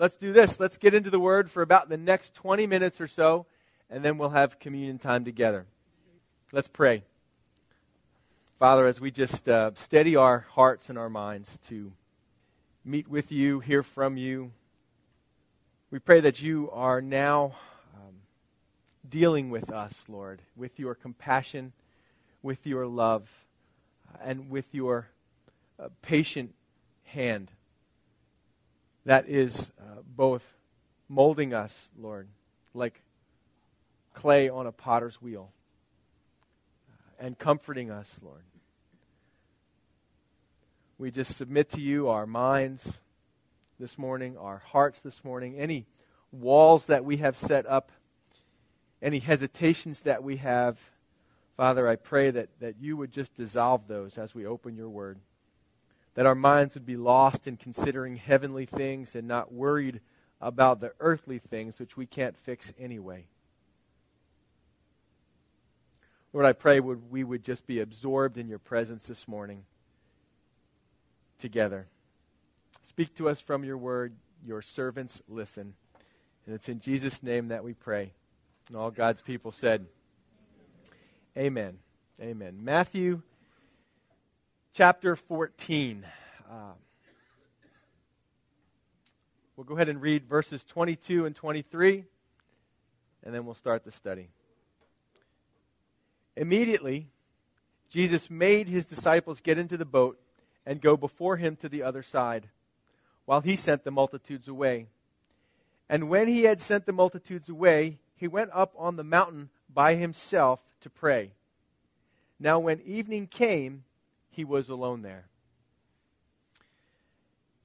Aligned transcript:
let's 0.00 0.16
do 0.16 0.32
this. 0.32 0.58
Let's 0.58 0.78
get 0.78 0.94
into 0.94 1.10
the 1.10 1.20
Word 1.20 1.50
for 1.50 1.60
about 1.60 1.90
the 1.90 1.98
next 1.98 2.32
20 2.34 2.66
minutes 2.66 3.02
or 3.02 3.06
so, 3.06 3.44
and 3.90 4.02
then 4.02 4.16
we'll 4.16 4.30
have 4.30 4.58
communion 4.58 4.98
time 4.98 5.26
together. 5.26 5.66
Let's 6.52 6.68
pray. 6.68 7.04
Father, 8.58 8.86
as 8.86 8.98
we 8.98 9.10
just 9.10 9.46
uh, 9.46 9.72
steady 9.74 10.16
our 10.16 10.46
hearts 10.52 10.88
and 10.88 10.98
our 10.98 11.10
minds 11.10 11.58
to 11.68 11.92
meet 12.82 13.08
with 13.08 13.30
you, 13.30 13.60
hear 13.60 13.82
from 13.82 14.16
you, 14.16 14.52
we 15.90 15.98
pray 15.98 16.20
that 16.20 16.40
you 16.40 16.70
are 16.72 17.02
now 17.02 17.56
um, 17.94 18.14
dealing 19.06 19.50
with 19.50 19.70
us, 19.70 20.04
Lord, 20.08 20.40
with 20.56 20.78
your 20.78 20.94
compassion, 20.94 21.74
with 22.42 22.66
your 22.66 22.86
love, 22.86 23.28
and 24.24 24.48
with 24.48 24.74
your 24.74 25.08
uh, 25.78 25.88
patient 26.00 26.54
hand 27.04 27.50
that 29.04 29.28
is 29.28 29.70
uh, 29.80 30.02
both 30.04 30.44
molding 31.08 31.54
us, 31.54 31.88
Lord, 31.98 32.28
like 32.74 33.02
clay 34.14 34.48
on 34.48 34.66
a 34.66 34.72
potter's 34.72 35.20
wheel, 35.20 35.50
uh, 36.88 37.26
and 37.26 37.38
comforting 37.38 37.90
us, 37.90 38.20
Lord. 38.22 38.42
We 40.98 41.10
just 41.10 41.36
submit 41.36 41.70
to 41.70 41.80
you 41.80 42.08
our 42.08 42.26
minds 42.26 43.00
this 43.78 43.96
morning, 43.96 44.36
our 44.36 44.58
hearts 44.58 45.00
this 45.00 45.24
morning, 45.24 45.56
any 45.56 45.86
walls 46.30 46.86
that 46.86 47.04
we 47.04 47.16
have 47.18 47.36
set 47.36 47.66
up, 47.66 47.90
any 49.00 49.18
hesitations 49.18 50.00
that 50.00 50.22
we 50.22 50.36
have. 50.36 50.78
Father, 51.56 51.88
I 51.88 51.96
pray 51.96 52.30
that, 52.30 52.48
that 52.60 52.74
you 52.78 52.98
would 52.98 53.12
just 53.12 53.34
dissolve 53.34 53.88
those 53.88 54.18
as 54.18 54.34
we 54.34 54.44
open 54.44 54.76
your 54.76 54.90
word 54.90 55.18
that 56.20 56.26
our 56.26 56.34
minds 56.34 56.74
would 56.74 56.84
be 56.84 56.98
lost 56.98 57.46
in 57.46 57.56
considering 57.56 58.16
heavenly 58.16 58.66
things 58.66 59.14
and 59.14 59.26
not 59.26 59.54
worried 59.54 60.02
about 60.38 60.78
the 60.78 60.92
earthly 61.00 61.38
things 61.38 61.80
which 61.80 61.96
we 61.96 62.04
can't 62.04 62.36
fix 62.36 62.74
anyway. 62.78 63.24
Lord, 66.34 66.44
I 66.44 66.52
pray 66.52 66.78
would 66.78 67.10
we 67.10 67.24
would 67.24 67.42
just 67.42 67.66
be 67.66 67.80
absorbed 67.80 68.36
in 68.36 68.48
your 68.48 68.58
presence 68.58 69.06
this 69.06 69.26
morning 69.26 69.64
together. 71.38 71.86
Speak 72.82 73.14
to 73.14 73.26
us 73.26 73.40
from 73.40 73.64
your 73.64 73.78
word. 73.78 74.12
Your 74.44 74.60
servants 74.60 75.22
listen. 75.26 75.72
And 76.44 76.54
it's 76.54 76.68
in 76.68 76.80
Jesus' 76.80 77.22
name 77.22 77.48
that 77.48 77.64
we 77.64 77.72
pray. 77.72 78.12
And 78.68 78.76
all 78.76 78.90
God's 78.90 79.22
people 79.22 79.52
said, 79.52 79.86
Amen. 81.34 81.78
Amen. 82.20 82.58
Matthew 82.62 83.22
chapter 84.72 85.16
14. 85.16 86.06
Uh, 86.48 86.54
we'll 89.56 89.64
go 89.64 89.74
ahead 89.74 89.88
and 89.88 90.00
read 90.00 90.28
verses 90.28 90.64
22 90.64 91.26
and 91.26 91.34
23, 91.34 92.04
and 93.24 93.34
then 93.34 93.44
we'll 93.44 93.54
start 93.54 93.84
the 93.84 93.90
study. 93.90 94.28
Immediately, 96.36 97.08
Jesus 97.88 98.30
made 98.30 98.68
his 98.68 98.86
disciples 98.86 99.40
get 99.40 99.58
into 99.58 99.76
the 99.76 99.84
boat 99.84 100.20
and 100.64 100.80
go 100.80 100.96
before 100.96 101.36
him 101.36 101.56
to 101.56 101.68
the 101.68 101.82
other 101.82 102.02
side, 102.02 102.48
while 103.24 103.40
he 103.40 103.56
sent 103.56 103.82
the 103.82 103.90
multitudes 103.90 104.46
away. 104.46 104.86
And 105.88 106.08
when 106.08 106.28
he 106.28 106.44
had 106.44 106.60
sent 106.60 106.86
the 106.86 106.92
multitudes 106.92 107.48
away, 107.48 107.98
he 108.14 108.28
went 108.28 108.50
up 108.54 108.72
on 108.78 108.94
the 108.94 109.04
mountain 109.04 109.50
by 109.72 109.96
himself 109.96 110.60
to 110.82 110.90
pray. 110.90 111.32
Now, 112.38 112.60
when 112.60 112.80
evening 112.82 113.26
came, 113.26 113.84
he 114.40 114.44
was 114.44 114.70
alone 114.70 115.02
there. 115.02 115.26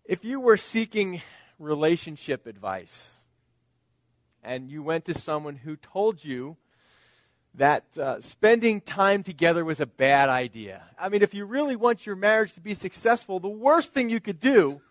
If 0.03 0.25
you 0.25 0.41
were 0.41 0.57
seeking 0.57 1.21
relationship 1.57 2.45
advice 2.45 3.15
and 4.43 4.69
you 4.69 4.83
went 4.83 5.05
to 5.05 5.13
someone 5.13 5.55
who 5.55 5.77
told 5.77 6.21
you 6.21 6.57
that 7.53 7.97
uh, 7.97 8.19
spending 8.19 8.81
time 8.81 9.23
together 9.23 9.63
was 9.63 9.79
a 9.79 9.85
bad 9.85 10.27
idea, 10.27 10.83
I 10.99 11.07
mean, 11.07 11.21
if 11.21 11.33
you 11.33 11.45
really 11.45 11.77
want 11.77 12.05
your 12.05 12.17
marriage 12.17 12.51
to 12.55 12.59
be 12.59 12.73
successful, 12.73 13.39
the 13.39 13.47
worst 13.47 13.93
thing 13.93 14.09
you 14.09 14.19
could 14.19 14.41
do 14.41 14.81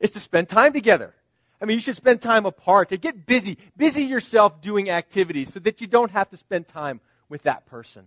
is 0.00 0.12
to 0.12 0.18
spend 0.18 0.48
time 0.48 0.72
together. 0.72 1.14
I 1.60 1.66
mean, 1.66 1.74
you 1.74 1.82
should 1.82 1.96
spend 1.96 2.22
time 2.22 2.46
apart. 2.46 2.88
To 2.88 2.96
get 2.96 3.26
busy, 3.26 3.58
busy 3.76 4.04
yourself 4.04 4.62
doing 4.62 4.88
activities 4.88 5.52
so 5.52 5.60
that 5.60 5.82
you 5.82 5.86
don't 5.86 6.12
have 6.12 6.30
to 6.30 6.38
spend 6.38 6.68
time 6.68 7.02
with 7.28 7.42
that 7.42 7.66
person. 7.66 8.06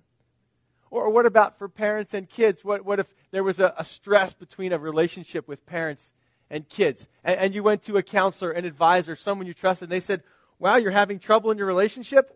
Or 0.95 1.09
what 1.09 1.25
about 1.25 1.59
for 1.59 1.67
parents 1.67 2.13
and 2.13 2.29
kids? 2.29 2.63
What, 2.63 2.85
what 2.85 2.99
if 2.99 3.13
there 3.31 3.43
was 3.43 3.59
a, 3.59 3.73
a 3.77 3.83
stress 3.83 4.31
between 4.31 4.71
a 4.71 4.77
relationship 4.77 5.47
with 5.47 5.65
parents 5.65 6.11
and 6.49 6.67
kids? 6.69 7.07
And, 7.23 7.37
and, 7.39 7.55
you 7.55 7.63
went 7.63 7.83
to 7.83 7.97
a 7.97 8.03
counselor, 8.03 8.51
an 8.51 8.63
advisor, 8.63 9.15
someone 9.15 9.45
you 9.45 9.53
trusted, 9.53 9.87
and 9.87 9.91
they 9.91 9.99
said, 9.99 10.23
Wow, 10.57 10.77
you're 10.77 10.91
having 10.91 11.19
trouble 11.19 11.51
in 11.51 11.57
your 11.57 11.67
relationship? 11.67 12.33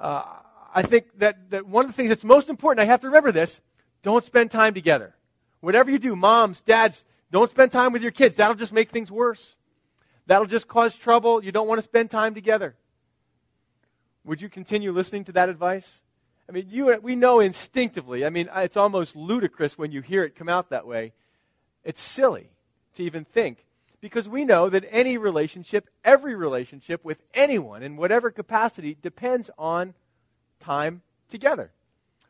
Uh, 0.00 0.22
I 0.74 0.82
think 0.82 1.18
that, 1.18 1.50
that 1.50 1.66
one 1.66 1.84
of 1.84 1.90
the 1.90 1.94
things 1.94 2.08
that's 2.08 2.24
most 2.24 2.48
important, 2.48 2.80
I 2.80 2.86
have 2.86 3.00
to 3.02 3.08
remember 3.08 3.30
this 3.30 3.60
don't 4.02 4.24
spend 4.24 4.50
time 4.50 4.72
together. 4.72 5.14
Whatever 5.60 5.90
you 5.90 5.98
do, 5.98 6.16
moms, 6.16 6.62
dads, 6.62 7.04
don't 7.30 7.50
spend 7.50 7.72
time 7.72 7.92
with 7.92 8.02
your 8.02 8.10
kids. 8.10 8.36
That'll 8.36 8.56
just 8.56 8.72
make 8.72 8.90
things 8.90 9.12
worse. 9.12 9.54
That'll 10.26 10.46
just 10.46 10.66
cause 10.66 10.96
trouble. 10.96 11.44
You 11.44 11.52
don't 11.52 11.68
want 11.68 11.78
to 11.78 11.82
spend 11.82 12.10
time 12.10 12.34
together. 12.34 12.74
Would 14.24 14.40
you 14.40 14.48
continue 14.48 14.92
listening 14.92 15.24
to 15.24 15.32
that 15.32 15.50
advice? 15.50 16.00
I 16.48 16.52
mean, 16.52 16.66
you, 16.68 16.98
we 17.00 17.14
know 17.14 17.40
instinctively. 17.40 18.24
I 18.24 18.30
mean, 18.30 18.48
it's 18.54 18.76
almost 18.76 19.16
ludicrous 19.16 19.78
when 19.78 19.92
you 19.92 20.00
hear 20.00 20.22
it 20.24 20.36
come 20.36 20.48
out 20.48 20.70
that 20.70 20.86
way. 20.86 21.12
It's 21.84 22.00
silly 22.00 22.50
to 22.94 23.02
even 23.02 23.24
think 23.24 23.64
because 24.00 24.28
we 24.28 24.44
know 24.44 24.68
that 24.68 24.84
any 24.90 25.16
relationship, 25.16 25.88
every 26.04 26.34
relationship 26.34 27.04
with 27.04 27.22
anyone 27.32 27.82
in 27.82 27.96
whatever 27.96 28.30
capacity, 28.30 28.96
depends 29.00 29.50
on 29.56 29.94
time 30.60 31.02
together. 31.28 31.70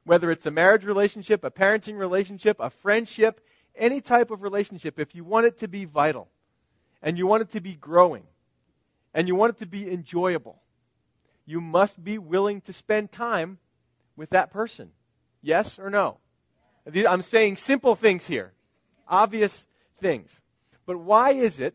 Whether 0.05 0.31
it's 0.31 0.47
a 0.47 0.51
marriage 0.51 0.85
relationship, 0.85 1.43
a 1.45 1.51
parenting 1.51 1.99
relationship, 1.99 2.59
a 2.61 2.71
friendship, 2.71 3.41
any 3.75 4.01
type 4.01 4.31
of 4.31 4.43
relationship, 4.43 4.99
if 5.01 5.15
you 5.15 5.25
want 5.25 5.47
it 5.47 5.59
to 5.59 5.69
be 5.69 5.87
vital 5.87 6.29
and 7.01 7.17
you 7.17 7.27
want 7.27 7.43
it 7.43 7.51
to 7.53 7.61
be 7.61 7.75
growing 7.75 8.25
and 9.15 9.27
you 9.27 9.35
want 9.35 9.57
it 9.57 9.59
to 9.61 9.67
be 9.67 9.91
enjoyable, 9.91 10.61
you 11.47 11.61
must 11.61 12.03
be 12.05 12.19
willing 12.19 12.61
to 12.63 12.73
spend 12.73 13.11
time 13.11 13.59
with 14.23 14.31
that 14.31 14.53
person? 14.53 14.93
Yes 15.43 15.81
or 15.81 15.91
no? 15.91 16.19
I'm 17.09 17.23
saying 17.23 17.57
simple 17.57 17.97
things 17.97 18.29
here, 18.29 18.53
obvious 19.09 19.67
things. 20.01 20.41
But 20.87 20.99
why 20.99 21.33
is 21.33 21.59
it 21.59 21.75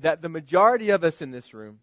that 0.00 0.20
the 0.20 0.28
majority 0.28 0.90
of 0.90 1.04
us 1.04 1.22
in 1.22 1.30
this 1.30 1.54
room 1.54 1.78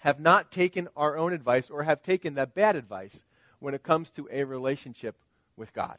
have 0.00 0.20
not 0.20 0.52
taken 0.52 0.86
our 0.98 1.16
own 1.16 1.32
advice 1.32 1.70
or 1.70 1.84
have 1.84 2.02
taken 2.02 2.34
that 2.34 2.54
bad 2.54 2.76
advice 2.76 3.24
when 3.58 3.72
it 3.72 3.82
comes 3.82 4.10
to 4.10 4.28
a 4.30 4.44
relationship 4.44 5.16
with 5.56 5.72
God? 5.72 5.96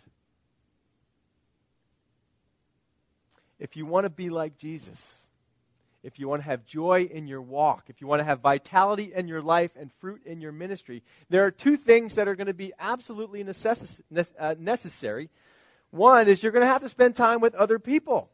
If 3.58 3.76
you 3.76 3.88
want 3.88 4.06
to 4.06 4.12
be 4.12 4.30
like 4.30 4.60
Jesus, 4.60 5.26
if 6.04 6.18
you 6.18 6.28
want 6.28 6.42
to 6.42 6.48
have 6.48 6.66
joy 6.66 7.08
in 7.12 7.28
your 7.28 7.42
walk, 7.42 7.86
if 7.88 8.02
you 8.02 8.08
want 8.08 8.20
to 8.20 8.24
have 8.24 8.40
vitality 8.40 9.12
in 9.16 9.28
your 9.28 9.42
life 9.42 9.72
and 9.80 9.92
fruit 10.00 10.22
in 10.26 10.42
your 10.42 10.52
ministry, 10.52 11.04
there 11.30 11.46
are 11.46 11.52
two 11.52 11.78
things 11.78 12.16
that 12.16 12.28
are 12.28 12.36
going 12.36 12.48
to 12.48 12.54
be 12.54 12.74
absolutely 12.80 13.44
necess- 13.44 14.02
uh, 14.40 14.56
necessary. 14.58 15.30
One 15.92 16.28
is 16.28 16.42
you're 16.42 16.52
going 16.52 16.66
to 16.66 16.72
have 16.72 16.82
to 16.82 16.90
spend 16.90 17.16
time 17.16 17.40
with 17.40 17.54
other 17.54 17.78
people. 17.78 18.30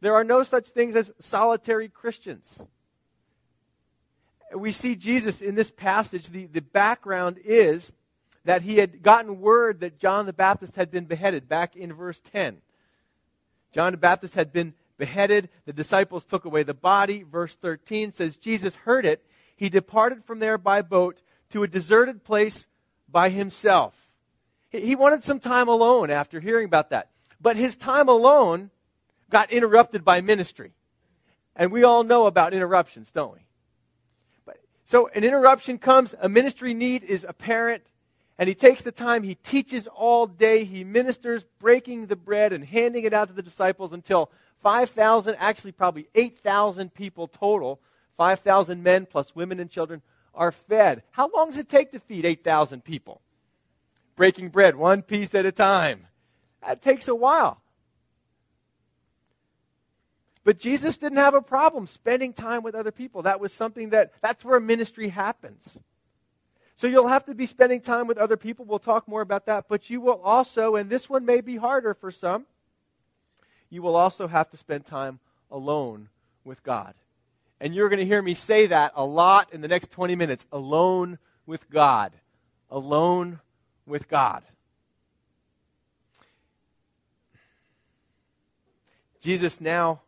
There 0.00 0.14
are 0.14 0.24
no 0.24 0.44
such 0.44 0.68
things 0.68 0.94
as 0.94 1.12
solitary 1.18 1.88
Christians. 1.88 2.62
We 4.54 4.70
see 4.70 4.94
Jesus 4.94 5.42
in 5.42 5.56
this 5.56 5.70
passage. 5.70 6.30
The, 6.30 6.46
the 6.46 6.62
background 6.62 7.38
is 7.44 7.92
that 8.44 8.62
he 8.62 8.76
had 8.76 9.02
gotten 9.02 9.40
word 9.40 9.80
that 9.80 9.98
John 9.98 10.26
the 10.26 10.32
Baptist 10.32 10.76
had 10.76 10.90
been 10.90 11.06
beheaded 11.06 11.48
back 11.48 11.74
in 11.74 11.92
verse 11.92 12.20
10. 12.20 12.58
John 13.72 13.92
the 13.92 13.98
Baptist 13.98 14.34
had 14.34 14.52
been 14.52 14.74
beheaded. 14.98 15.48
The 15.64 15.72
disciples 15.72 16.24
took 16.24 16.44
away 16.44 16.64
the 16.64 16.74
body. 16.74 17.22
Verse 17.22 17.54
13 17.54 18.10
says, 18.10 18.36
Jesus 18.36 18.76
heard 18.76 19.06
it. 19.06 19.24
He 19.56 19.68
departed 19.68 20.24
from 20.24 20.38
there 20.40 20.58
by 20.58 20.82
boat 20.82 21.22
to 21.50 21.62
a 21.62 21.68
deserted 21.68 22.24
place 22.24 22.66
by 23.08 23.30
himself. 23.30 23.94
He 24.70 24.94
wanted 24.94 25.24
some 25.24 25.40
time 25.40 25.68
alone 25.68 26.10
after 26.10 26.40
hearing 26.40 26.66
about 26.66 26.90
that. 26.90 27.10
But 27.40 27.56
his 27.56 27.76
time 27.76 28.08
alone 28.08 28.70
got 29.30 29.52
interrupted 29.52 30.04
by 30.04 30.20
ministry. 30.20 30.72
And 31.56 31.72
we 31.72 31.84
all 31.84 32.04
know 32.04 32.26
about 32.26 32.54
interruptions, 32.54 33.10
don't 33.10 33.32
we? 33.32 33.40
But, 34.44 34.58
so 34.84 35.08
an 35.08 35.24
interruption 35.24 35.78
comes, 35.78 36.14
a 36.20 36.28
ministry 36.28 36.74
need 36.74 37.02
is 37.02 37.24
apparent, 37.28 37.82
and 38.38 38.48
he 38.48 38.54
takes 38.54 38.82
the 38.82 38.92
time, 38.92 39.24
he 39.24 39.34
teaches 39.34 39.88
all 39.88 40.26
day, 40.26 40.64
he 40.64 40.84
ministers, 40.84 41.44
breaking 41.58 42.06
the 42.06 42.16
bread 42.16 42.52
and 42.52 42.64
handing 42.64 43.04
it 43.04 43.12
out 43.12 43.28
to 43.28 43.34
the 43.34 43.42
disciples 43.42 43.92
until 43.92 44.30
5,000, 44.62 45.36
actually 45.38 45.72
probably 45.72 46.08
8,000 46.14 46.92
people 46.94 47.28
total, 47.28 47.80
5,000 48.16 48.82
men 48.82 49.06
plus 49.06 49.34
women 49.34 49.60
and 49.60 49.70
children, 49.70 50.02
are 50.34 50.52
fed. 50.52 51.02
How 51.10 51.30
long 51.34 51.50
does 51.50 51.58
it 51.58 51.68
take 51.68 51.92
to 51.92 52.00
feed 52.00 52.24
8,000 52.24 52.84
people? 52.84 53.20
Breaking 54.16 54.48
bread 54.48 54.76
one 54.76 55.02
piece 55.02 55.34
at 55.34 55.46
a 55.46 55.52
time. 55.52 56.06
That 56.66 56.82
takes 56.82 57.08
a 57.08 57.14
while. 57.14 57.60
But 60.44 60.58
Jesus 60.58 60.96
didn't 60.96 61.18
have 61.18 61.34
a 61.34 61.42
problem 61.42 61.86
spending 61.86 62.32
time 62.32 62.62
with 62.62 62.74
other 62.74 62.90
people. 62.90 63.22
That 63.22 63.38
was 63.38 63.52
something 63.52 63.90
that, 63.90 64.12
that's 64.22 64.44
where 64.44 64.58
ministry 64.58 65.08
happens. 65.08 65.78
So 66.74 66.86
you'll 66.86 67.08
have 67.08 67.26
to 67.26 67.34
be 67.34 67.44
spending 67.44 67.80
time 67.80 68.06
with 68.06 68.18
other 68.18 68.36
people. 68.36 68.64
We'll 68.64 68.78
talk 68.78 69.08
more 69.08 69.20
about 69.20 69.46
that. 69.46 69.66
But 69.68 69.90
you 69.90 70.00
will 70.00 70.20
also, 70.22 70.76
and 70.76 70.88
this 70.88 71.10
one 71.10 71.24
may 71.24 71.40
be 71.40 71.56
harder 71.56 71.92
for 71.92 72.10
some, 72.10 72.46
you 73.70 73.82
will 73.82 73.96
also 73.96 74.26
have 74.28 74.50
to 74.50 74.56
spend 74.56 74.86
time 74.86 75.20
alone 75.50 76.08
with 76.44 76.62
God. 76.62 76.94
And 77.60 77.74
you're 77.74 77.88
going 77.88 77.98
to 77.98 78.06
hear 78.06 78.22
me 78.22 78.34
say 78.34 78.68
that 78.68 78.92
a 78.94 79.04
lot 79.04 79.52
in 79.52 79.60
the 79.60 79.68
next 79.68 79.90
20 79.90 80.14
minutes 80.14 80.46
alone 80.52 81.18
with 81.46 81.68
God. 81.70 82.12
Alone 82.70 83.40
with 83.86 84.08
God. 84.08 84.42
Jesus 89.20 89.60
now, 89.60 90.02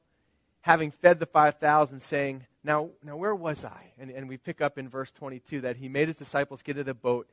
having 0.61 0.93
fed 0.93 1.19
the 1.19 1.27
5,000, 1.27 2.01
saying, 2.01 2.47
now, 2.63 2.91
now 3.03 3.17
where 3.17 3.35
was 3.35 3.65
I? 3.65 3.93
And, 3.99 4.11
and 4.11 4.29
we 4.29 4.37
pick 4.37 4.61
up 4.61 4.79
in 4.79 4.89
verse 4.89 5.11
22 5.11 5.63
that 5.63 5.77
he 5.77 5.89
made 5.89 6.09
his 6.09 6.19
disciples 6.19 6.63
get 6.63 6.77
into 6.77 6.85
the 6.85 6.95
boat 6.95 7.29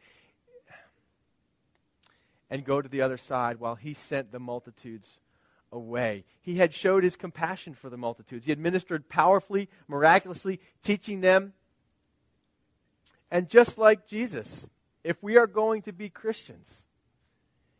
and 2.49 2.63
go 2.63 2.81
to 2.81 2.89
the 2.89 3.01
other 3.01 3.17
side 3.17 3.59
while 3.59 3.75
he 3.75 3.93
sent 3.93 4.31
the 4.31 4.39
multitudes 4.39 5.19
away. 5.71 6.23
He 6.41 6.55
had 6.55 6.73
showed 6.73 7.03
his 7.03 7.15
compassion 7.15 7.73
for 7.73 7.89
the 7.89 7.97
multitudes. 7.97 8.45
He 8.45 8.51
had 8.51 8.59
ministered 8.59 9.09
powerfully, 9.09 9.69
miraculously, 9.87 10.59
teaching 10.83 11.21
them. 11.21 11.53
And 13.29 13.49
just 13.49 13.77
like 13.77 14.07
Jesus, 14.07 14.69
if 15.03 15.21
we 15.21 15.37
are 15.37 15.47
going 15.47 15.81
to 15.83 15.93
be 15.93 16.09
Christians, 16.09 16.83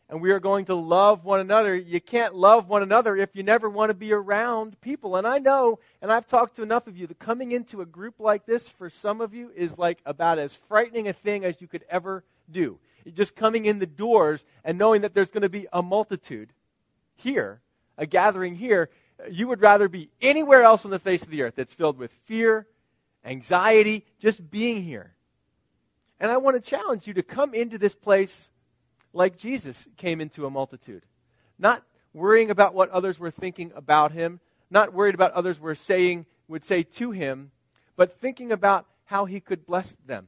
and 0.10 0.22
we 0.22 0.32
are 0.32 0.40
going 0.40 0.66
to 0.66 0.76
love 0.76 1.26
one 1.26 1.40
another. 1.40 1.76
You 1.76 2.00
can't 2.00 2.34
love 2.34 2.70
one 2.70 2.82
another 2.82 3.16
if 3.18 3.36
you 3.36 3.44
never 3.44 3.70
want 3.70 3.90
to 3.90 3.94
be 3.94 4.14
around 4.14 4.80
people. 4.80 5.18
And 5.18 5.28
I 5.28 5.40
know, 5.40 5.80
and 6.02 6.12
I've 6.12 6.28
talked 6.28 6.56
to 6.56 6.64
enough 6.64 6.88
of 6.88 6.98
you, 6.98 7.08
that 7.08 7.20
coming 7.20 7.52
into 7.52 7.82
a 7.82 7.86
group 7.86 8.16
like 8.20 8.46
this 8.46 8.70
for 8.70 8.90
some 8.90 9.20
of 9.20 9.34
you 9.34 9.52
is 9.56 9.78
like 9.78 10.00
about 10.06 10.40
as 10.40 10.56
frightening 10.56 11.08
a 11.08 11.14
thing 11.14 11.44
as 11.44 11.60
you 11.60 11.68
could 11.68 11.84
ever 11.90 12.24
do. 12.50 12.80
Just 13.14 13.36
coming 13.36 13.66
in 13.66 13.80
the 13.80 13.86
doors 13.86 14.46
and 14.64 14.78
knowing 14.78 15.02
that 15.02 15.14
there's 15.14 15.32
going 15.32 15.42
to 15.42 15.50
be 15.50 15.68
a 15.74 15.82
multitude 15.82 16.52
here, 17.16 17.62
a 17.98 18.06
gathering 18.06 18.56
here, 18.56 18.90
you 19.30 19.48
would 19.48 19.62
rather 19.62 19.88
be 19.88 20.10
anywhere 20.22 20.64
else 20.64 20.86
on 20.86 20.92
the 20.92 21.00
face 21.00 21.24
of 21.24 21.30
the 21.30 21.42
earth 21.42 21.56
that's 21.56 21.74
filled 21.74 21.98
with 21.98 22.12
fear, 22.26 22.68
anxiety, 23.26 24.06
just 24.20 24.50
being 24.50 24.84
here. 24.84 25.14
And 26.20 26.32
I 26.32 26.38
want 26.38 26.56
to 26.56 26.70
challenge 26.70 27.08
you 27.08 27.14
to 27.16 27.24
come 27.24 27.54
into 27.54 27.78
this 27.78 27.96
place 27.96 28.50
like 29.14 29.38
Jesus 29.38 29.88
came 29.98 30.22
into 30.22 30.46
a 30.46 30.50
multitude. 30.50 31.04
Not 31.58 31.84
worrying 32.14 32.50
about 32.50 32.74
what 32.74 32.90
others 32.90 33.20
were 33.20 33.32
thinking 33.32 33.72
about 33.76 34.12
him, 34.12 34.40
not 34.70 34.94
worried 34.94 35.16
about 35.16 35.34
others 35.34 35.60
were 35.60 35.76
saying 35.76 36.26
would 36.48 36.64
say 36.64 36.84
to 36.84 37.12
him, 37.12 37.52
but 37.96 38.20
thinking 38.20 38.52
about 38.52 38.86
how 39.06 39.26
he 39.26 39.40
could 39.40 39.66
bless 39.66 39.98
them. 40.06 40.28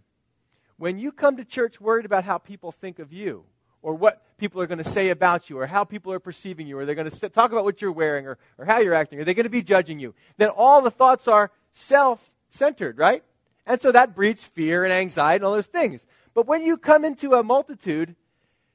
When 0.77 0.97
you 0.97 1.11
come 1.11 1.37
to 1.37 1.45
church 1.45 1.81
worried 1.81 2.05
about 2.05 2.23
how 2.23 2.37
people 2.37 2.71
think 2.71 2.99
of 2.99 3.11
you, 3.11 3.43
or 3.81 3.93
what 3.93 4.21
people 4.37 4.61
are 4.61 4.67
going 4.67 4.77
to 4.77 4.83
say 4.83 5.09
about 5.09 5.49
you, 5.49 5.59
or 5.59 5.67
how 5.67 5.83
people 5.83 6.11
are 6.11 6.19
perceiving 6.19 6.67
you, 6.67 6.77
or 6.77 6.85
they're 6.85 6.95
going 6.95 7.09
to 7.09 7.29
talk 7.29 7.51
about 7.51 7.63
what 7.63 7.81
you're 7.81 7.91
wearing, 7.91 8.25
or, 8.25 8.37
or 8.57 8.65
how 8.65 8.79
you're 8.79 8.93
acting, 8.93 9.19
Are 9.19 9.23
they're 9.23 9.33
going 9.33 9.45
to 9.45 9.49
be 9.49 9.61
judging 9.61 9.99
you, 9.99 10.13
then 10.37 10.49
all 10.49 10.81
the 10.81 10.91
thoughts 10.91 11.27
are 11.27 11.51
self 11.71 12.31
centered, 12.49 12.97
right? 12.97 13.23
And 13.65 13.79
so 13.79 13.91
that 13.91 14.15
breeds 14.15 14.43
fear 14.43 14.83
and 14.83 14.91
anxiety 14.91 15.37
and 15.37 15.45
all 15.45 15.53
those 15.53 15.67
things. 15.67 16.05
But 16.33 16.47
when 16.47 16.63
you 16.63 16.77
come 16.77 17.05
into 17.05 17.33
a 17.33 17.43
multitude 17.43 18.15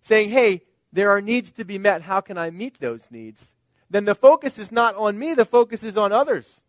saying, 0.00 0.30
hey, 0.30 0.62
there 0.94 1.10
are 1.10 1.20
needs 1.20 1.50
to 1.52 1.64
be 1.64 1.76
met. 1.76 2.02
How 2.02 2.20
can 2.20 2.38
I 2.38 2.50
meet 2.50 2.78
those 2.78 3.10
needs? 3.10 3.54
Then 3.90 4.04
the 4.04 4.14
focus 4.14 4.58
is 4.58 4.70
not 4.70 4.94
on 4.94 5.18
me, 5.18 5.34
the 5.34 5.44
focus 5.44 5.82
is 5.82 5.96
on 5.96 6.12
others. 6.12 6.60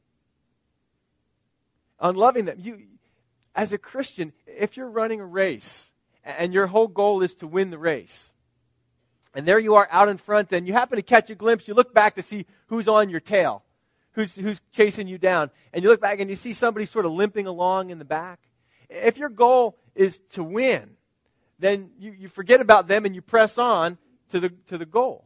On 1.99 2.15
loving 2.15 2.45
them. 2.45 2.57
You, 2.59 2.81
as 3.53 3.71
a 3.71 3.77
Christian, 3.77 4.33
if 4.47 4.75
you're 4.75 4.89
running 4.89 5.21
a 5.21 5.25
race 5.25 5.91
and 6.25 6.53
your 6.53 6.67
whole 6.67 6.87
goal 6.87 7.21
is 7.21 7.35
to 7.35 7.47
win 7.47 7.69
the 7.69 7.77
race, 7.77 8.33
and 9.33 9.47
there 9.47 9.59
you 9.59 9.75
are 9.75 9.87
out 9.91 10.09
in 10.09 10.17
front, 10.17 10.51
and 10.51 10.67
you 10.67 10.73
happen 10.73 10.97
to 10.97 11.03
catch 11.03 11.29
a 11.29 11.35
glimpse, 11.35 11.67
you 11.67 11.73
look 11.73 11.93
back 11.93 12.15
to 12.15 12.23
see 12.23 12.45
who's 12.67 12.87
on 12.87 13.09
your 13.09 13.19
tail, 13.19 13.63
who's, 14.13 14.35
who's 14.35 14.61
chasing 14.71 15.07
you 15.07 15.17
down, 15.17 15.51
and 15.73 15.83
you 15.83 15.89
look 15.89 16.01
back 16.01 16.19
and 16.19 16.29
you 16.29 16.35
see 16.35 16.53
somebody 16.53 16.85
sort 16.85 17.05
of 17.05 17.11
limping 17.11 17.45
along 17.45 17.89
in 17.89 17.99
the 17.99 18.05
back. 18.05 18.39
If 18.89 19.17
your 19.17 19.29
goal 19.29 19.77
is 19.93 20.19
to 20.31 20.43
win, 20.43 20.91
then 21.59 21.91
you, 21.99 22.11
you 22.11 22.27
forget 22.27 22.61
about 22.61 22.87
them 22.87 23.05
and 23.05 23.13
you 23.13 23.21
press 23.21 23.57
on 23.57 23.97
to 24.29 24.39
the, 24.39 24.49
to 24.67 24.77
the 24.77 24.85
goal. 24.85 25.25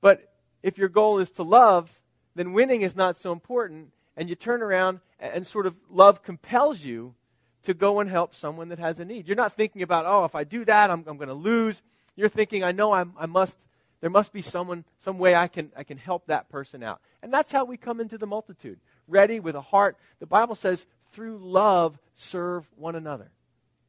But 0.00 0.32
if 0.62 0.78
your 0.78 0.88
goal 0.88 1.18
is 1.18 1.30
to 1.32 1.42
love, 1.42 1.90
then 2.34 2.52
winning 2.52 2.82
is 2.82 2.96
not 2.96 3.16
so 3.16 3.32
important, 3.32 3.90
and 4.16 4.28
you 4.28 4.34
turn 4.34 4.62
around 4.62 5.00
and 5.18 5.46
sort 5.46 5.66
of 5.66 5.74
love 5.90 6.22
compels 6.22 6.84
you 6.84 7.14
to 7.64 7.74
go 7.74 8.00
and 8.00 8.10
help 8.10 8.34
someone 8.34 8.68
that 8.70 8.78
has 8.78 8.98
a 9.00 9.04
need. 9.04 9.26
You're 9.26 9.36
not 9.36 9.52
thinking 9.52 9.82
about, 9.82 10.04
oh, 10.06 10.24
if 10.24 10.34
I 10.34 10.44
do 10.44 10.64
that, 10.64 10.90
I'm, 10.90 11.04
I'm 11.06 11.16
going 11.16 11.28
to 11.28 11.34
lose. 11.34 11.82
You're 12.16 12.28
thinking, 12.28 12.64
I 12.64 12.72
know 12.72 12.92
I'm, 12.92 13.12
I 13.18 13.26
must, 13.26 13.56
there 14.00 14.10
must 14.10 14.32
be 14.32 14.42
someone, 14.42 14.84
some 14.98 15.18
way 15.18 15.34
I 15.34 15.48
can, 15.48 15.70
I 15.76 15.84
can 15.84 15.98
help 15.98 16.26
that 16.26 16.48
person 16.48 16.82
out. 16.82 17.00
And 17.22 17.32
that's 17.32 17.52
how 17.52 17.64
we 17.64 17.76
come 17.76 18.00
into 18.00 18.18
the 18.18 18.26
multitude, 18.26 18.78
ready 19.06 19.40
with 19.40 19.54
a 19.54 19.60
heart. 19.60 19.96
The 20.18 20.26
Bible 20.26 20.54
says, 20.54 20.86
through 21.12 21.38
love, 21.38 21.98
serve 22.14 22.66
one 22.76 22.96
another. 22.96 23.30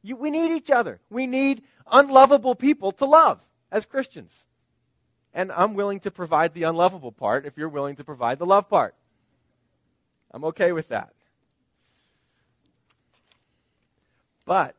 You, 0.02 0.16
we 0.16 0.30
need 0.30 0.54
each 0.54 0.70
other. 0.70 1.00
We 1.10 1.26
need 1.26 1.62
unlovable 1.90 2.54
people 2.54 2.92
to 2.92 3.06
love 3.06 3.40
as 3.72 3.86
Christians. 3.86 4.46
And 5.32 5.50
I'm 5.50 5.74
willing 5.74 6.00
to 6.00 6.10
provide 6.10 6.54
the 6.54 6.62
unlovable 6.64 7.10
part 7.10 7.44
if 7.44 7.56
you're 7.56 7.68
willing 7.68 7.96
to 7.96 8.04
provide 8.04 8.38
the 8.38 8.46
love 8.46 8.68
part. 8.68 8.94
I'm 10.30 10.44
okay 10.44 10.72
with 10.72 10.88
that. 10.88 11.12
But 14.44 14.76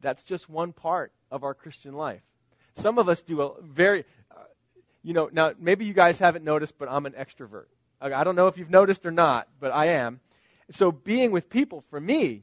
that's 0.00 0.22
just 0.22 0.48
one 0.48 0.72
part 0.72 1.12
of 1.30 1.44
our 1.44 1.54
Christian 1.54 1.94
life. 1.94 2.22
Some 2.74 2.98
of 2.98 3.08
us 3.08 3.22
do 3.22 3.42
a 3.42 3.62
very, 3.62 4.04
uh, 4.30 4.44
you 5.02 5.12
know, 5.12 5.28
now 5.32 5.52
maybe 5.58 5.84
you 5.84 5.92
guys 5.92 6.18
haven't 6.18 6.44
noticed, 6.44 6.78
but 6.78 6.88
I'm 6.90 7.06
an 7.06 7.12
extrovert. 7.12 7.66
I 8.00 8.22
don't 8.22 8.36
know 8.36 8.48
if 8.48 8.58
you've 8.58 8.70
noticed 8.70 9.06
or 9.06 9.10
not, 9.10 9.48
but 9.60 9.72
I 9.72 9.86
am. 9.86 10.20
So 10.70 10.92
being 10.92 11.30
with 11.30 11.48
people 11.48 11.82
for 11.88 11.98
me 11.98 12.42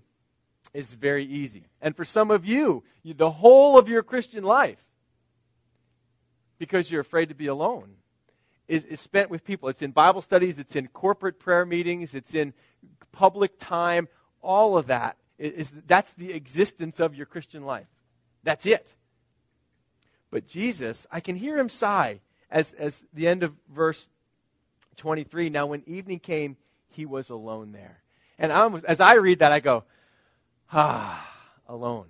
is 0.74 0.94
very 0.94 1.26
easy. 1.26 1.66
And 1.82 1.96
for 1.96 2.06
some 2.06 2.32
of 2.32 2.46
you, 2.46 2.84
you, 3.04 3.14
the 3.14 3.30
whole 3.30 3.78
of 3.78 3.88
your 3.88 4.02
Christian 4.02 4.44
life, 4.44 4.80
because 6.58 6.92
you're 6.92 7.02
afraid 7.02 7.30
to 7.30 7.36
be 7.36 7.48
alone, 7.48 7.96
is, 8.68 8.86
is 8.86 9.00
spent 9.00 9.30
with 9.30 9.44
people. 9.44 9.70
It's 9.70 9.82
in 9.82 9.92
Bible 9.92 10.22
studies, 10.22 10.58
it's 10.58 10.76
in 10.76 10.88
corporate 10.88 11.40
prayer 11.40 11.66
meetings, 11.66 12.16
it's 12.16 12.34
in 12.34 12.54
public 13.12 13.60
time. 13.60 14.08
All 14.42 14.78
of 14.78 14.88
that 14.88 15.18
is, 15.42 15.72
that's 15.88 16.12
the 16.14 16.34
existence 16.34 17.00
of 17.00 17.16
your 17.16 17.26
Christian 17.26 17.66
life. 17.66 17.88
That's 18.44 18.66
it. 18.66 18.96
But 20.30 20.48
Jesus, 20.48 21.06
I 21.12 21.20
can 21.20 21.36
hear 21.36 21.58
him 21.58 21.70
sigh 21.70 22.22
as, 22.50 22.74
as 22.74 23.06
the 23.14 23.28
end 23.28 23.44
of 23.44 23.54
verse 23.70 24.10
23. 24.98 25.50
Now, 25.50 25.66
when 25.66 25.84
evening 25.86 26.20
came, 26.20 26.58
he 26.90 27.06
was 27.06 27.30
alone 27.30 27.72
there. 27.72 28.02
And 28.40 28.52
I 28.52 28.66
was, 28.68 28.84
as 28.84 29.00
I 29.00 29.16
read 29.16 29.40
that, 29.40 29.52
I 29.52 29.60
go, 29.60 29.84
ah, 30.72 31.28
alone. 31.68 32.08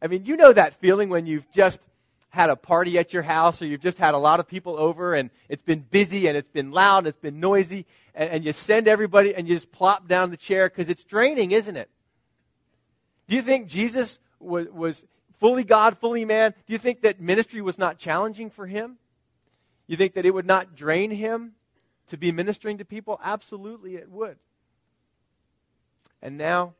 I 0.00 0.06
mean, 0.06 0.24
you 0.24 0.36
know 0.36 0.52
that 0.52 0.74
feeling 0.74 1.08
when 1.08 1.26
you've 1.26 1.50
just 1.52 1.80
had 2.30 2.50
a 2.50 2.56
party 2.56 2.98
at 2.98 3.12
your 3.12 3.22
house 3.22 3.62
or 3.62 3.66
you've 3.66 3.80
just 3.80 3.98
had 3.98 4.12
a 4.12 4.18
lot 4.18 4.40
of 4.40 4.48
people 4.48 4.76
over 4.76 5.14
and 5.14 5.30
it's 5.48 5.62
been 5.62 5.80
busy 5.80 6.26
and 6.26 6.36
it's 6.36 6.50
been 6.50 6.72
loud 6.72 6.98
and 6.98 7.06
it's 7.06 7.20
been 7.20 7.38
noisy 7.38 7.86
and, 8.14 8.28
and 8.30 8.44
you 8.44 8.52
send 8.52 8.88
everybody 8.88 9.34
and 9.34 9.48
you 9.48 9.54
just 9.54 9.70
plop 9.70 10.08
down 10.08 10.30
the 10.30 10.36
chair 10.36 10.68
because 10.68 10.88
it's 10.88 11.04
draining, 11.04 11.52
isn't 11.52 11.76
it? 11.76 11.88
Do 13.28 13.36
you 13.36 13.42
think 13.42 13.68
Jesus 13.68 14.18
was, 14.38 14.68
was 14.68 15.04
fully 15.38 15.64
God, 15.64 15.98
fully 15.98 16.24
man? 16.24 16.54
Do 16.66 16.72
you 16.72 16.78
think 16.78 17.02
that 17.02 17.20
ministry 17.20 17.60
was 17.60 17.78
not 17.78 17.98
challenging 17.98 18.50
for 18.50 18.66
him? 18.66 18.98
You 19.86 19.96
think 19.96 20.14
that 20.14 20.26
it 20.26 20.32
would 20.32 20.46
not 20.46 20.74
drain 20.74 21.10
him 21.10 21.52
to 22.08 22.16
be 22.16 22.32
ministering 22.32 22.78
to 22.78 22.84
people? 22.84 23.20
Absolutely, 23.22 23.96
it 23.96 24.10
would. 24.10 24.38
And 26.22 26.38
now 26.38 26.74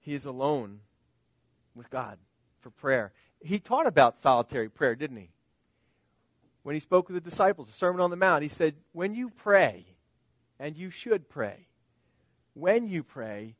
he 0.00 0.14
is 0.14 0.24
alone 0.24 0.80
with 1.74 1.90
God 1.90 2.18
for 2.60 2.70
prayer. 2.70 3.12
He 3.42 3.58
taught 3.58 3.86
about 3.86 4.18
solitary 4.18 4.68
prayer, 4.68 4.94
didn't 4.94 5.18
he? 5.18 5.30
When 6.62 6.74
he 6.74 6.80
spoke 6.80 7.08
with 7.08 7.14
the 7.22 7.30
disciples, 7.30 7.68
the 7.68 7.74
Sermon 7.74 8.00
on 8.00 8.10
the 8.10 8.16
Mount, 8.16 8.42
he 8.42 8.48
said, 8.48 8.74
When 8.92 9.14
you 9.14 9.30
pray, 9.30 9.86
and 10.58 10.76
you 10.76 10.90
should 10.90 11.28
pray, 11.28 11.68
when 12.54 12.88
you 12.88 13.02
pray, 13.02 13.54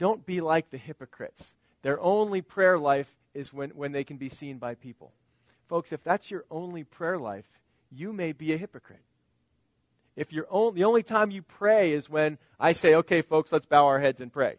don't 0.00 0.26
be 0.26 0.40
like 0.40 0.70
the 0.70 0.78
hypocrites. 0.78 1.54
Their 1.82 2.00
only 2.00 2.42
prayer 2.42 2.78
life 2.78 3.14
is 3.32 3.52
when, 3.52 3.70
when 3.70 3.92
they 3.92 4.02
can 4.02 4.16
be 4.16 4.28
seen 4.28 4.58
by 4.58 4.74
people. 4.74 5.12
Folks, 5.68 5.92
if 5.92 6.02
that's 6.02 6.32
your 6.32 6.44
only 6.50 6.82
prayer 6.82 7.18
life, 7.18 7.44
you 7.92 8.12
may 8.12 8.32
be 8.32 8.52
a 8.52 8.56
hypocrite. 8.56 9.04
If 10.16 10.32
only, 10.50 10.80
the 10.80 10.84
only 10.84 11.04
time 11.04 11.30
you 11.30 11.42
pray 11.42 11.92
is 11.92 12.10
when 12.10 12.38
I 12.58 12.72
say, 12.72 12.96
okay, 12.96 13.22
folks, 13.22 13.52
let's 13.52 13.66
bow 13.66 13.86
our 13.86 14.00
heads 14.00 14.20
and 14.20 14.32
pray 14.32 14.56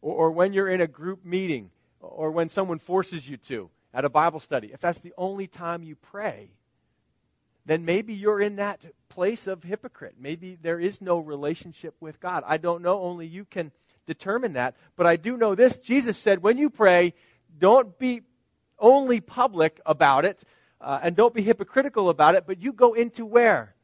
or, 0.00 0.14
or 0.14 0.30
when 0.30 0.52
you're 0.52 0.68
in 0.68 0.80
a 0.80 0.86
group 0.86 1.24
meeting, 1.24 1.70
or 2.00 2.30
when 2.30 2.48
someone 2.48 2.78
forces 2.78 3.28
you 3.28 3.36
to 3.36 3.70
at 3.92 4.04
a 4.04 4.10
Bible 4.10 4.40
study, 4.40 4.70
if 4.72 4.80
that's 4.80 4.98
the 4.98 5.14
only 5.18 5.46
time 5.46 5.82
you 5.82 5.96
pray, 5.96 6.50
then 7.66 7.84
maybe 7.84 8.14
you're 8.14 8.40
in 8.40 8.56
that 8.56 8.86
place 9.08 9.46
of 9.46 9.62
hypocrite. 9.62 10.14
Maybe 10.18 10.56
there 10.60 10.78
is 10.78 11.02
no 11.02 11.18
relationship 11.18 11.94
with 12.00 12.20
God. 12.20 12.44
I 12.46 12.56
don't 12.56 12.82
know. 12.82 13.00
Only 13.00 13.26
you 13.26 13.44
can 13.44 13.72
determine 14.08 14.54
that. 14.54 14.74
But 14.96 15.06
I 15.06 15.14
do 15.14 15.36
know 15.36 15.54
this 15.54 15.78
Jesus 15.78 16.18
said, 16.18 16.42
when 16.42 16.58
you 16.58 16.70
pray, 16.70 17.14
don't 17.56 17.96
be 17.98 18.22
only 18.80 19.20
public 19.20 19.80
about 19.86 20.24
it 20.24 20.42
uh, 20.80 20.98
and 21.02 21.14
don't 21.14 21.34
be 21.34 21.42
hypocritical 21.42 22.08
about 22.08 22.34
it, 22.34 22.44
but 22.46 22.60
you 22.60 22.72
go 22.72 22.94
into 22.94 23.24
where? 23.24 23.74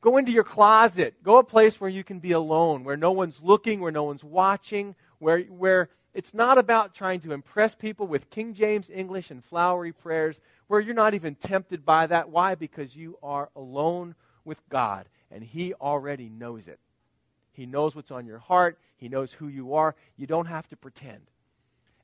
Go 0.00 0.16
into 0.16 0.32
your 0.32 0.44
closet. 0.44 1.22
Go 1.22 1.38
a 1.38 1.44
place 1.44 1.80
where 1.80 1.90
you 1.90 2.04
can 2.04 2.18
be 2.18 2.32
alone, 2.32 2.84
where 2.84 2.96
no 2.96 3.12
one's 3.12 3.40
looking, 3.40 3.80
where 3.80 3.92
no 3.92 4.02
one's 4.02 4.24
watching, 4.24 4.94
where, 5.18 5.40
where 5.42 5.88
it's 6.12 6.34
not 6.34 6.58
about 6.58 6.94
trying 6.94 7.20
to 7.20 7.32
impress 7.32 7.74
people 7.74 8.06
with 8.06 8.28
King 8.28 8.52
James 8.52 8.90
English 8.90 9.30
and 9.30 9.44
flowery 9.44 9.92
prayers, 9.92 10.40
where 10.66 10.80
you're 10.80 10.94
not 10.94 11.14
even 11.14 11.36
tempted 11.36 11.84
by 11.84 12.06
that. 12.08 12.28
Why? 12.30 12.56
Because 12.56 12.96
you 12.96 13.16
are 13.22 13.48
alone 13.54 14.16
with 14.44 14.60
God, 14.68 15.08
and 15.30 15.44
He 15.44 15.72
already 15.74 16.28
knows 16.28 16.66
it. 16.66 16.80
He 17.52 17.66
knows 17.66 17.94
what's 17.94 18.10
on 18.10 18.26
your 18.26 18.38
heart, 18.38 18.78
He 19.02 19.08
knows 19.08 19.32
who 19.32 19.48
you 19.48 19.74
are. 19.74 19.96
You 20.16 20.28
don't 20.28 20.46
have 20.46 20.68
to 20.68 20.76
pretend. 20.76 21.22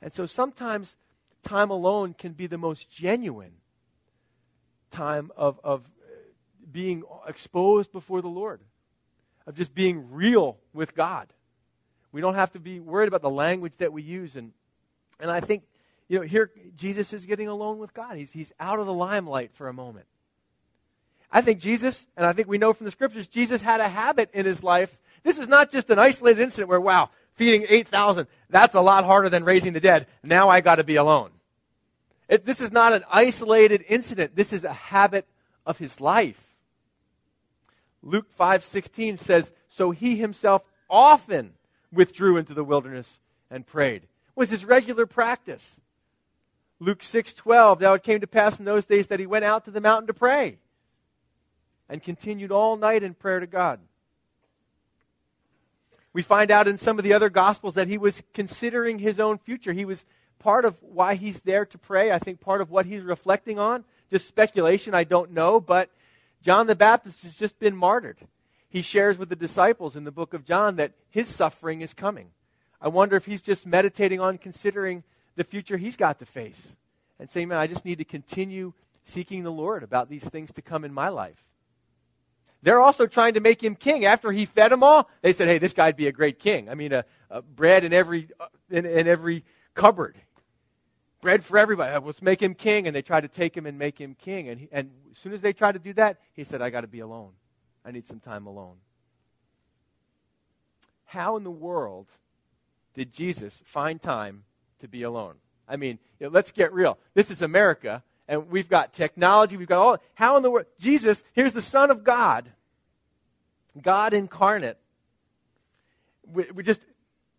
And 0.02 0.12
so 0.12 0.26
sometimes 0.26 0.96
time 1.44 1.70
alone 1.70 2.12
can 2.12 2.32
be 2.32 2.48
the 2.48 2.58
most 2.58 2.90
genuine 2.90 3.52
time 4.90 5.30
of, 5.36 5.60
of 5.62 5.84
being 6.72 7.04
exposed 7.28 7.92
before 7.92 8.20
the 8.20 8.26
Lord, 8.26 8.60
of 9.46 9.54
just 9.54 9.76
being 9.76 10.10
real 10.10 10.58
with 10.72 10.96
God. 10.96 11.32
We 12.10 12.20
don't 12.20 12.34
have 12.34 12.50
to 12.54 12.58
be 12.58 12.80
worried 12.80 13.06
about 13.06 13.22
the 13.22 13.30
language 13.30 13.76
that 13.76 13.92
we 13.92 14.02
use. 14.02 14.34
And, 14.34 14.50
and 15.20 15.30
I 15.30 15.38
think, 15.38 15.62
you 16.08 16.18
know, 16.18 16.24
here 16.24 16.50
Jesus 16.74 17.12
is 17.12 17.26
getting 17.26 17.46
alone 17.46 17.78
with 17.78 17.94
God. 17.94 18.16
He's, 18.16 18.32
he's 18.32 18.52
out 18.58 18.80
of 18.80 18.86
the 18.86 18.92
limelight 18.92 19.52
for 19.54 19.68
a 19.68 19.72
moment. 19.72 20.06
I 21.30 21.42
think 21.42 21.60
Jesus, 21.60 22.08
and 22.16 22.26
I 22.26 22.32
think 22.32 22.48
we 22.48 22.58
know 22.58 22.72
from 22.72 22.86
the 22.86 22.90
scriptures, 22.90 23.28
Jesus 23.28 23.62
had 23.62 23.80
a 23.80 23.88
habit 23.88 24.30
in 24.32 24.46
his 24.46 24.64
life. 24.64 25.00
This 25.22 25.38
is 25.38 25.48
not 25.48 25.70
just 25.70 25.90
an 25.90 25.98
isolated 25.98 26.40
incident 26.40 26.68
where, 26.68 26.80
wow, 26.80 27.10
feeding 27.34 27.66
8,000, 27.68 28.26
that's 28.50 28.74
a 28.74 28.80
lot 28.80 29.04
harder 29.04 29.28
than 29.28 29.44
raising 29.44 29.72
the 29.72 29.80
dead. 29.80 30.06
Now 30.22 30.48
I 30.48 30.60
got 30.60 30.76
to 30.76 30.84
be 30.84 30.96
alone. 30.96 31.30
It, 32.28 32.44
this 32.44 32.60
is 32.60 32.72
not 32.72 32.92
an 32.92 33.04
isolated 33.10 33.84
incident. 33.88 34.36
This 34.36 34.52
is 34.52 34.64
a 34.64 34.72
habit 34.72 35.26
of 35.64 35.78
his 35.78 36.00
life. 36.00 36.44
Luke 38.02 38.26
5:16 38.38 39.16
says, 39.16 39.52
"So 39.66 39.90
he 39.90 40.16
himself 40.16 40.62
often 40.88 41.54
withdrew 41.90 42.36
into 42.36 42.54
the 42.54 42.64
wilderness 42.64 43.18
and 43.50 43.66
prayed." 43.66 44.06
Was 44.34 44.50
his 44.50 44.64
regular 44.64 45.06
practice. 45.06 45.80
Luke 46.80 47.02
6:12, 47.02 47.80
now 47.80 47.94
it 47.94 48.04
came 48.04 48.20
to 48.20 48.26
pass 48.26 48.58
in 48.58 48.64
those 48.64 48.86
days 48.86 49.08
that 49.08 49.20
he 49.20 49.26
went 49.26 49.44
out 49.44 49.64
to 49.64 49.70
the 49.70 49.80
mountain 49.80 50.06
to 50.06 50.14
pray 50.14 50.58
and 51.88 52.02
continued 52.02 52.52
all 52.52 52.76
night 52.76 53.02
in 53.02 53.14
prayer 53.14 53.40
to 53.40 53.46
God. 53.46 53.80
We 56.12 56.22
find 56.22 56.50
out 56.50 56.68
in 56.68 56.78
some 56.78 56.98
of 56.98 57.04
the 57.04 57.12
other 57.12 57.30
gospels 57.30 57.74
that 57.74 57.88
he 57.88 57.98
was 57.98 58.22
considering 58.34 58.98
his 58.98 59.20
own 59.20 59.38
future. 59.38 59.72
He 59.72 59.84
was 59.84 60.04
part 60.38 60.64
of 60.64 60.76
why 60.82 61.14
he's 61.14 61.40
there 61.40 61.66
to 61.66 61.78
pray. 61.78 62.10
I 62.10 62.18
think 62.18 62.40
part 62.40 62.60
of 62.60 62.70
what 62.70 62.86
he's 62.86 63.02
reflecting 63.02 63.58
on, 63.58 63.84
just 64.10 64.26
speculation, 64.26 64.94
I 64.94 65.04
don't 65.04 65.32
know, 65.32 65.60
but 65.60 65.90
John 66.42 66.66
the 66.66 66.76
Baptist 66.76 67.22
has 67.24 67.34
just 67.34 67.58
been 67.58 67.76
martyred. 67.76 68.18
He 68.70 68.82
shares 68.82 69.18
with 69.18 69.28
the 69.28 69.36
disciples 69.36 69.96
in 69.96 70.04
the 70.04 70.12
book 70.12 70.34
of 70.34 70.44
John 70.44 70.76
that 70.76 70.92
his 71.10 71.28
suffering 71.28 71.80
is 71.80 71.94
coming. 71.94 72.30
I 72.80 72.88
wonder 72.88 73.16
if 73.16 73.26
he's 73.26 73.42
just 73.42 73.66
meditating 73.66 74.20
on 74.20 74.38
considering 74.38 75.02
the 75.36 75.44
future 75.44 75.76
he's 75.76 75.96
got 75.96 76.18
to 76.18 76.26
face 76.26 76.76
and 77.18 77.28
saying, 77.28 77.48
man, 77.48 77.58
I 77.58 77.66
just 77.66 77.84
need 77.84 77.98
to 77.98 78.04
continue 78.04 78.72
seeking 79.04 79.42
the 79.42 79.52
Lord 79.52 79.82
about 79.82 80.08
these 80.08 80.24
things 80.24 80.52
to 80.52 80.62
come 80.62 80.84
in 80.84 80.92
my 80.92 81.08
life. 81.08 81.44
They're 82.62 82.80
also 82.80 83.06
trying 83.06 83.34
to 83.34 83.40
make 83.40 83.62
him 83.62 83.74
king. 83.76 84.04
After 84.04 84.32
he 84.32 84.44
fed 84.44 84.72
them 84.72 84.82
all, 84.82 85.08
they 85.22 85.32
said, 85.32 85.48
hey, 85.48 85.58
this 85.58 85.72
guy'd 85.72 85.96
be 85.96 86.08
a 86.08 86.12
great 86.12 86.38
king. 86.38 86.68
I 86.68 86.74
mean, 86.74 86.92
a, 86.92 87.04
a 87.30 87.40
bread 87.40 87.84
in 87.84 87.92
every, 87.92 88.28
uh, 88.40 88.46
in, 88.70 88.84
in 88.84 89.06
every 89.06 89.44
cupboard 89.74 90.16
bread 91.20 91.44
for 91.44 91.58
everybody. 91.58 91.96
Let's 92.04 92.22
make 92.22 92.42
him 92.42 92.54
king. 92.54 92.86
And 92.86 92.96
they 92.96 93.02
tried 93.02 93.20
to 93.20 93.28
take 93.28 93.56
him 93.56 93.66
and 93.66 93.78
make 93.78 93.98
him 93.98 94.14
king. 94.14 94.48
And, 94.48 94.60
he, 94.60 94.68
and 94.72 94.90
as 95.10 95.18
soon 95.18 95.32
as 95.32 95.40
they 95.40 95.52
tried 95.52 95.72
to 95.72 95.78
do 95.78 95.92
that, 95.94 96.18
he 96.32 96.44
said, 96.44 96.60
I 96.60 96.70
got 96.70 96.80
to 96.82 96.88
be 96.88 97.00
alone. 97.00 97.32
I 97.84 97.92
need 97.92 98.06
some 98.06 98.20
time 98.20 98.46
alone. 98.46 98.76
How 101.04 101.36
in 101.36 101.44
the 101.44 101.50
world 101.50 102.08
did 102.94 103.12
Jesus 103.12 103.62
find 103.64 104.02
time 104.02 104.44
to 104.80 104.88
be 104.88 105.04
alone? 105.04 105.36
I 105.68 105.76
mean, 105.76 105.98
let's 106.20 106.52
get 106.52 106.72
real. 106.72 106.98
This 107.14 107.30
is 107.30 107.40
America, 107.40 108.02
and 108.28 108.50
we've 108.50 108.68
got 108.68 108.92
technology, 108.92 109.56
we've 109.56 109.66
got 109.66 109.78
all. 109.78 109.98
How 110.14 110.36
in 110.36 110.42
the 110.42 110.50
world? 110.50 110.66
Jesus, 110.78 111.24
here's 111.32 111.54
the 111.54 111.62
Son 111.62 111.90
of 111.90 112.04
God, 112.04 112.50
God 113.80 114.12
incarnate. 114.12 114.76
We're 116.30 116.62
just 116.62 116.82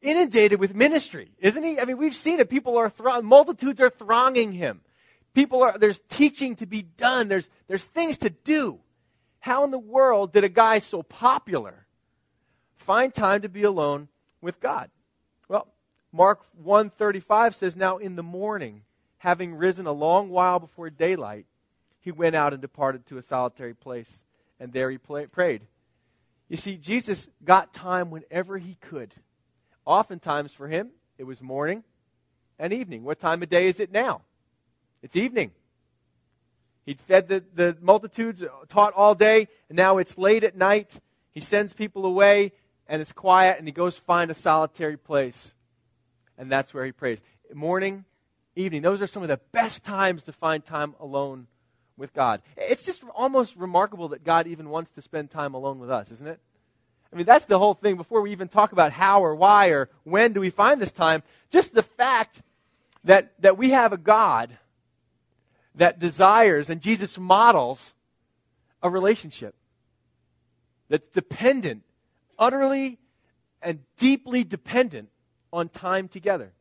inundated 0.01 0.60
with 0.60 0.75
ministry, 0.75 1.31
isn't 1.39 1.63
he? 1.63 1.79
I 1.79 1.86
mean, 1.86 1.98
we've 1.98 2.15
seen 2.15 2.39
it. 2.39 2.50
People 2.50 2.77
are 2.77 2.89
throng- 2.89 3.25
multitudes 3.25 3.79
are 3.79 3.89
thronging 3.89 4.51
him. 4.51 4.81
People 5.36 5.62
are 5.62 5.77
there's 5.77 6.00
teaching 6.10 6.55
to 6.55 6.65
be 6.65 6.81
done. 6.81 7.27
There's 7.27 7.50
there's 7.67 7.86
things 7.86 8.17
to 8.17 8.31
do. 8.31 8.79
How 9.39 9.63
in 9.63 9.72
the 9.72 9.79
world 9.79 10.34
did 10.34 10.43
a 10.43 10.50
guy 10.50 10.79
so 10.79 11.03
popular 11.03 11.86
find 12.77 13.13
time 13.13 13.43
to 13.43 13.50
be 13.50 13.63
alone 13.63 14.08
with 14.41 14.60
God? 14.60 14.89
Well, 15.48 15.67
Mark 16.12 16.41
135 16.62 17.55
says 17.55 17.75
now 17.75 17.98
in 17.98 18.15
the 18.15 18.24
morning, 18.24 18.81
having 19.19 19.55
risen 19.55 19.85
a 19.85 19.91
long 19.91 20.29
while 20.29 20.59
before 20.59 20.89
daylight, 20.89 21.45
he 21.99 22.11
went 22.11 22.35
out 22.35 22.53
and 22.53 22.61
departed 22.61 23.05
to 23.07 23.17
a 23.17 23.21
solitary 23.21 23.73
place 23.73 24.23
and 24.59 24.73
there 24.73 24.91
he 24.91 24.97
play, 24.97 25.25
prayed. 25.27 25.61
You 26.49 26.57
see, 26.57 26.77
Jesus 26.77 27.29
got 27.43 27.73
time 27.73 28.09
whenever 28.09 28.57
he 28.57 28.75
could. 28.81 29.13
Oftentimes 29.85 30.51
for 30.51 30.67
him, 30.67 30.89
it 31.17 31.23
was 31.23 31.41
morning 31.41 31.83
and 32.57 32.73
evening. 32.73 33.03
What 33.03 33.19
time 33.19 33.41
of 33.43 33.49
day 33.49 33.67
is 33.67 33.79
it 33.79 33.91
now? 33.91 34.21
It's 35.01 35.15
evening. 35.15 35.51
He'd 36.85 36.99
fed 36.99 37.27
the, 37.27 37.43
the 37.53 37.77
multitudes, 37.79 38.41
uh, 38.41 38.47
taught 38.67 38.93
all 38.93 39.15
day, 39.15 39.47
and 39.69 39.77
now 39.77 39.99
it's 39.99 40.17
late 40.17 40.43
at 40.43 40.57
night. 40.57 40.99
He 41.31 41.39
sends 41.39 41.71
people 41.71 42.05
away, 42.05 42.51
and 42.88 43.01
it's 43.01 43.11
quiet, 43.11 43.59
and 43.59 43.67
he 43.67 43.71
goes 43.71 43.97
find 43.97 44.31
a 44.31 44.33
solitary 44.33 44.97
place. 44.97 45.53
And 46.38 46.51
that's 46.51 46.73
where 46.73 46.85
he 46.85 46.91
prays. 46.91 47.21
Morning, 47.53 48.05
evening. 48.55 48.81
Those 48.81 49.01
are 49.01 49.07
some 49.07 49.23
of 49.23 49.29
the 49.29 49.39
best 49.51 49.83
times 49.83 50.23
to 50.25 50.31
find 50.31 50.63
time 50.63 50.95
alone 50.99 51.47
with 51.97 52.13
God. 52.13 52.41
It's 52.57 52.83
just 52.83 53.03
almost 53.15 53.55
remarkable 53.55 54.09
that 54.09 54.23
God 54.23 54.47
even 54.47 54.69
wants 54.69 54.91
to 54.91 55.01
spend 55.01 55.29
time 55.29 55.53
alone 55.53 55.79
with 55.79 55.91
us, 55.91 56.11
isn't 56.11 56.27
it? 56.27 56.39
I 57.11 57.15
mean, 57.15 57.25
that's 57.25 57.45
the 57.45 57.59
whole 57.59 57.73
thing 57.73 57.97
before 57.97 58.21
we 58.21 58.31
even 58.31 58.47
talk 58.47 58.71
about 58.71 58.91
how 58.91 59.23
or 59.23 59.35
why 59.35 59.69
or 59.69 59.89
when 60.03 60.33
do 60.33 60.39
we 60.39 60.49
find 60.49 60.81
this 60.81 60.91
time. 60.91 61.23
Just 61.49 61.73
the 61.73 61.83
fact 61.83 62.41
that, 63.03 63.33
that 63.41 63.57
we 63.57 63.71
have 63.71 63.93
a 63.93 63.97
God 63.97 64.57
that 65.75 65.99
desires, 65.99 66.69
and 66.69 66.81
Jesus 66.81 67.17
models, 67.17 67.93
a 68.83 68.89
relationship 68.89 69.55
that's 70.89 71.07
dependent, 71.09 71.83
utterly 72.37 72.99
and 73.61 73.79
deeply 73.97 74.43
dependent 74.43 75.09
on 75.51 75.69
time 75.69 76.07
together. 76.07 76.51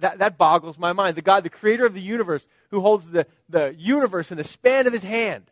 That, 0.00 0.18
that 0.18 0.36
boggles 0.36 0.78
my 0.78 0.92
mind. 0.92 1.16
The 1.16 1.22
God, 1.22 1.44
the 1.44 1.50
creator 1.50 1.86
of 1.86 1.94
the 1.94 2.00
universe, 2.00 2.46
who 2.70 2.80
holds 2.80 3.06
the, 3.06 3.26
the 3.48 3.74
universe 3.78 4.30
in 4.30 4.38
the 4.38 4.44
span 4.44 4.86
of 4.86 4.92
his 4.92 5.04
hand, 5.04 5.50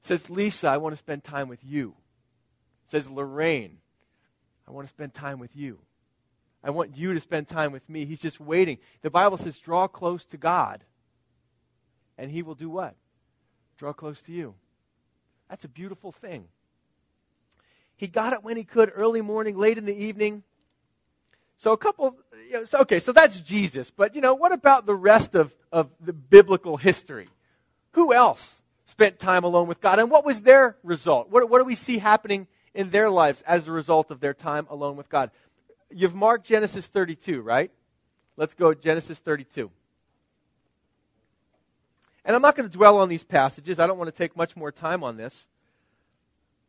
Says, 0.00 0.30
Lisa, 0.30 0.68
I 0.68 0.78
want 0.78 0.94
to 0.94 0.96
spend 0.96 1.24
time 1.24 1.48
with 1.48 1.62
you. 1.62 1.94
Says, 2.86 3.10
Lorraine, 3.10 3.78
I 4.66 4.70
want 4.70 4.86
to 4.86 4.88
spend 4.88 5.12
time 5.12 5.38
with 5.38 5.54
you. 5.54 5.80
I 6.64 6.70
want 6.70 6.96
you 6.96 7.12
to 7.12 7.20
spend 7.20 7.46
time 7.46 7.72
with 7.72 7.86
me. 7.88 8.04
He's 8.04 8.20
just 8.20 8.40
waiting. 8.40 8.78
The 9.02 9.10
Bible 9.10 9.36
says, 9.36 9.58
draw 9.58 9.86
close 9.86 10.24
to 10.26 10.36
God, 10.36 10.82
and 12.16 12.30
He 12.30 12.42
will 12.42 12.54
do 12.54 12.70
what? 12.70 12.94
Draw 13.76 13.92
close 13.92 14.22
to 14.22 14.32
you. 14.32 14.54
That's 15.50 15.64
a 15.66 15.68
beautiful 15.68 16.10
thing. 16.10 16.48
He 17.96 18.06
got 18.06 18.32
it 18.32 18.42
when 18.42 18.56
he 18.56 18.64
could, 18.64 18.92
early 18.94 19.20
morning, 19.20 19.58
late 19.58 19.76
in 19.76 19.84
the 19.84 19.94
evening. 19.94 20.42
So 21.58 21.72
a 21.72 21.76
couple, 21.76 22.16
you 22.46 22.54
know, 22.54 22.64
so, 22.64 22.78
okay, 22.80 22.98
so 22.98 23.12
that's 23.12 23.40
Jesus. 23.40 23.90
But, 23.90 24.14
you 24.14 24.20
know, 24.20 24.34
what 24.34 24.52
about 24.52 24.86
the 24.86 24.94
rest 24.94 25.34
of, 25.34 25.54
of 25.70 25.90
the 26.00 26.12
biblical 26.12 26.76
history? 26.76 27.28
Who 27.92 28.14
else 28.14 28.58
spent 28.88 29.18
time 29.18 29.44
alone 29.44 29.68
with 29.68 29.82
God. 29.82 29.98
And 29.98 30.10
what 30.10 30.24
was 30.24 30.40
their 30.40 30.78
result? 30.82 31.30
What, 31.30 31.50
what 31.50 31.58
do 31.58 31.64
we 31.64 31.74
see 31.74 31.98
happening 31.98 32.46
in 32.72 32.88
their 32.88 33.10
lives 33.10 33.42
as 33.42 33.68
a 33.68 33.72
result 33.72 34.10
of 34.10 34.20
their 34.20 34.32
time 34.32 34.66
alone 34.70 34.96
with 34.96 35.10
God? 35.10 35.30
You've 35.90 36.14
marked 36.14 36.46
Genesis 36.46 36.86
32, 36.86 37.42
right? 37.42 37.70
Let's 38.38 38.54
go 38.54 38.72
Genesis 38.72 39.18
32. 39.18 39.70
And 42.24 42.34
I'm 42.34 42.40
not 42.40 42.56
going 42.56 42.68
to 42.68 42.74
dwell 42.74 42.96
on 42.96 43.10
these 43.10 43.24
passages. 43.24 43.78
I 43.78 43.86
don't 43.86 43.98
want 43.98 44.08
to 44.08 44.16
take 44.16 44.34
much 44.34 44.56
more 44.56 44.72
time 44.72 45.04
on 45.04 45.18
this. 45.18 45.48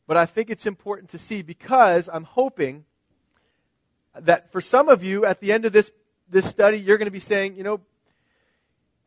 But 0.06 0.18
I 0.18 0.26
think 0.26 0.50
it's 0.50 0.66
important 0.66 1.10
to 1.12 1.20
see 1.20 1.42
because 1.42 2.10
I'm 2.12 2.26
hoping 2.26 2.84
that 4.18 4.52
for 4.52 4.62
some 4.62 4.90
of 4.90 5.04
you 5.04 5.26
at 5.26 5.40
the 5.40 5.52
end 5.52 5.66
of 5.66 5.74
this, 5.74 5.92
this 6.30 6.48
study, 6.48 6.80
you're 6.80 6.98
going 6.98 7.08
to 7.08 7.12
be 7.12 7.20
saying, 7.20 7.56
you 7.56 7.64
know, 7.64 7.82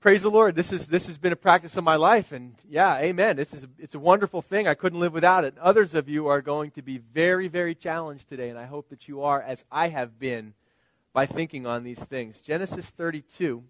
praise 0.01 0.23
the 0.23 0.31
Lord. 0.31 0.57
This 0.57 0.73
is 0.73 0.89
this 0.89 1.07
has 1.07 1.17
been 1.17 1.33
a 1.33 1.37
practice 1.37 1.77
of 1.77 1.85
my 1.85 1.97
life, 1.97 2.33
and 2.33 2.55
yeah, 2.69 2.99
Amen. 2.99 3.37
This 3.37 3.55
is 3.55 3.67
it's 3.79 3.95
a 3.95 4.01
wonderful 4.01 4.43
thing. 4.43 4.67
I 4.67 4.75
couldn't 4.75 5.01
live 5.01 5.13
without 5.13 5.45
it. 5.45 5.57
Others 5.61 5.95
of 5.95 6.09
you 6.09 6.27
are 6.27 6.43
going 6.43 6.73
to 6.73 6.83
be 6.83 6.99
very, 6.99 7.49
very 7.49 7.75
challenged 7.75 8.29
today, 8.29 8.51
and 8.51 8.59
I 8.59 8.67
hope 8.67 8.89
that 8.91 9.07
you 9.07 9.23
are, 9.23 9.41
as 9.41 9.65
I 9.71 9.89
have 9.89 10.19
been, 10.19 10.55
by 11.13 11.27
thinking 11.27 11.67
on 11.67 11.85
these 11.85 12.03
things. 12.03 12.41
Genesis 12.41 12.91
32. 12.91 13.63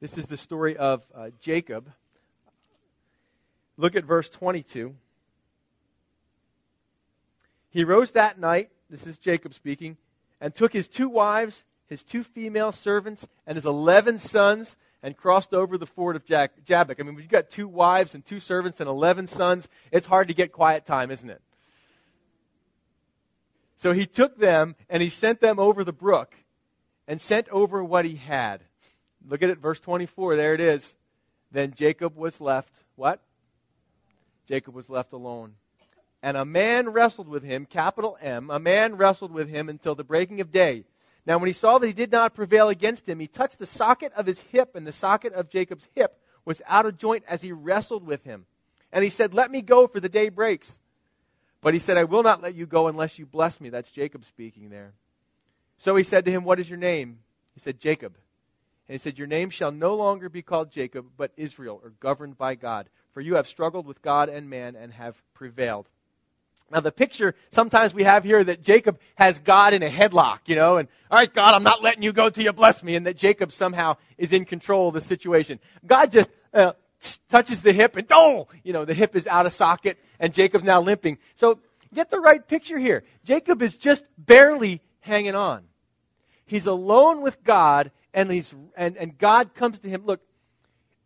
This 0.00 0.18
is 0.18 0.26
the 0.26 0.36
story 0.36 0.76
of 0.76 1.04
uh, 1.14 1.30
Jacob. 1.40 1.90
Look 3.76 3.96
at 3.96 4.04
verse 4.04 4.28
22. 4.28 4.94
He 7.72 7.84
rose 7.84 8.12
that 8.12 8.38
night. 8.38 8.70
This 8.88 9.06
is 9.06 9.18
Jacob 9.18 9.54
speaking, 9.54 9.96
and 10.40 10.54
took 10.54 10.72
his 10.72 10.86
two 10.86 11.08
wives 11.08 11.64
his 11.92 12.02
two 12.02 12.24
female 12.24 12.72
servants, 12.72 13.28
and 13.46 13.54
his 13.54 13.66
11 13.66 14.16
sons, 14.16 14.78
and 15.02 15.14
crossed 15.14 15.52
over 15.52 15.76
the 15.76 15.84
ford 15.84 16.16
of 16.16 16.24
Jabbok. 16.24 16.98
I 16.98 17.02
mean, 17.02 17.14
when 17.14 17.22
you've 17.22 17.30
got 17.30 17.50
two 17.50 17.68
wives 17.68 18.14
and 18.14 18.24
two 18.24 18.40
servants 18.40 18.80
and 18.80 18.88
11 18.88 19.26
sons, 19.26 19.68
it's 19.90 20.06
hard 20.06 20.28
to 20.28 20.34
get 20.34 20.52
quiet 20.52 20.86
time, 20.86 21.10
isn't 21.10 21.28
it? 21.28 21.42
So 23.76 23.92
he 23.92 24.06
took 24.06 24.38
them 24.38 24.74
and 24.88 25.02
he 25.02 25.10
sent 25.10 25.40
them 25.42 25.58
over 25.58 25.84
the 25.84 25.92
brook 25.92 26.34
and 27.06 27.20
sent 27.20 27.46
over 27.50 27.84
what 27.84 28.06
he 28.06 28.14
had. 28.14 28.62
Look 29.28 29.42
at 29.42 29.50
it, 29.50 29.58
verse 29.58 29.80
24. 29.80 30.36
There 30.36 30.54
it 30.54 30.60
is. 30.60 30.96
Then 31.50 31.74
Jacob 31.74 32.16
was 32.16 32.40
left, 32.40 32.72
what? 32.96 33.20
Jacob 34.48 34.74
was 34.74 34.88
left 34.88 35.12
alone. 35.12 35.56
And 36.22 36.36
a 36.36 36.44
man 36.44 36.90
wrestled 36.90 37.28
with 37.28 37.42
him, 37.42 37.66
capital 37.66 38.16
M, 38.20 38.48
a 38.50 38.60
man 38.60 38.96
wrestled 38.96 39.32
with 39.32 39.48
him 39.48 39.68
until 39.68 39.94
the 39.94 40.04
breaking 40.04 40.40
of 40.40 40.52
day. 40.52 40.84
Now, 41.26 41.38
when 41.38 41.48
he 41.48 41.52
saw 41.52 41.78
that 41.78 41.86
he 41.86 41.92
did 41.92 42.12
not 42.12 42.34
prevail 42.34 42.68
against 42.68 43.08
him, 43.08 43.18
he 43.18 43.26
touched 43.26 43.58
the 43.58 43.66
socket 43.66 44.12
of 44.16 44.26
his 44.26 44.40
hip, 44.40 44.74
and 44.74 44.86
the 44.86 44.92
socket 44.92 45.32
of 45.34 45.48
Jacob's 45.48 45.88
hip 45.94 46.18
was 46.44 46.62
out 46.66 46.86
of 46.86 46.98
joint 46.98 47.24
as 47.28 47.42
he 47.42 47.52
wrestled 47.52 48.04
with 48.04 48.24
him. 48.24 48.46
And 48.92 49.04
he 49.04 49.10
said, 49.10 49.34
Let 49.34 49.50
me 49.50 49.62
go, 49.62 49.86
for 49.86 50.00
the 50.00 50.08
day 50.08 50.28
breaks. 50.28 50.78
But 51.60 51.74
he 51.74 51.80
said, 51.80 51.96
I 51.96 52.04
will 52.04 52.24
not 52.24 52.42
let 52.42 52.54
you 52.54 52.66
go 52.66 52.88
unless 52.88 53.18
you 53.18 53.26
bless 53.26 53.60
me. 53.60 53.70
That's 53.70 53.90
Jacob 53.90 54.24
speaking 54.24 54.68
there. 54.68 54.92
So 55.78 55.94
he 55.96 56.02
said 56.02 56.24
to 56.24 56.30
him, 56.30 56.44
What 56.44 56.60
is 56.60 56.68
your 56.68 56.78
name? 56.78 57.20
He 57.54 57.60
said, 57.60 57.80
Jacob. 57.80 58.16
And 58.88 58.94
he 58.94 58.98
said, 58.98 59.16
Your 59.16 59.28
name 59.28 59.50
shall 59.50 59.70
no 59.70 59.94
longer 59.94 60.28
be 60.28 60.42
called 60.42 60.72
Jacob, 60.72 61.06
but 61.16 61.32
Israel, 61.36 61.80
or 61.82 61.90
governed 62.00 62.36
by 62.36 62.56
God. 62.56 62.88
For 63.12 63.20
you 63.20 63.36
have 63.36 63.46
struggled 63.46 63.86
with 63.86 64.02
God 64.02 64.28
and 64.28 64.50
man 64.50 64.74
and 64.74 64.92
have 64.92 65.22
prevailed. 65.34 65.88
Now, 66.72 66.80
the 66.80 66.90
picture 66.90 67.34
sometimes 67.50 67.92
we 67.92 68.04
have 68.04 68.24
here 68.24 68.42
that 68.42 68.62
Jacob 68.62 68.98
has 69.16 69.38
God 69.38 69.74
in 69.74 69.82
a 69.82 69.90
headlock, 69.90 70.38
you 70.46 70.56
know, 70.56 70.78
and, 70.78 70.88
all 71.10 71.18
right, 71.18 71.32
God, 71.32 71.52
I'm 71.52 71.62
not 71.62 71.82
letting 71.82 72.02
you 72.02 72.14
go 72.14 72.30
till 72.30 72.44
you 72.44 72.52
bless 72.54 72.82
me, 72.82 72.96
and 72.96 73.06
that 73.06 73.18
Jacob 73.18 73.52
somehow 73.52 73.96
is 74.16 74.32
in 74.32 74.46
control 74.46 74.88
of 74.88 74.94
the 74.94 75.02
situation. 75.02 75.60
God 75.84 76.10
just 76.10 76.30
uh, 76.54 76.72
touches 77.28 77.60
the 77.60 77.74
hip, 77.74 77.96
and 77.96 78.06
oh, 78.10 78.48
you 78.64 78.72
know, 78.72 78.86
the 78.86 78.94
hip 78.94 79.14
is 79.14 79.26
out 79.26 79.44
of 79.44 79.52
socket, 79.52 79.98
and 80.18 80.32
Jacob's 80.32 80.64
now 80.64 80.80
limping. 80.80 81.18
So, 81.34 81.58
get 81.92 82.10
the 82.10 82.20
right 82.20 82.46
picture 82.48 82.78
here. 82.78 83.04
Jacob 83.22 83.60
is 83.60 83.76
just 83.76 84.02
barely 84.16 84.80
hanging 85.00 85.34
on. 85.34 85.64
He's 86.46 86.64
alone 86.64 87.20
with 87.20 87.44
God, 87.44 87.90
and, 88.14 88.30
he's, 88.30 88.54
and, 88.78 88.96
and 88.96 89.18
God 89.18 89.52
comes 89.52 89.78
to 89.80 89.90
him. 89.90 90.06
Look, 90.06 90.22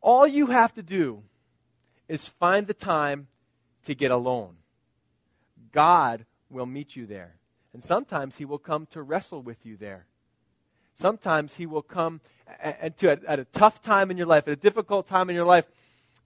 all 0.01 0.29
you 0.29 0.47
have 0.47 0.73
to 0.75 0.83
do 0.85 1.25
is 2.09 2.29
find 2.29 2.69
the 2.69 2.75
time 2.75 3.27
to 3.87 3.97
get 3.97 4.13
alone. 4.13 4.59
God 5.73 6.25
will 6.51 6.67
meet 6.67 6.97
you 6.97 7.07
there. 7.07 7.37
And 7.73 7.83
sometimes 7.83 8.39
He 8.39 8.45
will 8.45 8.59
come 8.59 8.87
to 8.87 9.03
wrestle 9.03 9.43
with 9.43 9.67
you 9.67 9.77
there. 9.77 10.07
Sometimes 10.95 11.55
He 11.55 11.67
will 11.67 11.83
come 11.83 12.21
and 12.61 12.97
to, 12.99 13.11
at 13.11 13.39
a 13.39 13.45
tough 13.45 13.83
time 13.83 14.11
in 14.11 14.17
your 14.17 14.27
life, 14.27 14.49
at 14.49 14.53
a 14.53 14.57
difficult 14.57 15.07
time 15.07 15.29
in 15.29 15.37
your 15.37 15.45
life, 15.45 15.67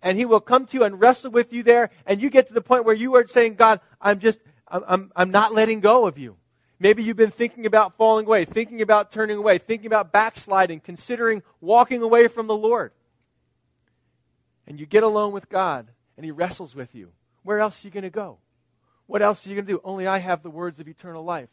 and 0.02 0.16
He 0.16 0.24
will 0.24 0.40
come 0.40 0.66
to 0.66 0.76
you 0.76 0.84
and 0.84 1.00
wrestle 1.00 1.30
with 1.30 1.52
you 1.52 1.62
there, 1.62 1.90
and 2.06 2.20
you 2.20 2.30
get 2.30 2.48
to 2.48 2.54
the 2.54 2.60
point 2.60 2.84
where 2.84 2.94
you 2.94 3.16
are 3.16 3.26
saying, 3.26 3.54
God, 3.54 3.80
I'm 4.00 4.20
just, 4.20 4.40
I'm, 4.68 4.84
I'm, 4.86 5.12
I'm 5.16 5.30
not 5.30 5.54
letting 5.54 5.80
go 5.80 6.06
of 6.06 6.18
you. 6.18 6.36
Maybe 6.78 7.02
you've 7.02 7.16
been 7.16 7.30
thinking 7.30 7.66
about 7.66 7.96
falling 7.96 8.26
away, 8.26 8.44
thinking 8.44 8.80
about 8.80 9.12
turning 9.12 9.36
away, 9.36 9.58
thinking 9.58 9.86
about 9.86 10.12
backsliding, 10.12 10.80
considering 10.80 11.42
walking 11.60 12.00
away 12.00 12.28
from 12.28 12.46
the 12.46 12.56
Lord. 12.56 12.92
And 14.66 14.80
you 14.80 14.86
get 14.86 15.02
alone 15.02 15.32
with 15.32 15.48
God, 15.48 15.88
and 16.16 16.24
He 16.24 16.30
wrestles 16.30 16.74
with 16.74 16.94
you. 16.94 17.10
Where 17.42 17.58
else 17.58 17.82
are 17.82 17.88
you 17.88 17.90
going 17.90 18.04
to 18.04 18.10
go? 18.10 18.38
What 19.10 19.22
else 19.22 19.44
are 19.44 19.48
you 19.48 19.56
going 19.56 19.66
to 19.66 19.72
do? 19.72 19.80
Only 19.82 20.06
I 20.06 20.18
have 20.18 20.44
the 20.44 20.50
words 20.50 20.78
of 20.78 20.86
eternal 20.86 21.24
life. 21.24 21.48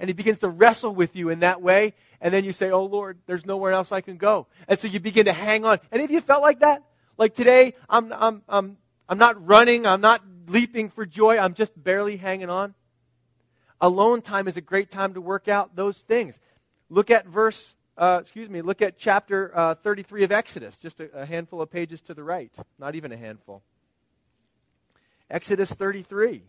And 0.00 0.10
he 0.10 0.12
begins 0.12 0.40
to 0.40 0.48
wrestle 0.48 0.92
with 0.92 1.14
you 1.14 1.28
in 1.28 1.38
that 1.38 1.62
way. 1.62 1.94
And 2.20 2.34
then 2.34 2.44
you 2.44 2.50
say, 2.50 2.72
Oh 2.72 2.84
Lord, 2.84 3.18
there's 3.26 3.46
nowhere 3.46 3.70
else 3.70 3.92
I 3.92 4.00
can 4.00 4.16
go. 4.16 4.48
And 4.66 4.76
so 4.76 4.88
you 4.88 4.98
begin 4.98 5.26
to 5.26 5.32
hang 5.32 5.64
on. 5.64 5.78
Any 5.92 6.02
of 6.02 6.10
you 6.10 6.20
felt 6.20 6.42
like 6.42 6.60
that? 6.60 6.82
Like 7.16 7.32
today, 7.32 7.74
I'm, 7.88 8.12
I'm, 8.12 8.42
I'm, 8.48 8.76
I'm 9.08 9.18
not 9.18 9.46
running. 9.46 9.86
I'm 9.86 10.00
not 10.00 10.20
leaping 10.48 10.90
for 10.90 11.06
joy. 11.06 11.38
I'm 11.38 11.54
just 11.54 11.80
barely 11.80 12.16
hanging 12.16 12.50
on. 12.50 12.74
Alone 13.80 14.20
time 14.20 14.48
is 14.48 14.56
a 14.56 14.60
great 14.60 14.90
time 14.90 15.14
to 15.14 15.20
work 15.20 15.46
out 15.46 15.76
those 15.76 15.98
things. 15.98 16.40
Look 16.90 17.12
at 17.12 17.28
verse, 17.28 17.76
uh, 17.96 18.18
excuse 18.20 18.50
me, 18.50 18.62
look 18.62 18.82
at 18.82 18.98
chapter 18.98 19.52
uh, 19.54 19.76
33 19.76 20.24
of 20.24 20.32
Exodus, 20.32 20.76
just 20.76 20.98
a, 20.98 21.20
a 21.20 21.24
handful 21.24 21.62
of 21.62 21.70
pages 21.70 22.02
to 22.02 22.14
the 22.14 22.24
right. 22.24 22.52
Not 22.80 22.96
even 22.96 23.12
a 23.12 23.16
handful. 23.16 23.62
Exodus 25.30 25.72
33. 25.72 26.42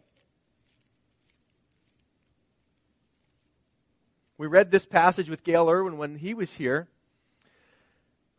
We 4.38 4.47
read 4.47 4.71
this 4.71 4.86
passage 4.86 5.30
with 5.30 5.43
Gayle 5.43 5.69
Erwin 5.69 5.97
when 5.97 6.17
he 6.17 6.34
was 6.34 6.54
here. 6.54 6.88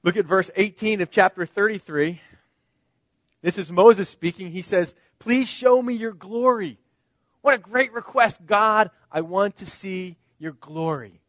Look 0.02 0.16
at 0.16 0.24
verse 0.24 0.50
18 0.54 1.00
of 1.00 1.11
chapter 1.11 1.44
33. 1.44 2.20
This 3.42 3.58
is 3.58 3.70
Moses 3.70 4.08
speaking. 4.08 4.52
He 4.52 4.62
says, 4.62 4.94
Please 5.18 5.48
show 5.48 5.82
me 5.82 5.94
your 5.94 6.12
glory. 6.12 6.78
What 7.40 7.54
a 7.54 7.58
great 7.58 7.92
request. 7.92 8.46
God, 8.46 8.90
I 9.11 9.22
want 9.22 9.56
to 9.56 9.66
see 9.66 10.16
your 10.38 10.52
glory. 10.52 11.20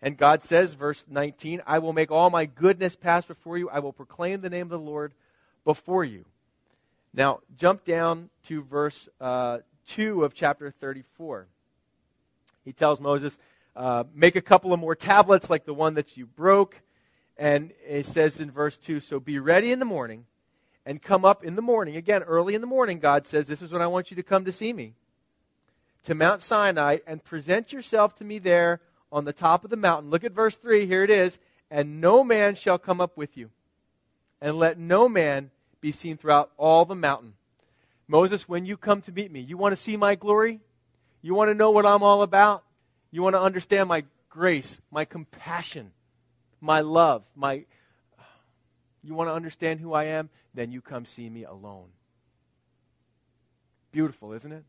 And 0.00 0.16
God 0.16 0.42
says, 0.42 0.74
verse 0.74 1.06
19, 1.08 1.62
I 1.64 1.78
will 1.78 1.92
make 1.92 2.10
all 2.10 2.28
my 2.28 2.44
goodness 2.46 2.96
pass 2.96 3.24
before 3.24 3.56
you. 3.56 3.70
I 3.70 3.78
will 3.78 3.92
proclaim 3.92 4.40
the 4.40 4.50
name 4.50 4.62
of 4.62 4.70
the 4.70 4.78
Lord 4.78 5.14
before 5.64 6.04
you. 6.04 6.24
Now, 7.14 7.40
jump 7.56 7.84
down 7.84 8.30
to 8.44 8.62
verse 8.62 9.08
uh, 9.20 9.58
2 9.86 10.24
of 10.24 10.34
chapter 10.34 10.72
34 10.72 11.46
he 12.64 12.72
tells 12.72 13.00
Moses, 13.00 13.38
uh, 13.74 14.04
make 14.14 14.36
a 14.36 14.42
couple 14.42 14.72
of 14.72 14.80
more 14.80 14.94
tablets 14.94 15.50
like 15.50 15.64
the 15.64 15.74
one 15.74 15.94
that 15.94 16.16
you 16.16 16.26
broke. 16.26 16.80
And 17.36 17.72
it 17.86 18.06
says 18.06 18.40
in 18.40 18.50
verse 18.50 18.76
2 18.76 19.00
So 19.00 19.18
be 19.18 19.38
ready 19.38 19.72
in 19.72 19.78
the 19.78 19.84
morning 19.84 20.26
and 20.84 21.00
come 21.00 21.24
up 21.24 21.44
in 21.44 21.56
the 21.56 21.62
morning. 21.62 21.96
Again, 21.96 22.22
early 22.22 22.54
in 22.54 22.60
the 22.60 22.66
morning, 22.66 22.98
God 22.98 23.26
says, 23.26 23.46
This 23.46 23.62
is 23.62 23.72
when 23.72 23.82
I 23.82 23.86
want 23.86 24.10
you 24.10 24.16
to 24.16 24.22
come 24.22 24.44
to 24.44 24.52
see 24.52 24.72
me. 24.72 24.94
To 26.04 26.14
Mount 26.14 26.42
Sinai 26.42 26.98
and 27.06 27.24
present 27.24 27.72
yourself 27.72 28.14
to 28.16 28.24
me 28.24 28.38
there 28.38 28.80
on 29.10 29.24
the 29.24 29.32
top 29.32 29.64
of 29.64 29.70
the 29.70 29.76
mountain. 29.76 30.10
Look 30.10 30.24
at 30.24 30.32
verse 30.32 30.56
3. 30.56 30.86
Here 30.86 31.04
it 31.04 31.10
is. 31.10 31.38
And 31.70 32.00
no 32.00 32.22
man 32.22 32.54
shall 32.54 32.78
come 32.78 33.00
up 33.00 33.16
with 33.16 33.36
you. 33.36 33.50
And 34.40 34.58
let 34.58 34.78
no 34.78 35.08
man 35.08 35.50
be 35.80 35.92
seen 35.92 36.16
throughout 36.16 36.50
all 36.56 36.84
the 36.84 36.94
mountain. 36.94 37.34
Moses, 38.08 38.48
when 38.48 38.66
you 38.66 38.76
come 38.76 39.00
to 39.02 39.12
meet 39.12 39.30
me, 39.30 39.40
you 39.40 39.56
want 39.56 39.72
to 39.72 39.80
see 39.80 39.96
my 39.96 40.14
glory? 40.16 40.60
You 41.22 41.34
want 41.34 41.50
to 41.50 41.54
know 41.54 41.70
what 41.70 41.86
I'm 41.86 42.02
all 42.02 42.22
about? 42.22 42.64
You 43.12 43.22
want 43.22 43.34
to 43.34 43.40
understand 43.40 43.88
my 43.88 44.04
grace, 44.28 44.80
my 44.90 45.04
compassion, 45.04 45.92
my 46.60 46.80
love, 46.80 47.22
my. 47.36 47.64
You 49.04 49.14
want 49.14 49.30
to 49.30 49.34
understand 49.34 49.80
who 49.80 49.92
I 49.92 50.04
am? 50.04 50.30
Then 50.54 50.72
you 50.72 50.80
come 50.80 51.06
see 51.06 51.28
me 51.30 51.44
alone. 51.44 51.88
Beautiful, 53.92 54.32
isn't 54.32 54.52
it? 54.52 54.64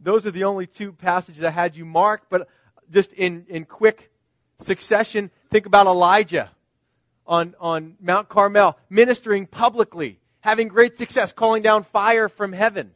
Those 0.00 0.26
are 0.26 0.30
the 0.30 0.44
only 0.44 0.66
two 0.66 0.92
passages 0.92 1.44
I 1.44 1.50
had 1.50 1.76
you 1.76 1.84
mark, 1.84 2.22
but 2.28 2.48
just 2.90 3.12
in, 3.12 3.46
in 3.48 3.64
quick 3.64 4.10
succession, 4.58 5.30
think 5.50 5.66
about 5.66 5.86
Elijah 5.86 6.50
on, 7.26 7.54
on 7.60 7.96
Mount 8.00 8.28
Carmel, 8.28 8.78
ministering 8.88 9.46
publicly, 9.46 10.18
having 10.40 10.68
great 10.68 10.98
success, 10.98 11.32
calling 11.32 11.62
down 11.62 11.84
fire 11.84 12.28
from 12.28 12.52
heaven, 12.52 12.92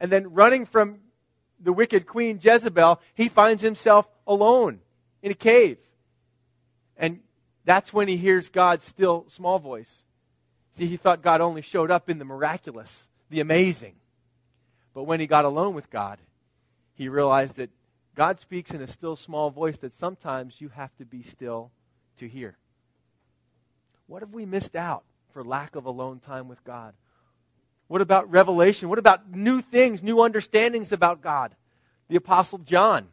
and 0.00 0.10
then 0.10 0.32
running 0.32 0.64
from 0.64 1.00
the 1.60 1.72
wicked 1.72 2.06
queen 2.06 2.38
Jezebel, 2.40 3.00
he 3.14 3.28
finds 3.28 3.62
himself 3.62 4.08
alone 4.26 4.80
in 5.22 5.32
a 5.32 5.34
cave. 5.34 5.78
And 6.96 7.20
that's 7.64 7.92
when 7.92 8.08
he 8.08 8.16
hears 8.16 8.48
God's 8.48 8.84
still 8.84 9.24
small 9.28 9.58
voice. 9.58 10.02
See, 10.70 10.86
he 10.86 10.96
thought 10.96 11.22
God 11.22 11.40
only 11.40 11.62
showed 11.62 11.90
up 11.90 12.10
in 12.10 12.18
the 12.18 12.24
miraculous, 12.24 13.08
the 13.30 13.40
amazing. 13.40 13.94
But 14.92 15.04
when 15.04 15.20
he 15.20 15.26
got 15.26 15.44
alone 15.44 15.74
with 15.74 15.90
God, 15.90 16.18
he 16.94 17.08
realized 17.08 17.56
that 17.56 17.70
God 18.14 18.38
speaks 18.38 18.70
in 18.70 18.80
a 18.80 18.86
still 18.86 19.16
small 19.16 19.50
voice 19.50 19.78
that 19.78 19.92
sometimes 19.92 20.60
you 20.60 20.68
have 20.68 20.94
to 20.96 21.04
be 21.04 21.22
still 21.22 21.70
to 22.18 22.28
hear. 22.28 22.56
What 24.06 24.22
have 24.22 24.34
we 24.34 24.44
missed 24.46 24.76
out 24.76 25.04
for 25.32 25.42
lack 25.42 25.74
of 25.74 25.86
alone 25.86 26.20
time 26.20 26.48
with 26.48 26.62
God? 26.64 26.94
What 27.94 28.02
about 28.02 28.28
revelation? 28.28 28.88
What 28.88 28.98
about 28.98 29.30
new 29.30 29.60
things, 29.60 30.02
new 30.02 30.20
understandings 30.20 30.90
about 30.90 31.20
God? 31.22 31.54
The 32.08 32.16
Apostle 32.16 32.58
John 32.58 33.06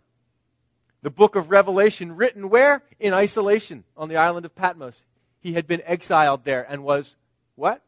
The 1.03 1.11
book 1.11 1.35
of 1.35 1.51
Revelation, 1.51 2.15
written 2.15 2.49
where? 2.49 2.81
In 2.99 3.13
isolation 3.13 3.83
on 3.95 4.09
the 4.09 4.17
island 4.17 4.43
of 4.43 4.55
Patmos. 4.55 5.03
He 5.39 5.53
had 5.53 5.67
been 5.67 5.83
exiled 5.85 6.45
there 6.45 6.65
and 6.67 6.83
was 6.83 7.15
what? 7.53 7.83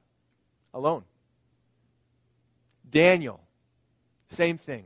Alone. 0.71 1.03
Daniel, 2.87 3.41
same 4.27 4.59
thing. 4.59 4.85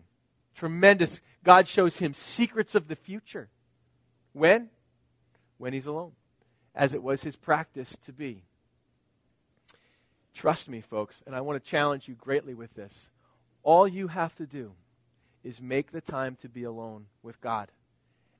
Tremendous. 0.55 1.19
God 1.43 1.67
shows 1.67 1.97
him 1.97 2.13
secrets 2.13 2.73
of 2.73 2.87
the 2.87 2.95
future. 2.95 3.49
When? 4.31 4.69
When 5.57 5.73
he's 5.73 5.87
alone, 5.87 6.13
as 6.73 6.93
it 6.93 7.03
was 7.03 7.23
his 7.23 7.35
practice 7.35 7.97
to 8.05 8.13
be. 8.13 8.43
Trust 10.37 10.69
me, 10.69 10.81
folks, 10.81 11.23
and 11.25 11.35
I 11.35 11.41
want 11.41 11.63
to 11.63 11.67
challenge 11.67 12.07
you 12.07 12.13
greatly 12.13 12.53
with 12.53 12.71
this. 12.75 13.09
All 13.63 13.87
you 13.87 14.07
have 14.07 14.35
to 14.35 14.45
do 14.45 14.73
is 15.43 15.59
make 15.59 15.91
the 15.91 15.99
time 15.99 16.35
to 16.41 16.47
be 16.47 16.63
alone 16.63 17.07
with 17.23 17.41
God, 17.41 17.71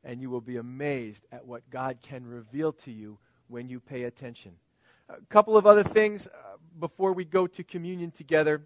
and 0.04 0.22
you 0.22 0.30
will 0.30 0.40
be 0.40 0.58
amazed 0.58 1.26
at 1.32 1.48
what 1.48 1.68
God 1.72 1.98
can 2.04 2.24
reveal 2.24 2.72
to 2.74 2.92
you 2.92 3.18
when 3.48 3.68
you 3.68 3.80
pay 3.80 4.04
attention. 4.04 4.52
A 5.10 5.16
couple 5.30 5.58
of 5.58 5.66
other 5.66 5.82
things 5.82 6.28
uh, 6.28 6.58
before 6.80 7.14
we 7.14 7.26
go 7.26 7.48
to 7.48 7.64
communion 7.64 8.12
together. 8.12 8.62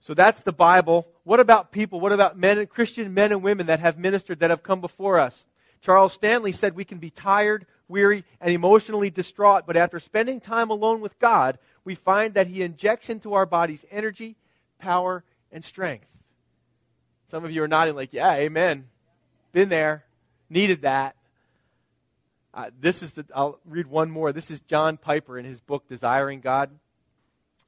So 0.00 0.14
that's 0.14 0.42
the 0.42 0.52
Bible. 0.52 1.08
What 1.24 1.40
about 1.40 1.72
people? 1.72 1.98
What 1.98 2.12
about 2.12 2.38
men, 2.38 2.58
and 2.58 2.68
Christian 2.68 3.12
men 3.14 3.32
and 3.32 3.42
women 3.42 3.66
that 3.66 3.80
have 3.80 3.98
ministered, 3.98 4.38
that 4.38 4.50
have 4.50 4.62
come 4.62 4.80
before 4.80 5.18
us? 5.18 5.44
Charles 5.80 6.12
Stanley 6.12 6.52
said 6.52 6.76
we 6.76 6.84
can 6.84 6.98
be 6.98 7.10
tired, 7.10 7.66
weary, 7.88 8.24
and 8.40 8.52
emotionally 8.52 9.10
distraught, 9.10 9.64
but 9.66 9.76
after 9.76 10.00
spending 10.00 10.40
time 10.40 10.70
alone 10.70 11.00
with 11.00 11.18
God, 11.18 11.58
we 11.84 11.94
find 11.94 12.34
that 12.34 12.46
He 12.46 12.62
injects 12.62 13.10
into 13.10 13.34
our 13.34 13.46
bodies 13.46 13.84
energy, 13.90 14.36
power, 14.78 15.24
and 15.52 15.64
strength. 15.64 16.06
Some 17.26 17.44
of 17.44 17.50
you 17.50 17.62
are 17.62 17.68
nodding 17.68 17.96
like, 17.96 18.12
yeah, 18.12 18.34
amen. 18.34 18.86
Been 19.52 19.68
there. 19.68 20.04
Needed 20.50 20.82
that. 20.82 21.16
Uh, 22.52 22.70
this 22.78 23.02
is 23.02 23.12
the, 23.12 23.24
I'll 23.34 23.58
read 23.64 23.86
one 23.86 24.10
more. 24.10 24.32
This 24.32 24.50
is 24.50 24.60
John 24.60 24.96
Piper 24.96 25.38
in 25.38 25.44
his 25.44 25.60
book, 25.60 25.88
Desiring 25.88 26.40
God. 26.40 26.70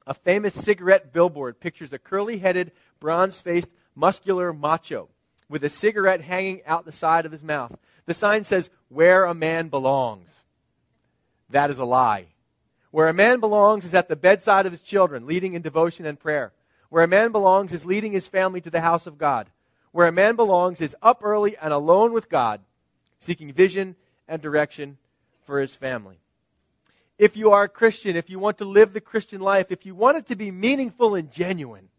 A 0.05 0.13
famous 0.13 0.53
cigarette 0.53 1.11
billboard 1.11 1.59
pictures 1.59 1.91
a 1.91 1.99
curly 1.99 2.37
headed, 2.37 2.71
bronze 2.99 3.41
faced, 3.41 3.71
muscular 3.95 4.53
macho 4.53 5.09
with 5.49 5.63
a 5.63 5.69
cigarette 5.69 6.21
hanging 6.21 6.61
out 6.65 6.85
the 6.85 6.91
side 6.91 7.25
of 7.25 7.31
his 7.31 7.43
mouth. 7.43 7.77
The 8.07 8.15
sign 8.15 8.43
says, 8.43 8.71
Where 8.89 9.25
a 9.25 9.35
man 9.35 9.67
belongs. 9.69 10.29
That 11.51 11.69
is 11.69 11.77
a 11.77 11.85
lie. 11.85 12.25
Where 12.89 13.07
a 13.07 13.13
man 13.13 13.39
belongs 13.39 13.85
is 13.85 13.93
at 13.93 14.09
the 14.09 14.15
bedside 14.15 14.65
of 14.65 14.71
his 14.71 14.81
children, 14.81 15.27
leading 15.27 15.53
in 15.53 15.61
devotion 15.61 16.07
and 16.07 16.19
prayer. 16.19 16.51
Where 16.89 17.03
a 17.03 17.07
man 17.07 17.31
belongs 17.31 17.71
is 17.71 17.85
leading 17.85 18.13
his 18.13 18.27
family 18.27 18.61
to 18.61 18.71
the 18.71 18.81
house 18.81 19.05
of 19.05 19.19
God. 19.19 19.49
Where 19.91 20.07
a 20.07 20.11
man 20.11 20.35
belongs 20.35 20.81
is 20.81 20.95
up 21.03 21.21
early 21.23 21.55
and 21.57 21.71
alone 21.71 22.11
with 22.11 22.29
God, 22.29 22.61
seeking 23.19 23.53
vision 23.53 23.95
and 24.27 24.41
direction 24.41 24.97
for 25.45 25.59
his 25.59 25.75
family 25.75 26.19
if 27.17 27.35
you 27.35 27.51
are 27.51 27.63
a 27.63 27.69
Christian, 27.69 28.15
if 28.15 28.29
you 28.29 28.39
want 28.39 28.59
to 28.59 28.65
live 28.65 28.93
the 28.93 29.01
Christian 29.01 29.41
life, 29.41 29.67
if 29.71 29.85
you 29.85 29.95
want 29.95 30.17
it 30.17 30.27
to 30.27 30.35
be 30.35 30.51
meaningful 30.51 31.15
and 31.15 31.31
genuine. 31.31 31.89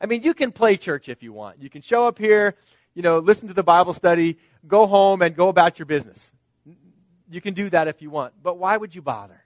I 0.00 0.06
mean, 0.06 0.22
you 0.22 0.34
can 0.34 0.52
play 0.52 0.76
church 0.76 1.08
if 1.08 1.22
you 1.22 1.32
want. 1.32 1.62
You 1.62 1.70
can 1.70 1.82
show 1.82 2.06
up 2.06 2.18
here, 2.18 2.54
you 2.98 3.02
know, 3.02 3.20
listen 3.20 3.46
to 3.46 3.54
the 3.54 3.62
Bible 3.62 3.92
study, 3.92 4.38
go 4.66 4.84
home, 4.88 5.22
and 5.22 5.36
go 5.36 5.46
about 5.46 5.78
your 5.78 5.86
business. 5.86 6.32
You 7.30 7.40
can 7.40 7.54
do 7.54 7.70
that 7.70 7.86
if 7.86 8.02
you 8.02 8.10
want. 8.10 8.34
But 8.42 8.58
why 8.58 8.76
would 8.76 8.92
you 8.92 9.02
bother? 9.02 9.40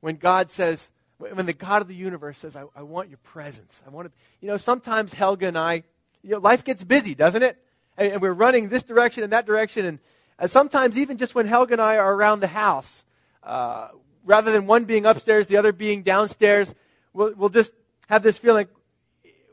When 0.00 0.16
God 0.16 0.50
says, 0.50 0.90
when 1.16 1.46
the 1.46 1.54
God 1.54 1.80
of 1.80 1.88
the 1.88 1.94
universe 1.94 2.38
says, 2.38 2.54
I, 2.54 2.64
I 2.76 2.82
want 2.82 3.08
your 3.08 3.16
presence. 3.22 3.82
I 3.86 3.88
want 3.88 4.08
to, 4.08 4.12
you 4.42 4.48
know, 4.48 4.58
sometimes 4.58 5.14
Helga 5.14 5.48
and 5.48 5.56
I, 5.56 5.84
you 6.22 6.32
know, 6.32 6.38
life 6.38 6.64
gets 6.64 6.84
busy, 6.84 7.14
doesn't 7.14 7.42
it? 7.42 7.56
And, 7.96 8.12
and 8.12 8.20
we're 8.20 8.34
running 8.34 8.68
this 8.68 8.82
direction 8.82 9.24
and 9.24 9.32
that 9.32 9.46
direction. 9.46 9.86
And, 9.86 9.98
and 10.38 10.50
sometimes 10.50 10.98
even 10.98 11.16
just 11.16 11.34
when 11.34 11.46
Helga 11.46 11.72
and 11.72 11.80
I 11.80 11.96
are 11.96 12.12
around 12.12 12.40
the 12.40 12.46
house, 12.46 13.06
uh, 13.42 13.88
rather 14.22 14.52
than 14.52 14.66
one 14.66 14.84
being 14.84 15.06
upstairs, 15.06 15.46
the 15.46 15.56
other 15.56 15.72
being 15.72 16.02
downstairs, 16.02 16.74
we'll, 17.14 17.32
we'll 17.36 17.48
just 17.48 17.72
have 18.08 18.22
this 18.22 18.36
feeling 18.36 18.68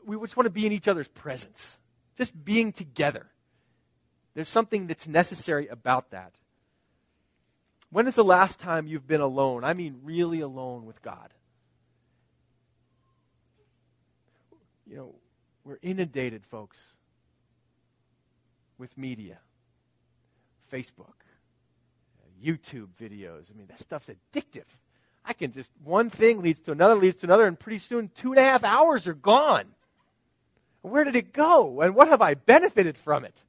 we 0.04 0.14
just 0.18 0.36
want 0.36 0.44
to 0.44 0.50
be 0.50 0.66
in 0.66 0.72
each 0.72 0.88
other's 0.88 1.08
presence, 1.08 1.78
just 2.16 2.44
being 2.44 2.72
together. 2.72 3.26
There's 4.34 4.48
something 4.48 4.86
that's 4.86 5.06
necessary 5.06 5.68
about 5.68 6.10
that. 6.10 6.34
When 7.90 8.08
is 8.08 8.16
the 8.16 8.24
last 8.24 8.58
time 8.58 8.86
you've 8.86 9.06
been 9.06 9.20
alone? 9.20 9.62
I 9.62 9.74
mean, 9.74 10.00
really 10.02 10.40
alone 10.40 10.84
with 10.84 11.00
God. 11.02 11.32
You 14.86 14.96
know, 14.96 15.14
we're 15.62 15.78
inundated, 15.80 16.44
folks, 16.44 16.78
with 18.78 18.98
media, 18.98 19.38
Facebook, 20.72 21.14
YouTube 22.44 22.88
videos. 23.00 23.50
I 23.50 23.56
mean, 23.56 23.68
that 23.68 23.78
stuff's 23.78 24.10
addictive. 24.10 24.66
I 25.24 25.32
can 25.32 25.52
just, 25.52 25.70
one 25.82 26.10
thing 26.10 26.42
leads 26.42 26.60
to 26.62 26.72
another, 26.72 26.96
leads 26.96 27.16
to 27.16 27.26
another, 27.26 27.46
and 27.46 27.58
pretty 27.58 27.78
soon 27.78 28.10
two 28.14 28.32
and 28.32 28.38
a 28.38 28.42
half 28.42 28.62
hours 28.64 29.06
are 29.06 29.14
gone. 29.14 29.66
Where 30.84 31.04
did 31.04 31.16
it 31.16 31.32
go? 31.32 31.80
And 31.80 31.94
what 31.94 32.08
have 32.08 32.20
I 32.20 32.34
benefited 32.34 32.98
from 32.98 33.24
it? 33.24 33.42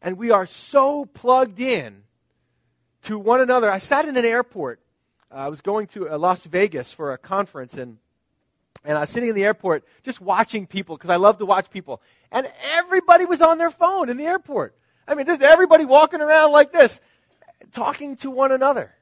And 0.00 0.16
we 0.16 0.30
are 0.30 0.46
so 0.46 1.04
plugged 1.04 1.58
in 1.58 2.04
to 3.02 3.18
one 3.18 3.40
another. 3.40 3.68
I 3.68 3.78
sat 3.78 4.06
in 4.06 4.16
an 4.16 4.24
airport. 4.24 4.78
Uh, 5.32 5.38
I 5.38 5.48
was 5.48 5.60
going 5.60 5.88
to 5.88 6.08
uh, 6.10 6.16
Las 6.16 6.44
Vegas 6.44 6.92
for 6.92 7.12
a 7.12 7.18
conference, 7.18 7.74
and, 7.74 7.98
and 8.84 8.96
I 8.96 9.00
was 9.00 9.10
sitting 9.10 9.28
in 9.28 9.34
the 9.34 9.44
airport 9.44 9.84
just 10.04 10.20
watching 10.20 10.68
people 10.68 10.96
because 10.96 11.10
I 11.10 11.16
love 11.16 11.38
to 11.38 11.46
watch 11.46 11.68
people. 11.70 12.00
And 12.30 12.46
everybody 12.74 13.24
was 13.24 13.42
on 13.42 13.58
their 13.58 13.70
phone 13.70 14.08
in 14.08 14.16
the 14.16 14.26
airport. 14.26 14.76
I 15.08 15.16
mean, 15.16 15.26
just 15.26 15.42
everybody 15.42 15.84
walking 15.84 16.20
around 16.20 16.52
like 16.52 16.72
this 16.72 17.00
talking 17.72 18.14
to 18.18 18.30
one 18.30 18.52
another. 18.52 18.94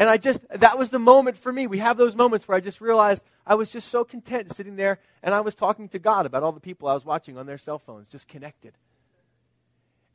And 0.00 0.08
I 0.08 0.16
just, 0.16 0.40
that 0.48 0.78
was 0.78 0.88
the 0.88 0.98
moment 0.98 1.36
for 1.36 1.52
me. 1.52 1.66
We 1.66 1.76
have 1.76 1.98
those 1.98 2.16
moments 2.16 2.48
where 2.48 2.56
I 2.56 2.60
just 2.60 2.80
realized 2.80 3.22
I 3.46 3.54
was 3.54 3.70
just 3.70 3.90
so 3.90 4.02
content 4.02 4.50
sitting 4.56 4.76
there 4.76 4.98
and 5.22 5.34
I 5.34 5.40
was 5.40 5.54
talking 5.54 5.90
to 5.90 5.98
God 5.98 6.24
about 6.24 6.42
all 6.42 6.52
the 6.52 6.58
people 6.58 6.88
I 6.88 6.94
was 6.94 7.04
watching 7.04 7.36
on 7.36 7.44
their 7.44 7.58
cell 7.58 7.78
phones, 7.78 8.08
just 8.08 8.26
connected. 8.26 8.72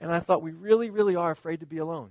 And 0.01 0.11
I 0.11 0.21
thought, 0.21 0.41
we 0.41 0.53
really, 0.53 0.89
really 0.89 1.15
are 1.15 1.29
afraid 1.29 1.59
to 1.59 1.67
be 1.67 1.77
alone. 1.77 2.09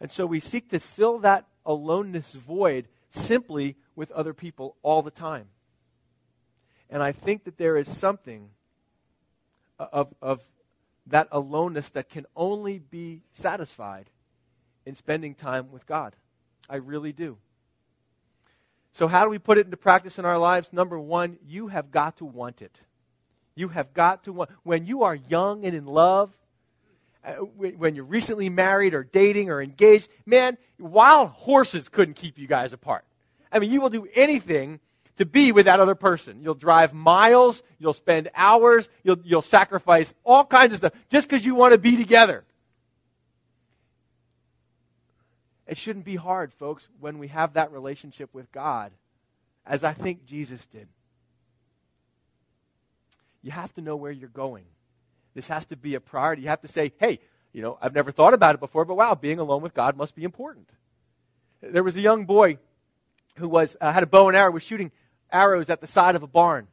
And 0.00 0.10
so 0.10 0.24
we 0.24 0.40
seek 0.40 0.70
to 0.70 0.80
fill 0.80 1.18
that 1.18 1.44
aloneness 1.66 2.32
void 2.32 2.88
simply 3.10 3.76
with 3.94 4.10
other 4.12 4.32
people 4.32 4.76
all 4.82 5.02
the 5.02 5.10
time. 5.10 5.44
And 6.88 7.02
I 7.02 7.12
think 7.12 7.44
that 7.44 7.58
there 7.58 7.76
is 7.76 7.86
something 7.86 8.48
of, 9.78 10.14
of 10.22 10.40
that 11.06 11.28
aloneness 11.32 11.90
that 11.90 12.08
can 12.08 12.24
only 12.34 12.78
be 12.78 13.24
satisfied 13.34 14.08
in 14.86 14.94
spending 14.94 15.34
time 15.34 15.70
with 15.70 15.86
God. 15.86 16.16
I 16.70 16.76
really 16.76 17.12
do. 17.12 17.36
So, 18.92 19.08
how 19.08 19.24
do 19.24 19.30
we 19.30 19.38
put 19.38 19.58
it 19.58 19.66
into 19.66 19.76
practice 19.76 20.18
in 20.18 20.24
our 20.24 20.38
lives? 20.38 20.72
Number 20.72 20.98
one, 20.98 21.38
you 21.46 21.68
have 21.68 21.90
got 21.90 22.18
to 22.18 22.24
want 22.24 22.62
it. 22.62 22.80
You 23.54 23.68
have 23.68 23.92
got 23.92 24.24
to 24.24 24.32
want. 24.32 24.50
When 24.62 24.86
you 24.86 25.02
are 25.02 25.14
young 25.14 25.64
and 25.64 25.76
in 25.76 25.84
love, 25.84 26.30
uh, 27.24 27.32
when 27.34 27.94
you're 27.94 28.04
recently 28.04 28.48
married 28.48 28.94
or 28.94 29.02
dating 29.02 29.50
or 29.50 29.60
engaged, 29.60 30.08
man, 30.24 30.56
wild 30.78 31.30
horses 31.30 31.88
couldn't 31.88 32.14
keep 32.14 32.38
you 32.38 32.46
guys 32.46 32.72
apart. 32.72 33.04
I 33.52 33.58
mean, 33.58 33.70
you 33.70 33.80
will 33.80 33.90
do 33.90 34.06
anything 34.14 34.80
to 35.16 35.26
be 35.26 35.52
with 35.52 35.66
that 35.66 35.80
other 35.80 35.94
person. 35.94 36.40
You'll 36.42 36.54
drive 36.54 36.94
miles, 36.94 37.62
you'll 37.78 37.94
spend 37.94 38.30
hours, 38.34 38.88
you'll, 39.02 39.18
you'll 39.22 39.42
sacrifice 39.42 40.14
all 40.24 40.44
kinds 40.44 40.72
of 40.72 40.78
stuff 40.78 40.92
just 41.10 41.28
because 41.28 41.44
you 41.44 41.54
want 41.54 41.72
to 41.72 41.78
be 41.78 41.96
together. 41.96 42.44
It 45.70 45.78
shouldn't 45.78 46.04
be 46.04 46.16
hard, 46.16 46.52
folks, 46.52 46.88
when 46.98 47.20
we 47.20 47.28
have 47.28 47.52
that 47.52 47.70
relationship 47.70 48.34
with 48.34 48.50
God, 48.50 48.90
as 49.64 49.84
I 49.84 49.92
think 49.92 50.26
Jesus 50.26 50.66
did. 50.66 50.88
You 53.40 53.52
have 53.52 53.72
to 53.74 53.80
know 53.80 53.94
where 53.94 54.10
you're 54.10 54.28
going. 54.28 54.64
This 55.32 55.46
has 55.46 55.66
to 55.66 55.76
be 55.76 55.94
a 55.94 56.00
priority. 56.00 56.42
You 56.42 56.48
have 56.48 56.62
to 56.62 56.68
say, 56.68 56.92
hey, 56.98 57.20
you 57.52 57.62
know, 57.62 57.78
I've 57.80 57.94
never 57.94 58.10
thought 58.10 58.34
about 58.34 58.56
it 58.56 58.60
before, 58.60 58.84
but 58.84 58.96
wow, 58.96 59.14
being 59.14 59.38
alone 59.38 59.62
with 59.62 59.72
God 59.72 59.96
must 59.96 60.16
be 60.16 60.24
important. 60.24 60.68
There 61.62 61.84
was 61.84 61.94
a 61.94 62.00
young 62.00 62.24
boy 62.24 62.58
who 63.36 63.48
was 63.48 63.76
uh, 63.80 63.92
had 63.92 64.02
a 64.02 64.08
bow 64.08 64.26
and 64.26 64.36
arrow, 64.36 64.50
was 64.50 64.64
shooting 64.64 64.90
arrows 65.30 65.70
at 65.70 65.80
the 65.80 65.86
side 65.86 66.16
of 66.16 66.24
a 66.24 66.26
barn. 66.26 66.66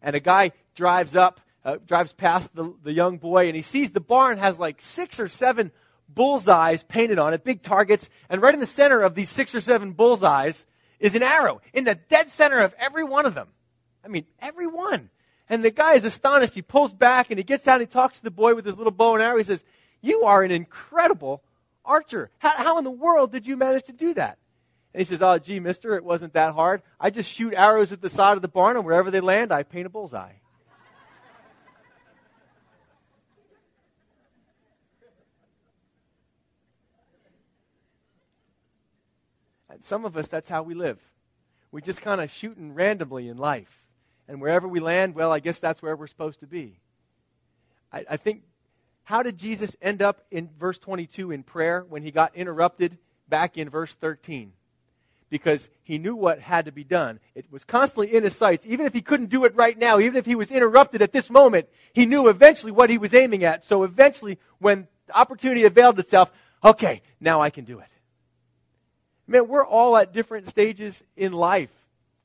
And 0.00 0.14
a 0.14 0.20
guy 0.20 0.52
drives 0.76 1.16
up, 1.16 1.40
uh, 1.64 1.78
drives 1.84 2.12
past 2.12 2.54
the, 2.54 2.72
the 2.84 2.92
young 2.92 3.18
boy, 3.18 3.48
and 3.48 3.56
he 3.56 3.62
sees 3.62 3.90
the 3.90 3.98
barn 3.98 4.38
has 4.38 4.60
like 4.60 4.80
six 4.80 5.18
or 5.18 5.28
seven 5.28 5.72
bullseyes 6.08 6.82
painted 6.82 7.18
on 7.18 7.34
it, 7.34 7.44
big 7.44 7.62
targets. 7.62 8.08
And 8.28 8.40
right 8.40 8.54
in 8.54 8.60
the 8.60 8.66
center 8.66 9.02
of 9.02 9.14
these 9.14 9.28
six 9.28 9.54
or 9.54 9.60
seven 9.60 9.92
bullseyes 9.92 10.66
is 11.00 11.14
an 11.14 11.22
arrow, 11.22 11.60
in 11.72 11.84
the 11.84 11.94
dead 11.94 12.30
center 12.30 12.60
of 12.60 12.74
every 12.78 13.04
one 13.04 13.26
of 13.26 13.34
them. 13.34 13.48
I 14.04 14.08
mean, 14.08 14.26
every 14.40 14.66
one. 14.66 15.10
And 15.48 15.64
the 15.64 15.70
guy 15.70 15.94
is 15.94 16.04
astonished. 16.04 16.54
He 16.54 16.62
pulls 16.62 16.92
back 16.92 17.30
and 17.30 17.38
he 17.38 17.44
gets 17.44 17.68
out 17.68 17.80
and 17.80 17.82
he 17.82 17.86
talks 17.86 18.18
to 18.18 18.24
the 18.24 18.30
boy 18.30 18.54
with 18.54 18.64
his 18.64 18.78
little 18.78 18.92
bow 18.92 19.14
and 19.14 19.22
arrow. 19.22 19.38
He 19.38 19.44
says, 19.44 19.64
You 20.00 20.22
are 20.22 20.42
an 20.42 20.50
incredible 20.50 21.42
archer. 21.84 22.30
How, 22.38 22.50
how 22.50 22.78
in 22.78 22.84
the 22.84 22.90
world 22.90 23.32
did 23.32 23.46
you 23.46 23.56
manage 23.56 23.84
to 23.84 23.92
do 23.92 24.14
that? 24.14 24.38
And 24.92 25.00
he 25.00 25.04
says, 25.04 25.20
Oh, 25.20 25.38
gee, 25.38 25.60
mister, 25.60 25.96
it 25.96 26.04
wasn't 26.04 26.32
that 26.34 26.54
hard. 26.54 26.82
I 26.98 27.10
just 27.10 27.30
shoot 27.30 27.52
arrows 27.54 27.92
at 27.92 28.00
the 28.00 28.08
side 28.08 28.36
of 28.36 28.42
the 28.42 28.48
barn, 28.48 28.76
and 28.76 28.86
wherever 28.86 29.10
they 29.10 29.20
land, 29.20 29.52
I 29.52 29.64
paint 29.64 29.86
a 29.86 29.90
bullseye. 29.90 30.34
Some 39.84 40.04
of 40.04 40.16
us, 40.16 40.28
that's 40.28 40.48
how 40.48 40.62
we 40.62 40.74
live. 40.74 40.98
We're 41.70 41.80
just 41.80 42.00
kind 42.00 42.20
of 42.20 42.30
shooting 42.30 42.74
randomly 42.74 43.28
in 43.28 43.36
life. 43.36 43.84
And 44.26 44.40
wherever 44.40 44.66
we 44.66 44.80
land, 44.80 45.14
well, 45.14 45.30
I 45.30 45.40
guess 45.40 45.58
that's 45.58 45.82
where 45.82 45.94
we're 45.94 46.06
supposed 46.06 46.40
to 46.40 46.46
be. 46.46 46.78
I, 47.92 48.04
I 48.10 48.16
think, 48.16 48.44
how 49.02 49.22
did 49.22 49.36
Jesus 49.36 49.76
end 49.82 50.00
up 50.00 50.24
in 50.30 50.48
verse 50.58 50.78
22 50.78 51.30
in 51.30 51.42
prayer 51.42 51.84
when 51.86 52.02
he 52.02 52.10
got 52.10 52.34
interrupted 52.34 52.96
back 53.28 53.58
in 53.58 53.68
verse 53.68 53.94
13? 53.94 54.52
Because 55.28 55.68
he 55.82 55.98
knew 55.98 56.14
what 56.14 56.38
had 56.40 56.64
to 56.64 56.72
be 56.72 56.84
done. 56.84 57.20
It 57.34 57.46
was 57.50 57.64
constantly 57.64 58.14
in 58.14 58.22
his 58.22 58.34
sights. 58.34 58.64
Even 58.66 58.86
if 58.86 58.94
he 58.94 59.02
couldn't 59.02 59.30
do 59.30 59.44
it 59.44 59.54
right 59.54 59.76
now, 59.76 59.98
even 59.98 60.16
if 60.16 60.24
he 60.24 60.34
was 60.34 60.50
interrupted 60.50 61.02
at 61.02 61.12
this 61.12 61.28
moment, 61.28 61.68
he 61.92 62.06
knew 62.06 62.28
eventually 62.28 62.72
what 62.72 62.88
he 62.88 62.98
was 62.98 63.12
aiming 63.12 63.44
at. 63.44 63.64
So 63.64 63.82
eventually, 63.82 64.38
when 64.58 64.88
opportunity 65.12 65.64
availed 65.64 65.98
itself, 65.98 66.32
okay, 66.62 67.02
now 67.20 67.42
I 67.42 67.50
can 67.50 67.64
do 67.64 67.80
it. 67.80 67.88
Man, 69.26 69.48
we're 69.48 69.64
all 69.64 69.96
at 69.96 70.12
different 70.12 70.48
stages 70.48 71.02
in 71.16 71.32
life, 71.32 71.70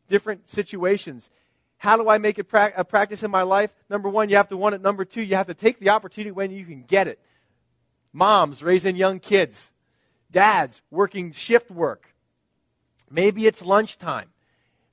different 0.10 0.48
situations. 0.50 1.30
How 1.78 1.96
do 1.96 2.10
I 2.10 2.18
make 2.18 2.40
it 2.40 2.46
pra- 2.46 2.74
a 2.76 2.84
practice 2.84 3.24
in 3.24 3.32
my 3.32 3.44
life? 3.44 3.72
Number 3.90 4.10
one, 4.10 4.30
you 4.30 4.36
have 4.36 4.50
to 4.50 4.58
want 4.58 4.76
it. 4.76 4.82
Number 4.82 5.06
two, 5.06 5.22
you 5.22 5.36
have 5.36 5.48
to 5.48 5.54
take 5.54 5.80
the 5.80 5.90
opportunity 5.90 6.32
when 6.32 6.52
you 6.52 6.66
can 6.66 6.84
get 6.84 7.08
it. 7.08 7.20
Moms 8.12 8.62
raising 8.62 8.96
young 8.96 9.20
kids, 9.20 9.72
dads 10.30 10.82
working 10.92 11.32
shift 11.32 11.72
work. 11.72 12.14
Maybe 13.10 13.46
it's 13.46 13.62
lunchtime. 13.62 14.30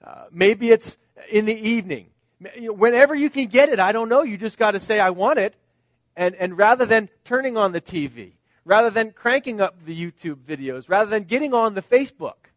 Uh, 0.02 0.26
maybe 0.30 0.70
it's 0.70 0.96
in 1.30 1.44
the 1.44 1.68
evening. 1.68 2.10
Whenever 2.58 3.14
you 3.14 3.30
can 3.30 3.46
get 3.46 3.68
it, 3.68 3.80
I 3.80 3.92
don't 3.92 4.08
know. 4.08 4.22
You 4.22 4.36
just 4.36 4.58
got 4.58 4.72
to 4.72 4.80
say, 4.80 5.00
I 5.00 5.10
want 5.10 5.38
it. 5.38 5.54
And, 6.14 6.34
and 6.36 6.56
rather 6.56 6.86
than 6.86 7.08
turning 7.24 7.56
on 7.56 7.72
the 7.72 7.80
TV, 7.80 8.32
rather 8.66 8.90
than 8.90 9.12
cranking 9.12 9.60
up 9.60 9.86
the 9.86 9.96
YouTube 9.96 10.38
videos, 10.46 10.88
rather 10.88 11.08
than 11.08 11.22
getting 11.22 11.54
on 11.54 11.74
the 11.74 11.80
Facebook. 11.80 12.50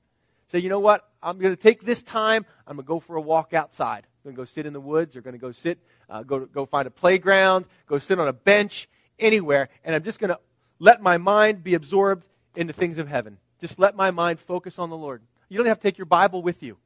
Say, 0.47 0.59
you 0.59 0.67
know 0.67 0.79
what? 0.79 1.07
I'm 1.21 1.37
going 1.37 1.55
to 1.55 1.61
take 1.61 1.85
this 1.85 2.01
time. 2.01 2.45
I'm 2.65 2.75
going 2.75 2.85
to 2.85 2.87
go 2.87 2.99
for 2.99 3.15
a 3.15 3.21
walk 3.21 3.53
outside. 3.53 3.99
I'm 4.05 4.23
going 4.23 4.35
to 4.35 4.41
go 4.41 4.45
sit 4.45 4.65
in 4.65 4.73
the 4.73 4.81
woods 4.81 5.15
or 5.15 5.21
going 5.21 5.35
to 5.35 5.39
go 5.39 5.51
sit, 5.51 5.77
uh, 6.09 6.23
go, 6.23 6.45
go 6.47 6.65
find 6.65 6.87
a 6.87 6.91
playground, 6.91 7.65
go 7.87 7.99
sit 7.99 8.19
on 8.19 8.27
a 8.27 8.33
bench, 8.33 8.89
anywhere. 9.19 9.69
And 9.83 9.93
I'm 9.93 10.03
just 10.03 10.19
going 10.19 10.31
to 10.31 10.39
let 10.79 11.01
my 11.01 11.17
mind 11.17 11.63
be 11.63 11.75
absorbed 11.75 12.25
in 12.55 12.65
the 12.65 12.73
things 12.73 12.97
of 12.97 13.07
heaven. 13.07 13.37
Just 13.59 13.77
let 13.77 13.95
my 13.95 14.09
mind 14.09 14.39
focus 14.39 14.79
on 14.79 14.89
the 14.89 14.97
Lord. 14.97 15.21
You 15.47 15.57
don't 15.57 15.67
have 15.67 15.77
to 15.77 15.83
take 15.83 15.97
your 15.97 16.05
Bible 16.05 16.41
with 16.41 16.63
you. 16.63 16.77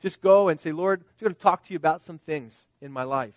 Just 0.00 0.22
go 0.22 0.48
and 0.48 0.58
say, 0.58 0.72
Lord, 0.72 1.00
I'm 1.00 1.24
going 1.24 1.34
to 1.34 1.40
talk 1.40 1.64
to 1.64 1.72
you 1.74 1.76
about 1.76 2.00
some 2.00 2.18
things 2.18 2.58
in 2.80 2.90
my 2.90 3.02
life. 3.02 3.34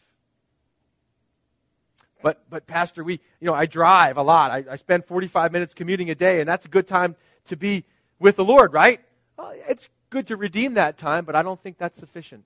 But, 2.24 2.50
but 2.50 2.66
Pastor, 2.66 3.04
we, 3.04 3.20
you 3.42 3.46
know, 3.46 3.54
I 3.54 3.68
drive 3.68 4.18
a 4.18 4.24
lot. 4.24 4.50
I, 4.50 4.64
I 4.72 4.76
spend 4.78 5.06
45 5.06 5.52
minutes 5.52 5.74
commuting 5.74 6.10
a 6.10 6.16
day, 6.16 6.40
and 6.40 6.50
that's 6.50 6.66
a 6.66 6.70
good 6.70 6.88
time 6.88 7.18
to 7.46 7.58
be 7.58 7.84
with 8.18 8.38
the 8.38 8.46
Lord, 8.46 8.72
right? 8.74 9.02
Well, 9.38 9.54
it's 9.68 9.90
good 10.10 10.28
to 10.28 10.38
redeem 10.38 10.76
that 10.76 10.98
time, 10.98 11.26
but 11.26 11.36
I 11.36 11.44
don't 11.44 11.62
think 11.62 11.78
that's 11.78 12.00
sufficient. 12.00 12.46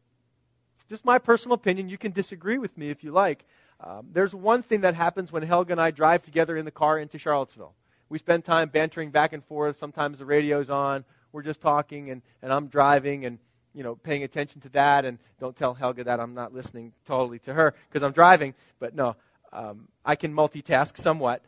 Just 0.89 1.05
my 1.05 1.19
personal 1.19 1.53
opinion. 1.53 1.89
You 1.89 1.97
can 1.97 2.11
disagree 2.11 2.57
with 2.57 2.75
me 2.75 2.89
if 2.89 3.03
you 3.03 3.11
like. 3.11 3.45
Um, 3.79 4.07
there's 4.11 4.33
one 4.33 4.63
thing 4.63 4.81
that 4.81 4.95
happens 4.95 5.31
when 5.31 5.43
Helga 5.43 5.73
and 5.73 5.81
I 5.81 5.91
drive 5.91 6.23
together 6.23 6.57
in 6.57 6.65
the 6.65 6.71
car 6.71 6.97
into 6.97 7.19
Charlottesville. 7.19 7.75
We 8.09 8.17
spend 8.17 8.45
time 8.45 8.69
bantering 8.69 9.11
back 9.11 9.31
and 9.31 9.45
forth. 9.45 9.77
Sometimes 9.77 10.17
the 10.17 10.25
radio's 10.25 10.71
on. 10.71 11.05
We're 11.31 11.43
just 11.43 11.61
talking, 11.61 12.09
and, 12.09 12.23
and 12.41 12.51
I'm 12.51 12.67
driving, 12.67 13.25
and 13.25 13.37
you 13.73 13.83
know, 13.83 13.95
paying 13.95 14.23
attention 14.23 14.61
to 14.61 14.69
that. 14.69 15.05
And 15.05 15.19
don't 15.39 15.55
tell 15.55 15.75
Helga 15.75 16.05
that 16.05 16.19
I'm 16.19 16.33
not 16.33 16.53
listening 16.53 16.93
totally 17.05 17.37
to 17.39 17.53
her 17.53 17.75
because 17.89 18.01
I'm 18.01 18.13
driving. 18.13 18.55
But 18.79 18.95
no, 18.95 19.15
um, 19.51 19.87
I 20.05 20.15
can 20.15 20.33
multitask 20.33 20.97
somewhat. 20.97 21.43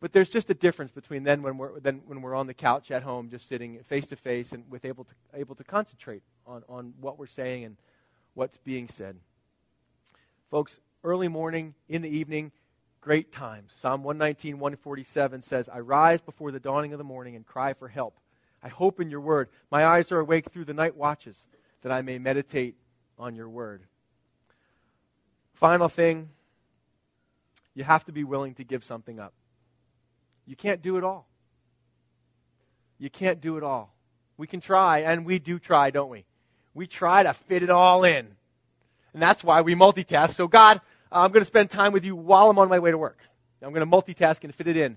But 0.00 0.12
there's 0.12 0.30
just 0.30 0.48
a 0.48 0.54
difference 0.54 0.90
between 0.90 1.24
then 1.24 1.42
when 1.42 1.58
we're, 1.58 1.78
then 1.78 2.00
when 2.06 2.22
we're 2.22 2.34
on 2.34 2.46
the 2.46 2.54
couch 2.54 2.90
at 2.90 3.02
home, 3.02 3.28
just 3.28 3.48
sitting 3.48 3.78
face 3.82 4.06
to 4.06 4.16
face 4.16 4.52
and 4.52 4.64
with 4.70 4.86
able 4.86 5.04
to, 5.04 5.14
able 5.34 5.54
to 5.56 5.64
concentrate 5.64 6.22
on, 6.46 6.62
on 6.68 6.94
what 7.00 7.18
we're 7.18 7.26
saying 7.26 7.64
and 7.64 7.76
what's 8.32 8.56
being 8.58 8.88
said. 8.88 9.16
Folks, 10.50 10.80
early 11.04 11.28
morning, 11.28 11.74
in 11.88 12.00
the 12.00 12.08
evening, 12.08 12.50
great 13.02 13.30
times. 13.30 13.72
Psalm 13.76 14.02
119, 14.02 14.58
147 14.58 15.42
says, 15.42 15.68
I 15.68 15.80
rise 15.80 16.20
before 16.22 16.50
the 16.50 16.60
dawning 16.60 16.92
of 16.92 16.98
the 16.98 17.04
morning 17.04 17.36
and 17.36 17.46
cry 17.46 17.74
for 17.74 17.88
help. 17.88 18.18
I 18.62 18.68
hope 18.68 19.00
in 19.00 19.10
your 19.10 19.20
word. 19.20 19.48
My 19.70 19.84
eyes 19.84 20.10
are 20.12 20.20
awake 20.20 20.50
through 20.50 20.64
the 20.64 20.74
night 20.74 20.96
watches 20.96 21.46
that 21.82 21.92
I 21.92 22.02
may 22.02 22.18
meditate 22.18 22.74
on 23.18 23.34
your 23.34 23.48
word. 23.48 23.82
Final 25.54 25.88
thing 25.88 26.30
you 27.74 27.84
have 27.84 28.04
to 28.06 28.12
be 28.12 28.24
willing 28.24 28.54
to 28.54 28.64
give 28.64 28.84
something 28.84 29.18
up. 29.18 29.32
You 30.46 30.56
can't 30.56 30.82
do 30.82 30.96
it 30.96 31.04
all. 31.04 31.28
You 32.98 33.10
can't 33.10 33.40
do 33.40 33.56
it 33.56 33.62
all. 33.62 33.94
We 34.36 34.46
can 34.46 34.60
try, 34.60 35.00
and 35.00 35.24
we 35.24 35.38
do 35.38 35.58
try, 35.58 35.90
don't 35.90 36.10
we? 36.10 36.24
We 36.74 36.86
try 36.86 37.22
to 37.22 37.32
fit 37.32 37.62
it 37.62 37.70
all 37.70 38.04
in. 38.04 38.26
And 39.12 39.22
that's 39.22 39.42
why 39.42 39.60
we 39.60 39.74
multitask. 39.74 40.34
So, 40.34 40.48
God, 40.48 40.80
I'm 41.10 41.30
going 41.30 41.42
to 41.42 41.46
spend 41.46 41.70
time 41.70 41.92
with 41.92 42.04
you 42.04 42.14
while 42.14 42.50
I'm 42.50 42.58
on 42.58 42.68
my 42.68 42.78
way 42.78 42.90
to 42.90 42.98
work. 42.98 43.18
I'm 43.62 43.72
going 43.72 43.88
to 43.88 43.96
multitask 43.96 44.44
and 44.44 44.54
fit 44.54 44.66
it 44.66 44.76
in. 44.76 44.96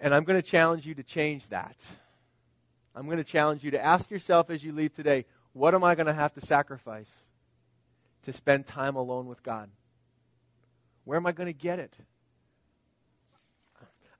And 0.00 0.14
I'm 0.14 0.24
going 0.24 0.40
to 0.40 0.46
challenge 0.46 0.86
you 0.86 0.94
to 0.94 1.02
change 1.02 1.48
that. 1.48 1.76
I'm 2.94 3.06
going 3.06 3.18
to 3.18 3.24
challenge 3.24 3.62
you 3.62 3.70
to 3.72 3.84
ask 3.84 4.10
yourself 4.10 4.50
as 4.50 4.64
you 4.64 4.72
leave 4.72 4.94
today 4.94 5.26
what 5.52 5.74
am 5.74 5.84
I 5.84 5.94
going 5.94 6.06
to 6.06 6.12
have 6.12 6.34
to 6.34 6.40
sacrifice 6.40 7.24
to 8.24 8.32
spend 8.32 8.66
time 8.66 8.94
alone 8.94 9.26
with 9.26 9.42
God? 9.42 9.70
Where 11.06 11.16
am 11.16 11.24
I 11.24 11.32
going 11.32 11.46
to 11.46 11.52
get 11.52 11.78
it? 11.78 11.96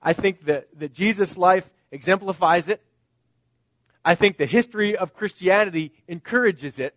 I 0.01 0.13
think 0.13 0.45
that, 0.45 0.67
that 0.79 0.93
Jesus' 0.93 1.37
life 1.37 1.69
exemplifies 1.91 2.69
it. 2.69 2.81
I 4.05 4.15
think 4.15 4.37
the 4.37 4.45
history 4.45 4.95
of 4.95 5.13
Christianity 5.13 5.91
encourages 6.07 6.79
it. 6.79 6.95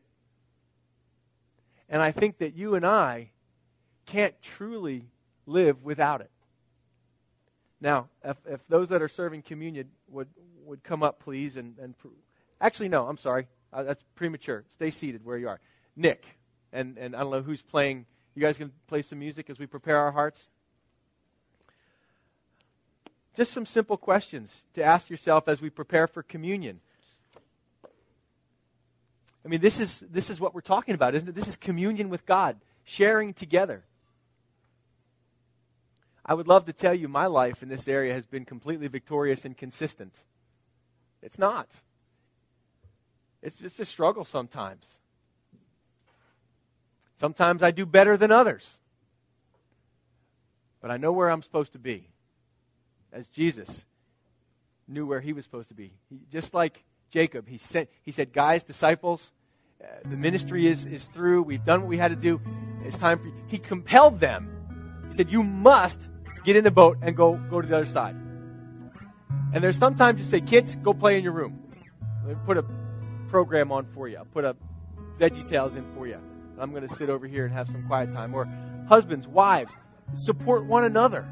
And 1.88 2.00
I 2.00 2.12
think 2.12 2.38
that 2.38 2.54
you 2.54 2.76
and 2.76 2.86
I 2.86 3.30
can't 4.06 4.40
truly 4.40 5.06
live 5.44 5.82
without 5.82 6.20
it. 6.20 6.30
Now, 7.80 8.10
if, 8.24 8.36
if 8.46 8.64
those 8.68 8.90
that 8.90 9.02
are 9.02 9.08
serving 9.08 9.42
communion 9.42 9.88
would, 10.08 10.28
would 10.66 10.84
come 10.84 11.02
up, 11.02 11.18
please, 11.18 11.56
and, 11.56 11.76
and 11.80 11.96
actually, 12.60 12.90
no, 12.90 13.08
I'm 13.08 13.18
sorry. 13.18 13.48
Uh, 13.72 13.82
that's 13.82 14.04
premature. 14.14 14.64
Stay 14.68 14.90
seated 14.92 15.24
where 15.24 15.36
you 15.36 15.48
are. 15.48 15.58
Nick, 15.96 16.24
and, 16.72 16.96
and 16.96 17.16
I 17.16 17.20
don't 17.22 17.32
know 17.32 17.42
who's 17.42 17.62
playing 17.62 18.06
you 18.34 18.42
guys 18.42 18.58
can 18.58 18.72
play 18.86 19.02
some 19.02 19.18
music 19.18 19.50
as 19.50 19.58
we 19.58 19.66
prepare 19.66 19.98
our 19.98 20.12
hearts? 20.12 20.48
Just 23.34 23.52
some 23.52 23.66
simple 23.66 23.96
questions 23.96 24.64
to 24.74 24.82
ask 24.82 25.08
yourself 25.08 25.48
as 25.48 25.60
we 25.60 25.70
prepare 25.70 26.06
for 26.06 26.22
communion. 26.22 26.80
I 29.44 29.48
mean, 29.48 29.60
this 29.60 29.78
is, 29.78 30.04
this 30.10 30.30
is 30.30 30.40
what 30.40 30.54
we're 30.54 30.60
talking 30.60 30.94
about, 30.94 31.14
isn't 31.14 31.28
it? 31.28 31.34
This 31.34 31.48
is 31.48 31.56
communion 31.56 32.10
with 32.10 32.26
God, 32.26 32.56
sharing 32.84 33.32
together. 33.32 33.84
I 36.24 36.34
would 36.34 36.46
love 36.46 36.66
to 36.66 36.72
tell 36.72 36.94
you 36.94 37.08
my 37.08 37.26
life 37.26 37.62
in 37.62 37.68
this 37.68 37.88
area 37.88 38.12
has 38.12 38.26
been 38.26 38.44
completely 38.44 38.88
victorious 38.88 39.44
and 39.44 39.56
consistent. 39.56 40.24
It's 41.22 41.38
not. 41.38 41.74
It's 43.42 43.56
just 43.56 43.80
a 43.80 43.84
struggle 43.84 44.24
sometimes. 44.24 45.00
Sometimes 47.20 47.62
I 47.62 47.70
do 47.70 47.84
better 47.84 48.16
than 48.16 48.32
others. 48.32 48.78
But 50.80 50.90
I 50.90 50.96
know 50.96 51.12
where 51.12 51.30
I'm 51.30 51.42
supposed 51.42 51.72
to 51.72 51.78
be. 51.78 52.08
As 53.12 53.28
Jesus 53.28 53.84
knew 54.88 55.04
where 55.04 55.20
he 55.20 55.34
was 55.34 55.44
supposed 55.44 55.68
to 55.68 55.74
be. 55.74 55.92
He, 56.08 56.20
just 56.32 56.54
like 56.54 56.82
Jacob, 57.10 57.46
he, 57.46 57.58
sent, 57.58 57.90
he 58.00 58.10
said, 58.10 58.32
Guys, 58.32 58.62
disciples, 58.62 59.32
uh, 59.84 59.86
the 60.08 60.16
ministry 60.16 60.66
is, 60.66 60.86
is 60.86 61.04
through. 61.04 61.42
We've 61.42 61.62
done 61.62 61.82
what 61.82 61.90
we 61.90 61.98
had 61.98 62.08
to 62.08 62.16
do. 62.16 62.40
It's 62.86 62.96
time 62.96 63.18
for 63.18 63.26
you. 63.26 63.34
He 63.48 63.58
compelled 63.58 64.18
them. 64.18 65.04
He 65.08 65.14
said, 65.14 65.30
You 65.30 65.42
must 65.42 66.00
get 66.42 66.56
in 66.56 66.64
the 66.64 66.70
boat 66.70 66.96
and 67.02 67.14
go, 67.14 67.34
go 67.50 67.60
to 67.60 67.68
the 67.68 67.76
other 67.76 67.84
side. 67.84 68.16
And 69.52 69.62
there's 69.62 69.76
sometimes 69.76 70.18
you 70.18 70.24
say, 70.24 70.40
Kids, 70.40 70.74
go 70.76 70.94
play 70.94 71.18
in 71.18 71.24
your 71.24 71.34
room. 71.34 71.62
Let 72.24 72.38
me 72.38 72.42
put 72.46 72.56
a 72.56 72.64
program 73.28 73.72
on 73.72 73.84
for 73.92 74.08
you. 74.08 74.16
I'll 74.16 74.24
put 74.24 74.46
a 74.46 74.56
Veggie 75.18 75.46
Tales 75.46 75.76
in 75.76 75.84
for 75.94 76.06
you. 76.06 76.18
I'm 76.60 76.70
going 76.70 76.86
to 76.86 76.94
sit 76.94 77.10
over 77.10 77.26
here 77.26 77.44
and 77.44 77.54
have 77.54 77.68
some 77.68 77.86
quiet 77.86 78.12
time. 78.12 78.34
Or 78.34 78.48
husbands, 78.88 79.26
wives, 79.26 79.72
support 80.14 80.64
one 80.64 80.84
another. 80.84 81.26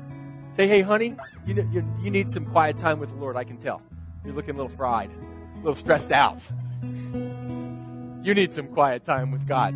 Say, 0.56 0.66
hey, 0.66 0.80
honey, 0.80 1.16
you, 1.46 1.68
you, 1.70 1.84
you 2.02 2.10
need 2.10 2.30
some 2.30 2.46
quiet 2.46 2.78
time 2.78 2.98
with 2.98 3.10
the 3.10 3.16
Lord. 3.16 3.36
I 3.36 3.44
can 3.44 3.58
tell. 3.58 3.82
You're 4.24 4.34
looking 4.34 4.54
a 4.54 4.58
little 4.58 4.76
fried, 4.76 5.10
a 5.10 5.56
little 5.58 5.74
stressed 5.74 6.12
out. 6.12 6.40
You 6.82 8.34
need 8.34 8.52
some 8.52 8.68
quiet 8.68 9.04
time 9.04 9.30
with 9.30 9.46
God. 9.46 9.72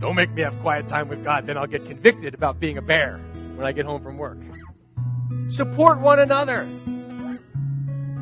Don't 0.00 0.14
make 0.14 0.30
me 0.32 0.42
have 0.42 0.58
quiet 0.60 0.86
time 0.86 1.08
with 1.08 1.24
God, 1.24 1.46
then 1.46 1.56
I'll 1.56 1.66
get 1.66 1.84
convicted 1.86 2.34
about 2.34 2.60
being 2.60 2.78
a 2.78 2.82
bear 2.82 3.18
when 3.56 3.66
I 3.66 3.72
get 3.72 3.86
home 3.86 4.02
from 4.02 4.16
work. 4.16 4.38
Support 5.48 5.98
one 5.98 6.20
another. 6.20 6.68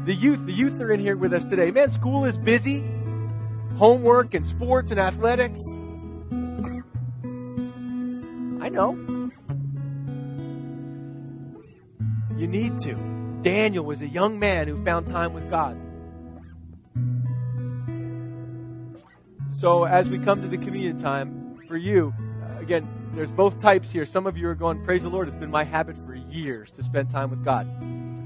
The 0.06 0.14
youth, 0.14 0.46
the 0.46 0.52
youth 0.52 0.80
are 0.80 0.90
in 0.90 1.00
here 1.00 1.16
with 1.16 1.34
us 1.34 1.44
today. 1.44 1.70
Man, 1.70 1.90
school 1.90 2.24
is 2.24 2.38
busy 2.38 2.84
homework 3.76 4.34
and 4.34 4.46
sports 4.46 4.90
and 4.90 4.98
athletics. 5.00 5.60
I 8.60 8.68
know. 8.68 8.96
You 12.36 12.46
need 12.46 12.78
to. 12.80 12.94
Daniel 13.42 13.84
was 13.84 14.02
a 14.02 14.08
young 14.08 14.38
man 14.38 14.66
who 14.68 14.82
found 14.84 15.06
time 15.06 15.32
with 15.32 15.48
God. 15.48 15.80
So, 19.50 19.84
as 19.84 20.10
we 20.10 20.18
come 20.18 20.42
to 20.42 20.48
the 20.48 20.58
communion 20.58 20.98
time, 20.98 21.58
for 21.66 21.76
you, 21.76 22.12
again, 22.58 22.86
there's 23.14 23.30
both 23.30 23.60
types 23.60 23.90
here. 23.90 24.04
Some 24.04 24.26
of 24.26 24.36
you 24.36 24.48
are 24.48 24.54
going, 24.54 24.84
Praise 24.84 25.02
the 25.02 25.08
Lord, 25.08 25.28
it's 25.28 25.36
been 25.36 25.50
my 25.50 25.64
habit 25.64 25.96
for 26.04 26.14
years 26.14 26.72
to 26.72 26.82
spend 26.82 27.10
time 27.10 27.30
with 27.30 27.44
God, 27.44 27.66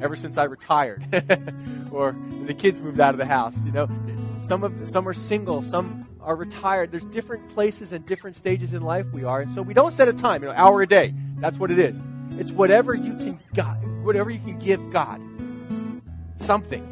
ever 0.03 0.17
since 0.17 0.37
I 0.37 0.45
retired, 0.45 1.05
or 1.93 2.17
the 2.47 2.55
kids 2.55 2.81
moved 2.81 2.99
out 2.99 3.15
of 3.15 3.19
the 3.19 3.27
house. 3.27 3.57
You 3.65 3.73
know, 3.73 3.89
some 4.41 4.65
of 4.65 4.89
some 4.89 5.07
are 5.07 5.15
single, 5.15 5.63
some 5.63 6.07
are 6.21 6.37
retired. 6.37 6.91
There's 6.91 7.05
different 7.05 7.49
places 7.51 7.93
and 7.93 8.05
different 8.07 8.37
stages 8.37 8.73
in 8.73 8.83
life 8.83 9.07
we 9.13 9.25
are, 9.25 9.41
and 9.41 9.51
so 9.51 9.63
we 9.63 9.75
don't 9.75 9.93
set 9.93 10.09
a 10.09 10.13
time, 10.13 10.43
you 10.43 10.49
know, 10.49 10.55
hour 10.55 10.83
a 10.83 10.87
day. 10.87 11.15
That's 11.39 11.59
what 11.59 11.71
it 11.71 11.79
is. 11.79 12.03
It's 12.33 12.53
whatever 12.53 12.95
you 12.95 13.15
can 13.17 13.41
God, 13.55 13.85
whatever 14.05 14.31
you 14.31 14.39
can 14.39 14.59
give 14.59 14.91
God. 14.91 15.21
Something. 16.37 16.87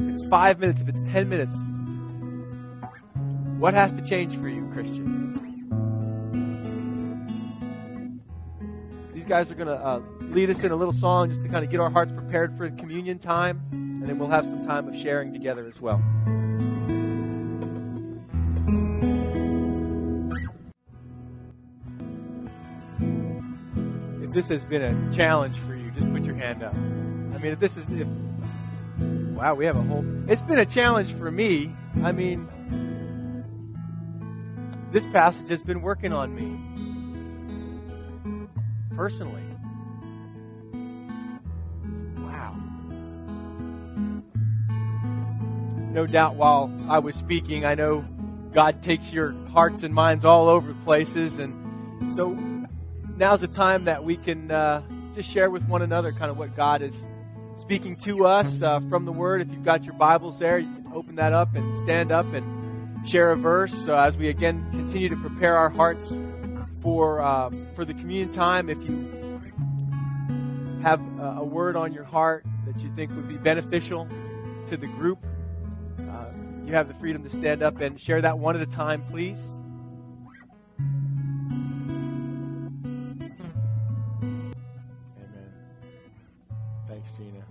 If 0.00 0.08
it's 0.14 0.24
five 0.24 0.58
minutes, 0.58 0.80
if 0.80 0.88
it's 0.88 1.02
ten 1.02 1.28
minutes. 1.28 1.54
What 3.58 3.74
has 3.74 3.92
to 3.92 4.02
change 4.02 4.36
for 4.36 4.48
you, 4.48 4.68
Christian? 4.72 5.24
These 9.14 9.26
guys 9.26 9.50
are 9.50 9.54
going 9.54 9.68
to 9.68 9.74
uh, 9.74 10.02
lead 10.20 10.50
us 10.50 10.62
in 10.64 10.72
a 10.72 10.76
little 10.76 10.92
song 10.92 11.30
just 11.30 11.40
to 11.42 11.48
kind 11.48 11.64
of 11.64 11.70
get 11.70 11.80
our 11.80 11.88
hearts 11.88 12.12
prepared 12.12 12.54
for 12.58 12.68
communion 12.70 13.18
time, 13.18 13.62
and 14.04 14.10
then 14.10 14.18
we'll 14.18 14.28
have 14.28 14.44
some 14.44 14.62
time 14.66 14.86
of 14.86 14.94
sharing 14.94 15.32
together 15.32 15.66
as 15.66 15.80
well. 15.80 15.98
If 24.22 24.32
this 24.32 24.48
has 24.48 24.62
been 24.66 24.82
a 24.82 25.10
challenge 25.14 25.56
for 25.56 25.74
you, 25.74 25.90
just 25.92 26.12
put 26.12 26.22
your 26.22 26.34
hand 26.34 26.62
up. 26.62 26.74
I 26.74 27.38
mean, 27.38 27.52
if 27.52 27.60
this 27.60 27.78
is, 27.78 27.88
if, 27.88 28.06
wow, 29.34 29.54
we 29.54 29.64
have 29.64 29.76
a 29.76 29.82
whole, 29.82 30.04
it's 30.28 30.42
been 30.42 30.58
a 30.58 30.66
challenge 30.66 31.14
for 31.14 31.30
me. 31.30 31.74
I 32.02 32.12
mean, 32.12 32.46
this 34.92 35.06
passage 35.06 35.48
has 35.48 35.62
been 35.62 35.80
working 35.80 36.12
on 36.12 36.34
me 36.34 36.60
personally. 38.94 39.53
No 45.94 46.08
doubt 46.08 46.34
while 46.34 46.72
I 46.88 46.98
was 46.98 47.14
speaking, 47.14 47.64
I 47.64 47.76
know 47.76 48.04
God 48.52 48.82
takes 48.82 49.12
your 49.12 49.30
hearts 49.50 49.84
and 49.84 49.94
minds 49.94 50.24
all 50.24 50.48
over 50.48 50.74
places. 50.84 51.38
And 51.38 52.10
so 52.12 52.30
now's 53.16 53.42
the 53.42 53.46
time 53.46 53.84
that 53.84 54.02
we 54.02 54.16
can 54.16 54.50
uh, 54.50 54.82
just 55.14 55.30
share 55.30 55.50
with 55.50 55.62
one 55.68 55.82
another 55.82 56.10
kind 56.10 56.32
of 56.32 56.36
what 56.36 56.56
God 56.56 56.82
is 56.82 57.06
speaking 57.58 57.94
to 57.98 58.26
us 58.26 58.60
uh, 58.60 58.80
from 58.80 59.04
the 59.04 59.12
Word. 59.12 59.40
If 59.40 59.52
you've 59.52 59.62
got 59.62 59.84
your 59.84 59.94
Bibles 59.94 60.40
there, 60.40 60.58
you 60.58 60.66
can 60.66 60.92
open 60.92 61.14
that 61.14 61.32
up 61.32 61.54
and 61.54 61.78
stand 61.84 62.10
up 62.10 62.26
and 62.34 63.08
share 63.08 63.30
a 63.30 63.36
verse 63.36 63.86
uh, 63.86 63.94
as 63.94 64.16
we 64.16 64.28
again 64.28 64.66
continue 64.72 65.08
to 65.08 65.16
prepare 65.16 65.56
our 65.56 65.70
hearts 65.70 66.18
for 66.82 67.20
uh, 67.20 67.50
for 67.76 67.84
the 67.84 67.94
communion 67.94 68.32
time. 68.32 68.68
If 68.68 68.82
you 68.82 69.08
have 70.82 71.00
a, 71.20 71.44
word 71.44 71.76
on 71.76 71.92
your 71.92 72.02
heart 72.02 72.44
that 72.66 72.80
you 72.80 72.92
think 72.96 73.14
would 73.14 73.28
be 73.28 73.36
beneficial 73.36 74.08
to 74.66 74.76
the 74.76 74.88
group, 74.88 75.24
you 76.66 76.72
have 76.72 76.88
the 76.88 76.94
freedom 76.94 77.22
to 77.22 77.30
stand 77.30 77.62
up 77.62 77.80
and 77.80 78.00
share 78.00 78.20
that 78.22 78.38
one 78.38 78.56
at 78.56 78.62
a 78.62 78.66
time, 78.66 79.04
please. 79.04 79.50
Amen. 85.20 85.52
Thanks, 86.88 87.10
Gina. 87.18 87.44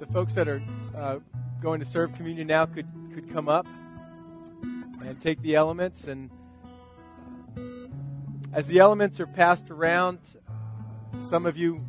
The 0.00 0.06
folks 0.06 0.34
that 0.34 0.48
are 0.48 0.62
uh, 0.96 1.18
going 1.60 1.78
to 1.78 1.86
serve 1.86 2.12
communion 2.14 2.48
now 2.48 2.66
could 2.66 2.86
could 3.14 3.32
come 3.32 3.48
up 3.48 3.66
and 5.04 5.20
take 5.20 5.40
the 5.42 5.54
elements 5.54 6.08
and 6.08 6.30
as 8.52 8.66
the 8.66 8.80
elements 8.80 9.18
are 9.18 9.26
passed 9.26 9.70
around, 9.70 10.18
some 11.20 11.46
of 11.46 11.56
you 11.56 11.80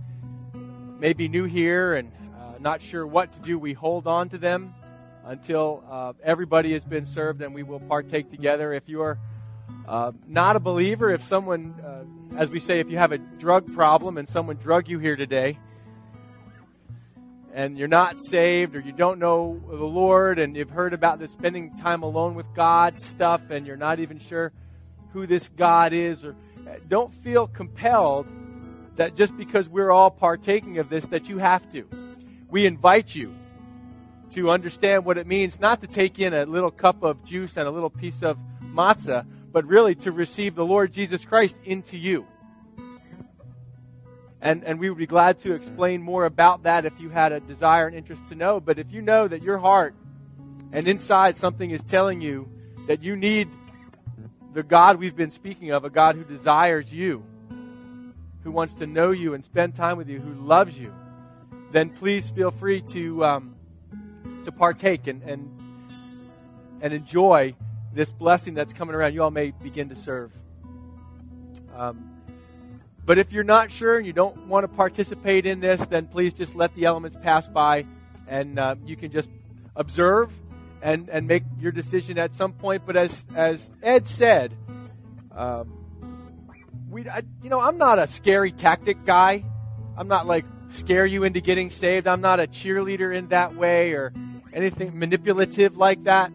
may 0.97 1.11
be 1.11 1.27
new 1.27 1.43
here 1.43 1.95
and 1.95 2.09
uh, 2.39 2.53
not 2.59 2.81
sure 2.81 3.05
what 3.05 3.33
to 3.33 3.39
do. 3.39 3.59
We 3.59 3.73
hold 3.73 4.07
on 4.07 4.29
to 4.29 4.37
them 4.37 4.73
until 5.25 5.83
uh, 5.89 6.13
everybody 6.23 6.73
has 6.73 6.83
been 6.83 7.05
served 7.05 7.41
and 7.41 7.53
we 7.53 7.63
will 7.63 7.79
partake 7.79 8.29
together. 8.29 8.73
If 8.73 8.87
you 8.87 9.01
are 9.01 9.17
uh, 9.87 10.11
not 10.27 10.55
a 10.55 10.59
believer, 10.59 11.09
if 11.09 11.23
someone, 11.23 11.75
uh, 11.83 12.37
as 12.37 12.49
we 12.49 12.59
say, 12.59 12.79
if 12.79 12.89
you 12.89 12.97
have 12.97 13.11
a 13.11 13.17
drug 13.17 13.73
problem 13.73 14.17
and 14.17 14.27
someone 14.27 14.57
drug 14.57 14.87
you 14.89 14.99
here 14.99 15.15
today, 15.15 15.57
and 17.53 17.77
you're 17.77 17.87
not 17.87 18.17
saved 18.19 18.75
or 18.75 18.79
you 18.79 18.91
don't 18.91 19.19
know 19.19 19.61
the 19.69 19.75
Lord 19.75 20.39
and 20.39 20.57
you've 20.57 20.71
heard 20.71 20.93
about 20.93 21.19
this 21.19 21.31
spending 21.31 21.75
time 21.77 22.01
alone 22.01 22.33
with 22.33 22.47
God 22.55 22.99
stuff 22.99 23.51
and 23.51 23.67
you're 23.67 23.77
not 23.77 23.99
even 23.99 24.17
sure 24.17 24.51
who 25.11 25.27
this 25.27 25.49
God 25.55 25.93
is 25.93 26.25
or 26.25 26.35
don't 26.89 27.13
feel 27.13 27.45
compelled 27.45 28.27
that 28.95 29.15
just 29.15 29.37
because 29.37 29.69
we're 29.69 29.91
all 29.91 30.09
partaking 30.09 30.79
of 30.79 30.89
this 30.89 31.05
that 31.07 31.29
you 31.29 31.37
have 31.37 31.71
to. 31.73 31.87
We 32.49 32.65
invite 32.65 33.13
you 33.13 33.35
to 34.33 34.49
understand 34.49 35.05
what 35.05 35.17
it 35.17 35.27
means 35.27 35.59
not 35.59 35.81
to 35.81 35.87
take 35.87 36.19
in 36.19 36.33
a 36.33 36.45
little 36.45 36.71
cup 36.71 37.03
of 37.03 37.23
juice 37.23 37.57
and 37.57 37.67
a 37.67 37.71
little 37.71 37.89
piece 37.89 38.23
of 38.23 38.37
matzah, 38.63 39.25
but 39.51 39.65
really 39.65 39.95
to 39.95 40.11
receive 40.11 40.55
the 40.55 40.65
Lord 40.65 40.91
Jesus 40.91 41.23
Christ 41.23 41.55
into 41.63 41.97
you. 41.97 42.25
And, 44.41 44.63
and 44.65 44.79
we 44.79 44.89
would 44.89 44.97
be 44.97 45.07
glad 45.07 45.39
to 45.41 45.53
explain 45.53 46.01
more 46.01 46.25
about 46.25 46.63
that 46.63 46.85
if 46.85 46.99
you 46.99 47.09
had 47.09 47.31
a 47.31 47.39
desire 47.39 47.87
and 47.87 47.95
interest 47.95 48.27
to 48.29 48.35
know. 48.35 48.59
But 48.59 48.77
if 48.77 48.91
you 48.91 49.01
know 49.01 49.27
that 49.27 49.41
your 49.41 49.57
heart 49.57 49.95
and 50.71 50.87
inside 50.87 51.37
something 51.37 51.71
is 51.71 51.81
telling 51.81 52.19
you 52.19 52.49
that 52.87 53.03
you 53.03 53.15
need 53.15 53.47
the 54.53 54.63
God 54.63 54.97
we've 54.97 55.15
been 55.15 55.29
speaking 55.29 55.71
of, 55.71 55.85
a 55.85 55.89
God 55.89 56.15
who 56.15 56.23
desires 56.23 56.91
you, 56.91 57.23
who 58.43 58.51
wants 58.51 58.73
to 58.75 58.87
know 58.87 59.11
you 59.11 59.33
and 59.33 59.45
spend 59.45 59.75
time 59.75 59.97
with 59.97 60.09
you, 60.09 60.19
who 60.19 60.33
loves 60.33 60.77
you, 60.77 60.93
then 61.71 61.89
please 61.89 62.29
feel 62.29 62.51
free 62.51 62.81
to 62.81 63.23
um, 63.23 63.55
to 64.45 64.51
partake 64.51 65.07
and, 65.07 65.21
and 65.23 65.49
and 66.81 66.93
enjoy 66.93 67.55
this 67.93 68.11
blessing 68.11 68.53
that's 68.53 68.73
coming 68.73 68.95
around. 68.95 69.13
You 69.13 69.23
all 69.23 69.31
may 69.31 69.51
begin 69.51 69.89
to 69.89 69.95
serve. 69.95 70.31
Um, 71.75 72.09
but 73.05 73.17
if 73.17 73.31
you're 73.31 73.43
not 73.43 73.71
sure 73.71 73.97
and 73.97 74.05
you 74.05 74.13
don't 74.13 74.47
want 74.47 74.63
to 74.63 74.67
participate 74.67 75.45
in 75.45 75.59
this, 75.59 75.85
then 75.87 76.07
please 76.07 76.33
just 76.33 76.55
let 76.55 76.73
the 76.75 76.85
elements 76.85 77.17
pass 77.21 77.47
by, 77.47 77.85
and 78.27 78.59
uh, 78.59 78.75
you 78.85 78.95
can 78.95 79.11
just 79.11 79.29
observe 79.75 80.31
and, 80.81 81.09
and 81.09 81.27
make 81.27 81.43
your 81.59 81.71
decision 81.71 82.17
at 82.17 82.33
some 82.33 82.53
point. 82.53 82.83
But 82.85 82.97
as, 82.97 83.25
as 83.35 83.71
Ed 83.81 84.07
said, 84.07 84.53
um, 85.31 85.71
we, 86.89 87.07
I, 87.07 87.23
you 87.41 87.49
know, 87.49 87.59
I'm 87.59 87.77
not 87.77 87.99
a 87.99 88.07
scary 88.07 88.51
tactic 88.51 89.05
guy. 89.05 89.45
I'm 89.97 90.07
not 90.07 90.27
like 90.27 90.45
scare 90.73 91.05
you 91.05 91.23
into 91.23 91.39
getting 91.39 91.69
saved. 91.69 92.07
I'm 92.07 92.21
not 92.21 92.39
a 92.39 92.47
cheerleader 92.47 93.15
in 93.15 93.29
that 93.29 93.55
way 93.55 93.93
or 93.93 94.13
anything 94.51 94.97
manipulative 94.97 95.77
like 95.77 96.03
that. 96.03 96.31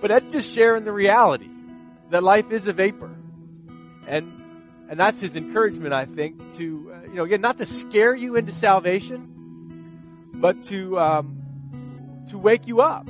But 0.00 0.08
that's 0.08 0.32
just 0.32 0.52
sharing 0.52 0.84
the 0.84 0.92
reality 0.92 1.48
that 2.10 2.22
life 2.22 2.50
is 2.50 2.66
a 2.66 2.72
vapor. 2.72 3.14
And 4.06 4.34
and 4.88 4.98
that's 4.98 5.20
his 5.20 5.36
encouragement, 5.36 5.92
I 5.92 6.06
think, 6.06 6.56
to 6.56 6.92
uh, 6.94 7.02
you 7.08 7.14
know 7.14 7.24
again 7.24 7.40
not 7.40 7.58
to 7.58 7.66
scare 7.66 8.14
you 8.14 8.36
into 8.36 8.52
salvation, 8.52 10.30
but 10.34 10.62
to 10.64 10.98
um, 10.98 11.42
to 12.30 12.38
wake 12.38 12.66
you 12.66 12.80
up 12.80 13.06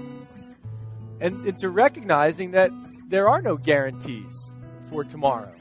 and 1.21 1.47
into 1.47 1.69
recognizing 1.69 2.53
that 2.53 2.71
there 3.09 3.29
are 3.29 3.41
no 3.43 3.57
guarantees 3.57 4.53
for 4.89 5.05
tomorrow. 5.05 5.58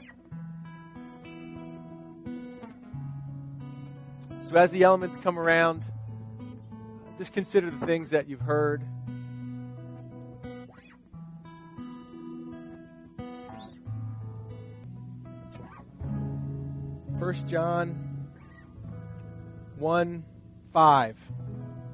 So, 4.48 4.56
as 4.56 4.70
the 4.70 4.82
elements 4.84 5.18
come 5.18 5.38
around, 5.38 5.84
just 7.18 7.34
consider 7.34 7.70
the 7.70 7.84
things 7.84 8.08
that 8.10 8.30
you've 8.30 8.40
heard. 8.40 8.82
First 17.20 17.46
John 17.46 18.26
1 19.76 20.24
5. 20.72 21.16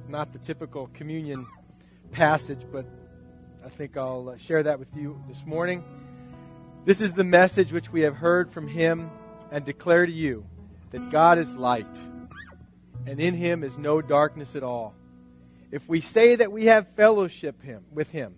Not 0.07 0.31
the 0.31 0.39
typical 0.39 0.89
communion 0.93 1.47
passage, 2.13 2.61
but 2.71 2.85
I 3.65 3.67
think 3.67 3.97
I'll 3.97 4.29
uh, 4.29 4.37
share 4.37 4.63
that 4.63 4.79
with 4.79 4.95
you 4.95 5.21
this 5.27 5.45
morning. 5.45 5.83
This 6.85 7.01
is 7.01 7.11
the 7.11 7.25
message 7.25 7.73
which 7.73 7.91
we 7.91 8.03
have 8.03 8.15
heard 8.15 8.49
from 8.49 8.69
him 8.69 9.11
and 9.51 9.65
declare 9.65 10.05
to 10.05 10.11
you 10.11 10.45
that 10.91 11.09
God 11.09 11.37
is 11.37 11.53
light, 11.55 11.85
and 13.05 13.19
in 13.19 13.35
him 13.35 13.63
is 13.63 13.77
no 13.77 14.01
darkness 14.01 14.55
at 14.55 14.63
all. 14.63 14.93
If 15.71 15.87
we 15.87 16.01
say 16.01 16.35
that 16.35 16.51
we 16.51 16.65
have 16.65 16.87
fellowship 16.95 17.61
him, 17.61 17.83
with 17.91 18.09
him 18.09 18.35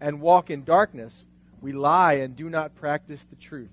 and 0.00 0.20
walk 0.20 0.50
in 0.50 0.64
darkness, 0.64 1.24
we 1.60 1.72
lie 1.72 2.14
and 2.14 2.34
do 2.34 2.50
not 2.50 2.74
practice 2.74 3.24
the 3.24 3.36
truth. 3.36 3.70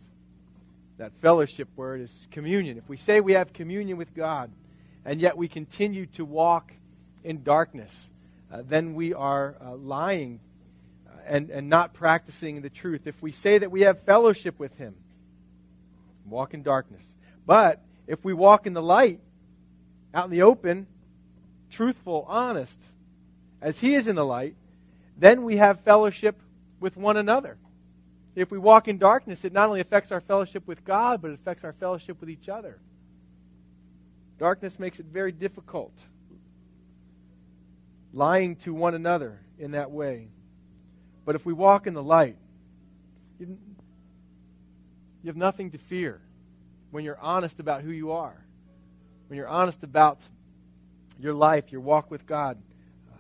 That 0.98 1.12
fellowship 1.22 1.70
word 1.76 2.02
is 2.02 2.28
communion. 2.32 2.78
If 2.78 2.88
we 2.88 2.98
say 2.98 3.22
we 3.22 3.34
have 3.34 3.54
communion 3.54 3.98
with 3.98 4.14
God 4.14 4.52
and 5.06 5.20
yet 5.20 5.38
we 5.38 5.48
continue 5.48 6.06
to 6.08 6.26
walk 6.26 6.74
in 7.24 7.44
darkness, 7.44 8.10
uh, 8.52 8.64
then 8.68 8.94
we 8.94 9.14
are 9.14 9.56
uh, 9.62 9.76
lying 9.76 10.40
uh, 11.08 11.12
and, 11.26 11.50
and 11.50 11.70
not 11.70 11.94
practicing 11.94 12.62
the 12.62 12.70
truth. 12.70 13.08
If 13.08 13.22
we 13.22 13.32
say 13.32 13.58
that 13.58 13.72
we 13.72 13.82
have 13.82 14.02
fellowship 14.04 14.60
with 14.60 14.78
Him, 14.78 14.96
walk 16.26 16.54
in 16.54 16.64
darkness. 16.64 17.06
But 17.46 17.82
if 18.08 18.24
we 18.24 18.34
walk 18.34 18.68
in 18.68 18.74
the 18.74 18.82
light, 18.82 19.20
out 20.14 20.26
in 20.26 20.32
the 20.32 20.42
open, 20.42 20.88
truthful, 21.70 22.26
honest, 22.28 22.80
as 23.62 23.80
He 23.80 23.94
is 23.94 24.08
in 24.08 24.16
the 24.16 24.26
light, 24.26 24.56
then 25.18 25.44
we 25.44 25.58
have 25.58 25.82
fellowship 25.82 26.40
with 26.80 26.96
one 26.96 27.18
another. 27.18 27.58
If 28.36 28.52
we 28.52 28.58
walk 28.58 28.88
in 28.88 28.98
darkness, 28.98 29.44
it 29.44 29.52
not 29.52 29.68
only 29.68 29.82
affects 29.82 30.12
our 30.12 30.22
fellowship 30.22 30.66
with 30.66 30.86
God, 30.86 31.22
but 31.22 31.32
it 31.32 31.34
affects 31.34 31.64
our 31.64 31.74
fellowship 31.74 32.20
with 32.22 32.30
each 32.30 32.48
other. 32.48 32.80
Darkness 34.38 34.80
makes 34.80 35.00
it 35.00 35.08
very 35.08 35.34
difficult. 35.34 35.92
Lying 38.14 38.56
to 38.58 38.74
one 38.74 38.96
another 38.96 39.40
in 39.60 39.72
that 39.72 39.92
way. 39.92 40.30
But 41.26 41.36
if 41.36 41.46
we 41.46 41.54
walk 41.54 41.86
in 41.86 41.94
the 41.94 42.02
light, 42.02 42.38
you, 43.40 43.58
have 45.26 45.36
nothing 45.36 45.72
to 45.72 45.78
fear 45.78 46.22
when 46.92 47.04
you're 47.04 47.20
honest 47.20 47.60
about 47.60 47.82
who 47.82 47.92
you 47.92 48.12
are, 48.12 48.46
when 49.30 49.38
you're 49.38 49.48
honest 49.48 49.84
about 49.84 50.18
your 51.20 51.36
life, 51.36 51.72
your 51.72 51.82
walk 51.82 52.10
with 52.10 52.26
God. 52.26 52.58
Uh, 53.12 53.16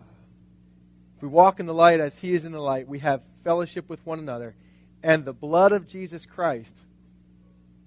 if 1.16 1.22
we 1.22 1.28
walk 1.28 1.60
in 1.60 1.68
the 1.68 1.74
light 1.74 2.00
as 2.00 2.18
He 2.18 2.34
is 2.34 2.46
in 2.46 2.52
the 2.52 2.60
light, 2.60 2.88
we 2.88 2.98
have 3.00 3.22
fellowship 3.44 3.88
with 3.88 4.04
one 4.08 4.18
another, 4.18 4.56
and 5.04 5.24
the 5.24 5.34
blood 5.34 5.72
of 5.72 5.88
Jesus 5.88 6.26
Christ, 6.26 6.76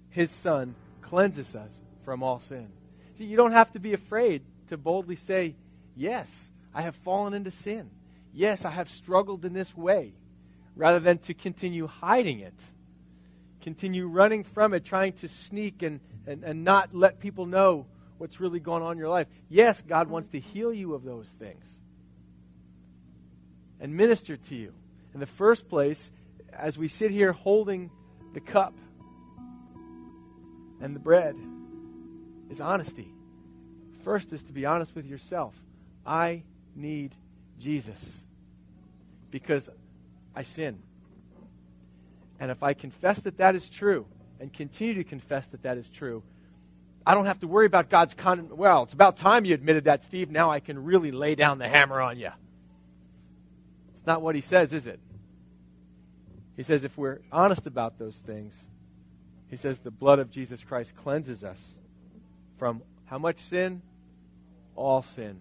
His 0.09 0.31
Son, 0.31 0.73
cleanses 1.01 1.53
us 1.53 1.81
from 2.05 2.23
all 2.23 2.39
sin. 2.39 2.69
See, 3.17 3.25
you 3.25 3.35
don't 3.35 3.51
have 3.51 3.73
to 3.73 3.79
be 3.79 3.93
afraid 3.93 4.41
to 4.69 4.77
boldly 4.77 5.17
say, 5.17 5.55
Yes, 5.93 6.49
I 6.73 6.83
have 6.83 6.95
fallen 6.95 7.33
into 7.33 7.51
sin. 7.51 7.89
Yes, 8.33 8.63
I 8.63 8.71
have 8.71 8.89
struggled 8.89 9.43
in 9.43 9.51
this 9.51 9.75
way, 9.75 10.13
rather 10.77 11.01
than 11.01 11.17
to 11.19 11.33
continue 11.33 11.87
hiding 11.87 12.39
it, 12.39 12.55
continue 13.61 14.07
running 14.07 14.45
from 14.45 14.73
it, 14.73 14.85
trying 14.85 15.11
to 15.13 15.27
sneak 15.27 15.83
and, 15.83 15.99
and, 16.25 16.41
and 16.45 16.63
not 16.63 16.93
let 16.93 17.19
people 17.19 17.45
know 17.45 17.85
what's 18.23 18.39
really 18.39 18.61
going 18.61 18.81
on 18.81 18.93
in 18.93 18.97
your 18.97 19.09
life. 19.09 19.27
Yes, 19.49 19.81
God 19.81 20.07
wants 20.07 20.31
to 20.31 20.39
heal 20.39 20.73
you 20.73 20.93
of 20.93 21.03
those 21.03 21.27
things 21.27 21.69
and 23.81 23.97
minister 23.97 24.37
to 24.37 24.55
you. 24.55 24.71
In 25.13 25.19
the 25.19 25.25
first 25.25 25.67
place, 25.67 26.09
as 26.53 26.77
we 26.77 26.87
sit 26.87 27.11
here 27.11 27.33
holding 27.33 27.91
the 28.33 28.39
cup 28.39 28.73
and 30.79 30.95
the 30.95 31.01
bread, 31.01 31.35
is 32.49 32.61
honesty. 32.61 33.11
First 34.05 34.31
is 34.31 34.41
to 34.43 34.53
be 34.53 34.65
honest 34.65 34.95
with 34.95 35.05
yourself. 35.05 35.53
I 36.05 36.43
need 36.77 37.13
Jesus 37.59 38.21
because 39.31 39.69
I 40.33 40.43
sin. 40.43 40.79
And 42.39 42.51
if 42.51 42.63
I 42.63 42.73
confess 42.73 43.19
that 43.19 43.39
that 43.39 43.53
is 43.53 43.67
true 43.67 44.05
and 44.39 44.53
continue 44.53 44.93
to 44.93 45.03
confess 45.03 45.47
that 45.47 45.63
that 45.63 45.77
is 45.77 45.89
true, 45.89 46.23
I 47.05 47.15
don't 47.15 47.25
have 47.25 47.41
to 47.41 47.47
worry 47.47 47.65
about 47.65 47.89
God's 47.89 48.13
con. 48.13 48.49
Well, 48.51 48.83
it's 48.83 48.93
about 48.93 49.17
time 49.17 49.45
you 49.45 49.53
admitted 49.53 49.85
that, 49.85 50.03
Steve. 50.03 50.31
Now 50.31 50.51
I 50.51 50.59
can 50.59 50.83
really 50.83 51.11
lay 51.11 51.35
down 51.35 51.57
the 51.57 51.67
hammer 51.67 51.99
on 51.99 52.17
you. 52.17 52.31
It's 53.93 54.05
not 54.05 54.21
what 54.21 54.35
he 54.35 54.41
says, 54.41 54.71
is 54.73 54.87
it? 54.87 54.99
He 56.55 56.63
says 56.63 56.83
if 56.83 56.97
we're 56.97 57.19
honest 57.31 57.65
about 57.65 57.97
those 57.97 58.17
things, 58.17 58.57
he 59.49 59.57
says 59.57 59.79
the 59.79 59.91
blood 59.91 60.19
of 60.19 60.31
Jesus 60.31 60.63
Christ 60.63 60.95
cleanses 60.95 61.43
us 61.43 61.73
from 62.57 62.81
how 63.05 63.17
much 63.17 63.37
sin? 63.37 63.81
All 64.75 65.01
sin. 65.01 65.39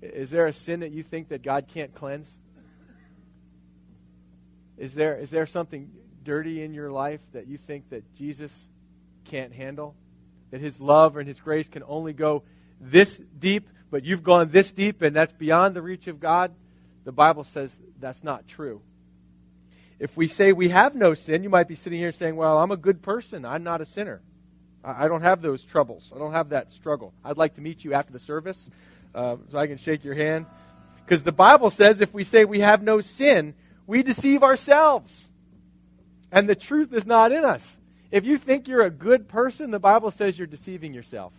Is 0.00 0.30
there 0.30 0.46
a 0.46 0.52
sin 0.52 0.80
that 0.80 0.90
you 0.90 1.02
think 1.02 1.28
that 1.28 1.42
God 1.42 1.66
can't 1.72 1.94
cleanse? 1.94 2.36
Is 4.78 4.94
there, 4.94 5.16
is 5.16 5.30
there 5.30 5.46
something 5.46 5.90
dirty 6.24 6.62
in 6.62 6.74
your 6.74 6.90
life 6.90 7.20
that 7.32 7.46
you 7.46 7.56
think 7.56 7.90
that 7.90 8.14
Jesus 8.14 8.68
can't 9.24 9.52
handle? 9.52 9.94
That 10.52 10.60
his 10.60 10.80
love 10.80 11.16
and 11.16 11.26
his 11.26 11.40
grace 11.40 11.66
can 11.66 11.82
only 11.86 12.12
go 12.12 12.44
this 12.80 13.20
deep, 13.38 13.68
but 13.90 14.04
you've 14.04 14.22
gone 14.22 14.50
this 14.50 14.70
deep 14.70 15.02
and 15.02 15.16
that's 15.16 15.32
beyond 15.32 15.74
the 15.74 15.82
reach 15.82 16.06
of 16.06 16.20
God? 16.20 16.54
The 17.04 17.12
Bible 17.12 17.42
says 17.42 17.76
that's 17.98 18.22
not 18.22 18.46
true. 18.46 18.80
If 19.98 20.16
we 20.16 20.28
say 20.28 20.52
we 20.52 20.68
have 20.68 20.94
no 20.94 21.14
sin, 21.14 21.42
you 21.42 21.48
might 21.48 21.68
be 21.68 21.74
sitting 21.74 21.98
here 21.98 22.12
saying, 22.12 22.36
Well, 22.36 22.58
I'm 22.58 22.70
a 22.70 22.76
good 22.76 23.02
person. 23.02 23.44
I'm 23.44 23.62
not 23.62 23.80
a 23.80 23.84
sinner. 23.84 24.20
I 24.84 25.06
don't 25.06 25.22
have 25.22 25.42
those 25.42 25.62
troubles. 25.64 26.12
I 26.14 26.18
don't 26.18 26.32
have 26.32 26.48
that 26.48 26.72
struggle. 26.72 27.12
I'd 27.24 27.36
like 27.36 27.54
to 27.54 27.60
meet 27.60 27.84
you 27.84 27.94
after 27.94 28.12
the 28.12 28.18
service 28.18 28.68
uh, 29.14 29.36
so 29.50 29.58
I 29.58 29.66
can 29.66 29.78
shake 29.78 30.04
your 30.04 30.14
hand. 30.14 30.46
Because 31.04 31.22
the 31.22 31.32
Bible 31.32 31.70
says 31.70 32.00
if 32.00 32.12
we 32.12 32.24
say 32.24 32.44
we 32.44 32.60
have 32.60 32.82
no 32.82 33.00
sin, 33.00 33.54
we 33.86 34.02
deceive 34.02 34.42
ourselves. 34.42 35.30
And 36.30 36.48
the 36.48 36.56
truth 36.56 36.92
is 36.92 37.06
not 37.06 37.30
in 37.30 37.44
us. 37.44 37.78
If 38.12 38.26
you 38.26 38.36
think 38.36 38.68
you're 38.68 38.84
a 38.84 38.90
good 38.90 39.26
person, 39.26 39.70
the 39.70 39.80
Bible 39.80 40.10
says 40.10 40.38
you're 40.38 40.46
deceiving 40.46 40.92
yourself. 40.92 41.32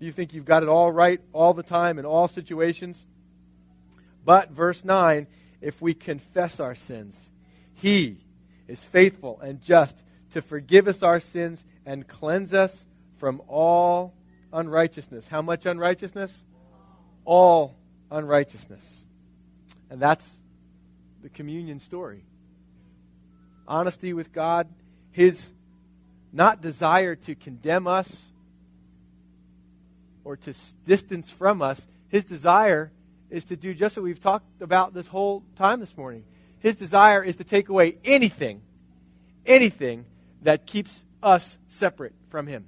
Do 0.00 0.06
you 0.06 0.12
think 0.12 0.32
you've 0.32 0.46
got 0.46 0.62
it 0.62 0.70
all 0.70 0.90
right 0.90 1.20
all 1.34 1.52
the 1.52 1.62
time 1.62 1.98
in 1.98 2.06
all 2.06 2.28
situations? 2.28 3.04
But, 4.24 4.50
verse 4.50 4.84
9, 4.84 5.26
if 5.60 5.82
we 5.82 5.92
confess 5.92 6.60
our 6.60 6.74
sins, 6.74 7.28
He 7.74 8.24
is 8.68 8.82
faithful 8.82 9.38
and 9.40 9.60
just 9.60 10.02
to 10.32 10.40
forgive 10.40 10.88
us 10.88 11.02
our 11.02 11.20
sins 11.20 11.62
and 11.84 12.08
cleanse 12.08 12.54
us 12.54 12.86
from 13.18 13.42
all 13.48 14.14
unrighteousness. 14.50 15.28
How 15.28 15.42
much 15.42 15.66
unrighteousness? 15.66 16.42
All 17.26 17.76
unrighteousness. 18.10 19.04
And 19.90 20.00
that's 20.00 20.26
the 21.22 21.28
communion 21.28 21.80
story. 21.80 22.24
Honesty 23.68 24.12
with 24.12 24.32
God, 24.32 24.68
His 25.12 25.52
not 26.32 26.60
desire 26.60 27.14
to 27.14 27.34
condemn 27.34 27.86
us 27.86 28.26
or 30.24 30.36
to 30.36 30.54
distance 30.84 31.30
from 31.30 31.62
us. 31.62 31.86
His 32.08 32.24
desire 32.24 32.90
is 33.30 33.44
to 33.44 33.56
do 33.56 33.74
just 33.74 33.96
what 33.96 34.04
we've 34.04 34.20
talked 34.20 34.62
about 34.62 34.94
this 34.94 35.06
whole 35.06 35.42
time 35.56 35.80
this 35.80 35.96
morning. 35.96 36.24
His 36.60 36.76
desire 36.76 37.22
is 37.22 37.36
to 37.36 37.44
take 37.44 37.68
away 37.68 37.98
anything, 38.04 38.62
anything 39.46 40.06
that 40.42 40.66
keeps 40.66 41.04
us 41.22 41.58
separate 41.68 42.14
from 42.30 42.46
Him. 42.46 42.66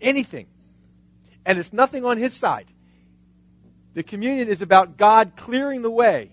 Anything. 0.00 0.46
And 1.44 1.58
it's 1.58 1.72
nothing 1.72 2.04
on 2.04 2.18
His 2.18 2.34
side. 2.34 2.66
The 3.94 4.02
communion 4.02 4.48
is 4.48 4.62
about 4.62 4.96
God 4.96 5.32
clearing 5.36 5.82
the 5.82 5.90
way, 5.90 6.30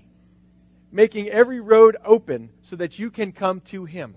making 0.91 1.29
every 1.29 1.59
road 1.59 1.97
open 2.03 2.49
so 2.61 2.75
that 2.75 2.99
you 2.99 3.11
can 3.11 3.31
come 3.31 3.61
to 3.61 3.85
Him. 3.85 4.15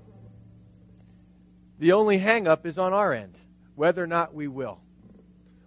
The 1.79 1.93
only 1.93 2.19
hangup 2.19 2.65
is 2.65 2.79
on 2.79 2.93
our 2.93 3.13
end, 3.13 3.39
whether 3.75 4.03
or 4.03 4.07
not 4.07 4.35
we 4.35 4.49
will. 4.49 4.81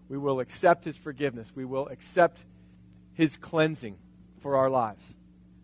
We 0.07 0.17
will 0.17 0.39
accept 0.39 0.85
his 0.85 0.97
forgiveness. 0.97 1.51
We 1.55 1.65
will 1.65 1.87
accept 1.87 2.39
his 3.13 3.37
cleansing 3.37 3.97
for 4.39 4.55
our 4.55 4.69
lives. 4.69 5.13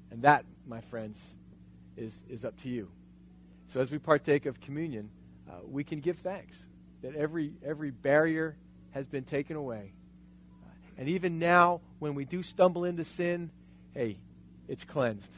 And 0.09 0.23
that, 0.23 0.45
my 0.67 0.81
friends, 0.81 1.23
is, 1.95 2.23
is 2.29 2.43
up 2.43 2.57
to 2.61 2.69
you. 2.69 2.89
So 3.67 3.79
as 3.79 3.91
we 3.91 3.99
partake 3.99 4.45
of 4.45 4.59
communion, 4.59 5.09
uh, 5.49 5.53
we 5.63 5.83
can 5.83 5.99
give 5.99 6.17
thanks 6.17 6.61
that 7.01 7.15
every, 7.15 7.53
every 7.63 7.91
barrier 7.91 8.57
has 8.91 9.07
been 9.07 9.23
taken 9.23 9.55
away. 9.55 9.93
Uh, 10.65 10.71
and 10.97 11.07
even 11.07 11.39
now, 11.39 11.81
when 11.99 12.15
we 12.15 12.25
do 12.25 12.43
stumble 12.43 12.83
into 12.83 13.05
sin, 13.05 13.51
hey, 13.93 14.17
it's 14.71 14.85
cleansed. 14.85 15.33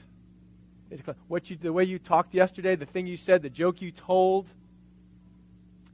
It's. 0.92 1.02
What 1.28 1.50
you, 1.50 1.58
the 1.58 1.74
way 1.74 1.86
you 1.86 1.98
talked 1.98 2.36
yesterday, 2.36 2.76
the 2.76 2.86
thing 2.86 3.08
you 3.08 3.18
said, 3.18 3.42
the 3.42 3.50
joke 3.50 3.82
you 3.82 3.90
told, 3.90 4.48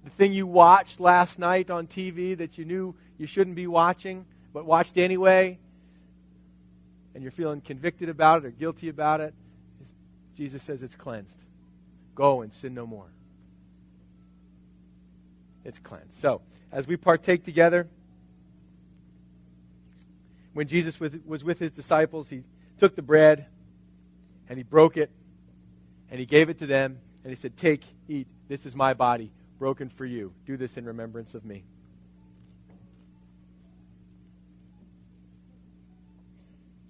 the 0.04 0.10
thing 0.10 0.34
you 0.34 0.46
watched 0.46 1.00
last 1.00 1.40
night 1.40 1.72
on 1.72 1.88
TV 1.88 2.38
that 2.38 2.58
you 2.58 2.66
knew 2.66 2.94
you 3.18 3.28
shouldn't 3.28 3.56
be 3.56 3.66
watching, 3.66 4.26
but 4.54 4.66
watched 4.66 4.98
anyway, 4.98 5.58
and 7.16 7.24
you're 7.24 7.32
feeling 7.32 7.62
convicted 7.62 8.10
about 8.10 8.44
it 8.44 8.48
or 8.48 8.52
guilty 8.52 8.90
about 8.90 9.22
it, 9.22 9.34
Jesus 10.36 10.62
says 10.62 10.84
it's 10.84 10.98
cleansed. 10.98 11.42
Go 12.16 12.42
and 12.42 12.52
sin 12.52 12.74
no 12.74 12.86
more. 12.86 13.08
It's 15.64 15.80
cleansed. 15.80 16.20
So, 16.20 16.42
as 16.74 16.88
we 16.88 16.98
partake 16.98 17.46
together, 17.46 17.88
when 20.52 20.68
Jesus 20.68 21.00
was 21.00 21.42
with 21.42 21.58
his 21.58 21.72
disciples, 21.72 22.30
he 22.30 22.44
took 22.80 22.96
the 22.96 23.02
bread 23.02 23.46
and 24.48 24.58
he 24.58 24.64
broke 24.64 24.98
it 24.98 25.12
and 26.10 26.20
he 26.20 26.26
gave 26.26 26.50
it 26.50 26.60
to 26.60 26.66
them 26.66 26.98
and 27.24 27.32
he 27.32 27.36
said, 27.36 27.56
Take, 27.58 27.84
eat, 28.08 28.28
this 28.48 28.66
is 28.66 28.76
my 28.76 28.94
body 28.94 29.32
broken 29.60 29.90
for 29.90 30.06
you. 30.06 30.34
Do 30.46 30.58
this 30.58 30.78
in 30.78 30.86
remembrance 30.86 31.36
of 31.36 31.46
me. 31.46 31.64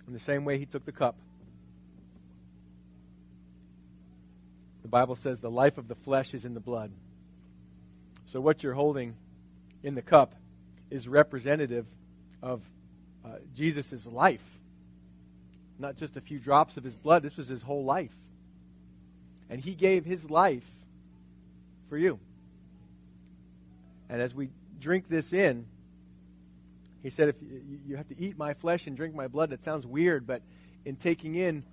In 0.08 0.14
the 0.14 0.20
same 0.20 0.46
way, 0.46 0.58
he 0.58 0.66
took 0.66 0.86
the 0.86 0.92
cup. 0.92 1.16
The 4.82 4.88
Bible 4.88 5.16
says 5.16 5.40
the 5.40 5.52
life 5.52 5.78
of 5.78 5.88
the 5.88 5.96
flesh 5.96 6.34
is 6.34 6.46
in 6.46 6.56
the 6.56 6.60
blood. 6.60 6.92
So, 8.26 8.42
what 8.42 8.64
you're 8.64 8.74
holding 8.74 9.16
in 9.84 9.94
the 9.94 10.02
cup 10.02 10.34
is 10.90 11.08
representative 11.08 11.86
of 12.42 12.62
uh, 13.24 13.38
Jesus' 13.56 14.08
life. 14.08 14.59
Not 15.80 15.96
just 15.96 16.18
a 16.18 16.22
few 16.22 16.40
drops 16.40 16.78
of 16.78 16.84
his 16.84 16.96
blood, 16.96 17.24
this 17.24 17.38
was 17.38 17.48
his 17.48 17.62
whole 17.62 17.86
life. 17.86 18.14
And 19.50 19.60
he 19.60 19.74
gave 19.74 20.06
his 20.06 20.30
life 20.30 20.70
for 21.88 21.98
you. 21.98 22.20
And 24.10 24.22
as 24.22 24.36
we 24.36 24.50
drink 24.80 25.08
this 25.08 25.34
in, 25.34 25.66
he 27.02 27.10
said, 27.10 27.30
if 27.30 27.36
you 27.88 27.96
have 27.96 28.10
to 28.10 28.20
eat 28.20 28.38
my 28.38 28.54
flesh 28.54 28.88
and 28.88 28.98
drink 28.98 29.16
my 29.16 29.28
blood, 29.28 29.52
that 29.52 29.64
sounds 29.64 29.86
weird, 29.86 30.28
but 30.28 30.42
in 30.84 30.98
taking 30.98 31.36
in 31.36 31.64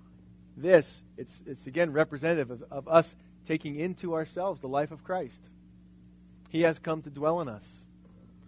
this, 0.55 1.03
it's, 1.17 1.43
it's 1.45 1.67
again 1.67 1.91
representative 1.91 2.49
of, 2.49 2.63
of 2.71 2.87
us 2.87 3.13
taking 3.45 3.77
into 3.77 4.13
ourselves 4.13 4.61
the 4.61 4.67
life 4.67 4.91
of 4.91 5.03
Christ. 5.03 5.41
He 6.49 6.61
has 6.61 6.79
come 6.79 7.01
to 7.01 7.09
dwell 7.09 7.41
in 7.41 7.49
us. 7.49 7.69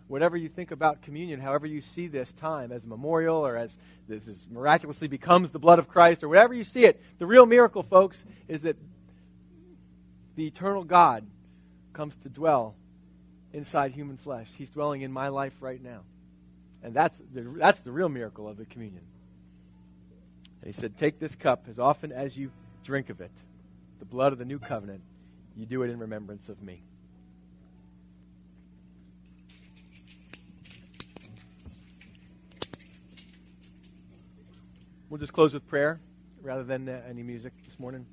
Whatever 0.10 0.38
you 0.38 0.50
think 0.50 0.72
about 0.72 1.04
communion, 1.04 1.40
however 1.40 1.68
you 1.68 1.82
see 1.82 2.08
this 2.08 2.34
time 2.34 2.72
as 2.72 2.84
a 2.84 2.88
memorial 2.88 3.46
or 3.46 3.56
as 3.56 3.78
this 4.08 4.48
miraculously 4.50 5.08
becomes 5.08 5.52
the 5.52 5.60
blood 5.60 5.78
of 5.78 5.88
Christ 5.88 6.24
or 6.24 6.28
whatever 6.28 6.56
you 6.56 6.64
see 6.64 6.84
it, 6.86 7.00
the 7.20 7.28
real 7.28 7.46
miracle, 7.46 7.84
folks, 7.84 8.26
is 8.48 8.62
that 8.64 8.76
the 10.36 10.48
eternal 10.48 10.84
God 10.84 11.28
comes 11.94 12.16
to 12.24 12.30
dwell 12.30 12.74
inside 13.54 13.92
human 13.92 14.18
flesh. 14.18 14.50
He's 14.58 14.72
dwelling 14.72 15.04
in 15.04 15.12
my 15.12 15.28
life 15.28 15.54
right 15.62 15.82
now. 15.82 16.02
And 16.82 16.96
that's 16.96 17.22
the, 17.32 17.42
that's 17.42 17.82
the 17.82 17.92
real 17.92 18.10
miracle 18.10 18.48
of 18.48 18.58
the 18.58 18.66
communion. 18.66 19.04
And 20.64 20.74
he 20.74 20.82
said, 20.82 20.98
Take 20.98 21.20
this 21.20 21.36
cup 21.36 21.66
as 21.70 21.78
often 21.78 22.12
as 22.12 22.36
you 22.36 22.50
drink 22.84 23.12
of 23.12 23.22
it, 23.22 23.32
the 24.00 24.06
blood 24.06 24.34
of 24.34 24.40
the 24.40 24.46
new 24.46 24.58
covenant. 24.58 25.02
You 25.56 25.68
do 25.68 25.84
it 25.84 25.92
in 25.92 26.00
remembrance 26.00 26.50
of 26.50 26.64
me. 26.64 26.82
We'll 35.10 35.18
just 35.18 35.34
close 35.34 35.56
with 35.56 35.68
prayer 35.68 36.00
rather 36.44 36.64
than 36.64 36.88
uh, 36.88 37.02
any 37.10 37.24
music 37.24 37.52
this 37.66 37.80
morning. 37.80 38.06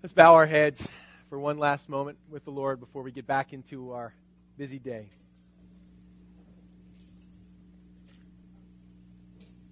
Let's 0.00 0.12
bow 0.12 0.36
our 0.36 0.46
heads 0.46 0.88
for 1.28 1.40
one 1.40 1.58
last 1.58 1.88
moment 1.88 2.18
with 2.30 2.44
the 2.44 2.52
Lord 2.52 2.78
before 2.78 3.02
we 3.02 3.10
get 3.10 3.26
back 3.26 3.52
into 3.52 3.90
our 3.94 4.14
busy 4.56 4.78
day. 4.78 5.08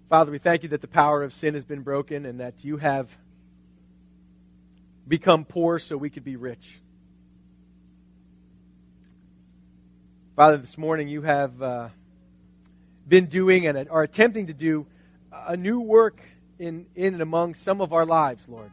Father, 0.09 0.33
we 0.33 0.37
thank 0.37 0.63
you 0.63 0.69
that 0.69 0.81
the 0.81 0.89
power 0.89 1.23
of 1.23 1.31
sin 1.31 1.53
has 1.53 1.63
been 1.63 1.81
broken 1.81 2.25
and 2.25 2.41
that 2.41 2.65
you 2.65 2.75
have 2.75 3.07
become 5.07 5.45
poor 5.45 5.79
so 5.79 5.95
we 5.95 6.09
could 6.09 6.25
be 6.25 6.35
rich. 6.35 6.81
Father, 10.35 10.57
this 10.57 10.77
morning 10.77 11.07
you 11.07 11.21
have 11.21 11.61
uh, 11.61 11.87
been 13.07 13.27
doing 13.27 13.65
and 13.65 13.87
are 13.89 14.03
attempting 14.03 14.47
to 14.47 14.53
do 14.53 14.87
a 15.47 15.57
new 15.57 15.79
work 15.79 16.21
in, 16.59 16.85
in 16.95 17.13
and 17.13 17.21
among 17.21 17.55
some 17.55 17.81
of 17.81 17.93
our 17.93 18.05
lives, 18.05 18.47
Lord 18.47 18.71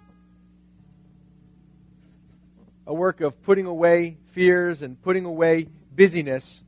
a 2.89 2.95
work 2.95 3.21
of 3.21 3.41
putting 3.43 3.66
away 3.66 4.16
fears 4.31 4.81
and 4.81 5.01
putting 5.03 5.27
away 5.27 5.69
busyness 5.95 6.62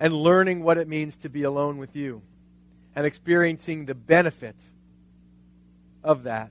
and 0.00 0.12
learning 0.12 0.60
what 0.60 0.76
it 0.76 0.88
means 0.88 1.16
to 1.16 1.28
be 1.28 1.44
alone 1.44 1.78
with 1.78 1.94
you 1.94 2.20
and 2.96 3.06
experiencing 3.06 3.86
the 3.86 3.94
benefit 3.94 4.56
of 6.02 6.24
that. 6.24 6.50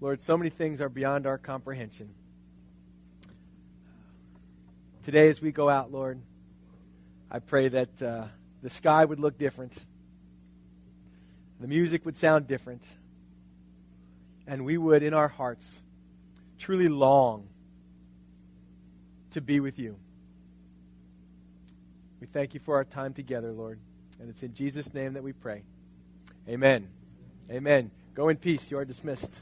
Lord, 0.00 0.22
so 0.22 0.38
many 0.38 0.48
things 0.48 0.80
are 0.80 0.88
beyond 0.88 1.26
our 1.26 1.36
comprehension. 1.36 2.08
Today, 5.04 5.28
as 5.28 5.42
we 5.42 5.52
go 5.52 5.68
out, 5.68 5.92
Lord, 5.92 6.18
I 7.30 7.40
pray 7.40 7.68
that 7.68 8.02
uh, 8.02 8.24
the 8.62 8.70
sky 8.70 9.04
would 9.04 9.20
look 9.20 9.38
different, 9.38 9.76
the 11.60 11.66
music 11.66 12.04
would 12.04 12.16
sound 12.16 12.46
different 12.46 12.86
and 14.48 14.64
we 14.64 14.78
would, 14.78 15.02
in 15.02 15.12
our 15.12 15.28
hearts, 15.28 15.82
truly 16.58 16.88
long 16.88 17.46
to 19.32 19.42
be 19.42 19.60
with 19.60 19.78
you. 19.78 19.96
We 22.20 22.26
thank 22.26 22.54
you 22.54 22.60
for 22.60 22.76
our 22.76 22.84
time 22.84 23.12
together, 23.12 23.52
Lord. 23.52 23.78
And 24.18 24.28
it's 24.30 24.42
in 24.42 24.54
Jesus' 24.54 24.92
name 24.94 25.12
that 25.12 25.22
we 25.22 25.32
pray. 25.32 25.62
Amen. 26.48 26.88
Amen. 27.50 27.90
Go 28.14 28.30
in 28.30 28.36
peace. 28.36 28.70
You 28.70 28.78
are 28.78 28.86
dismissed. 28.86 29.38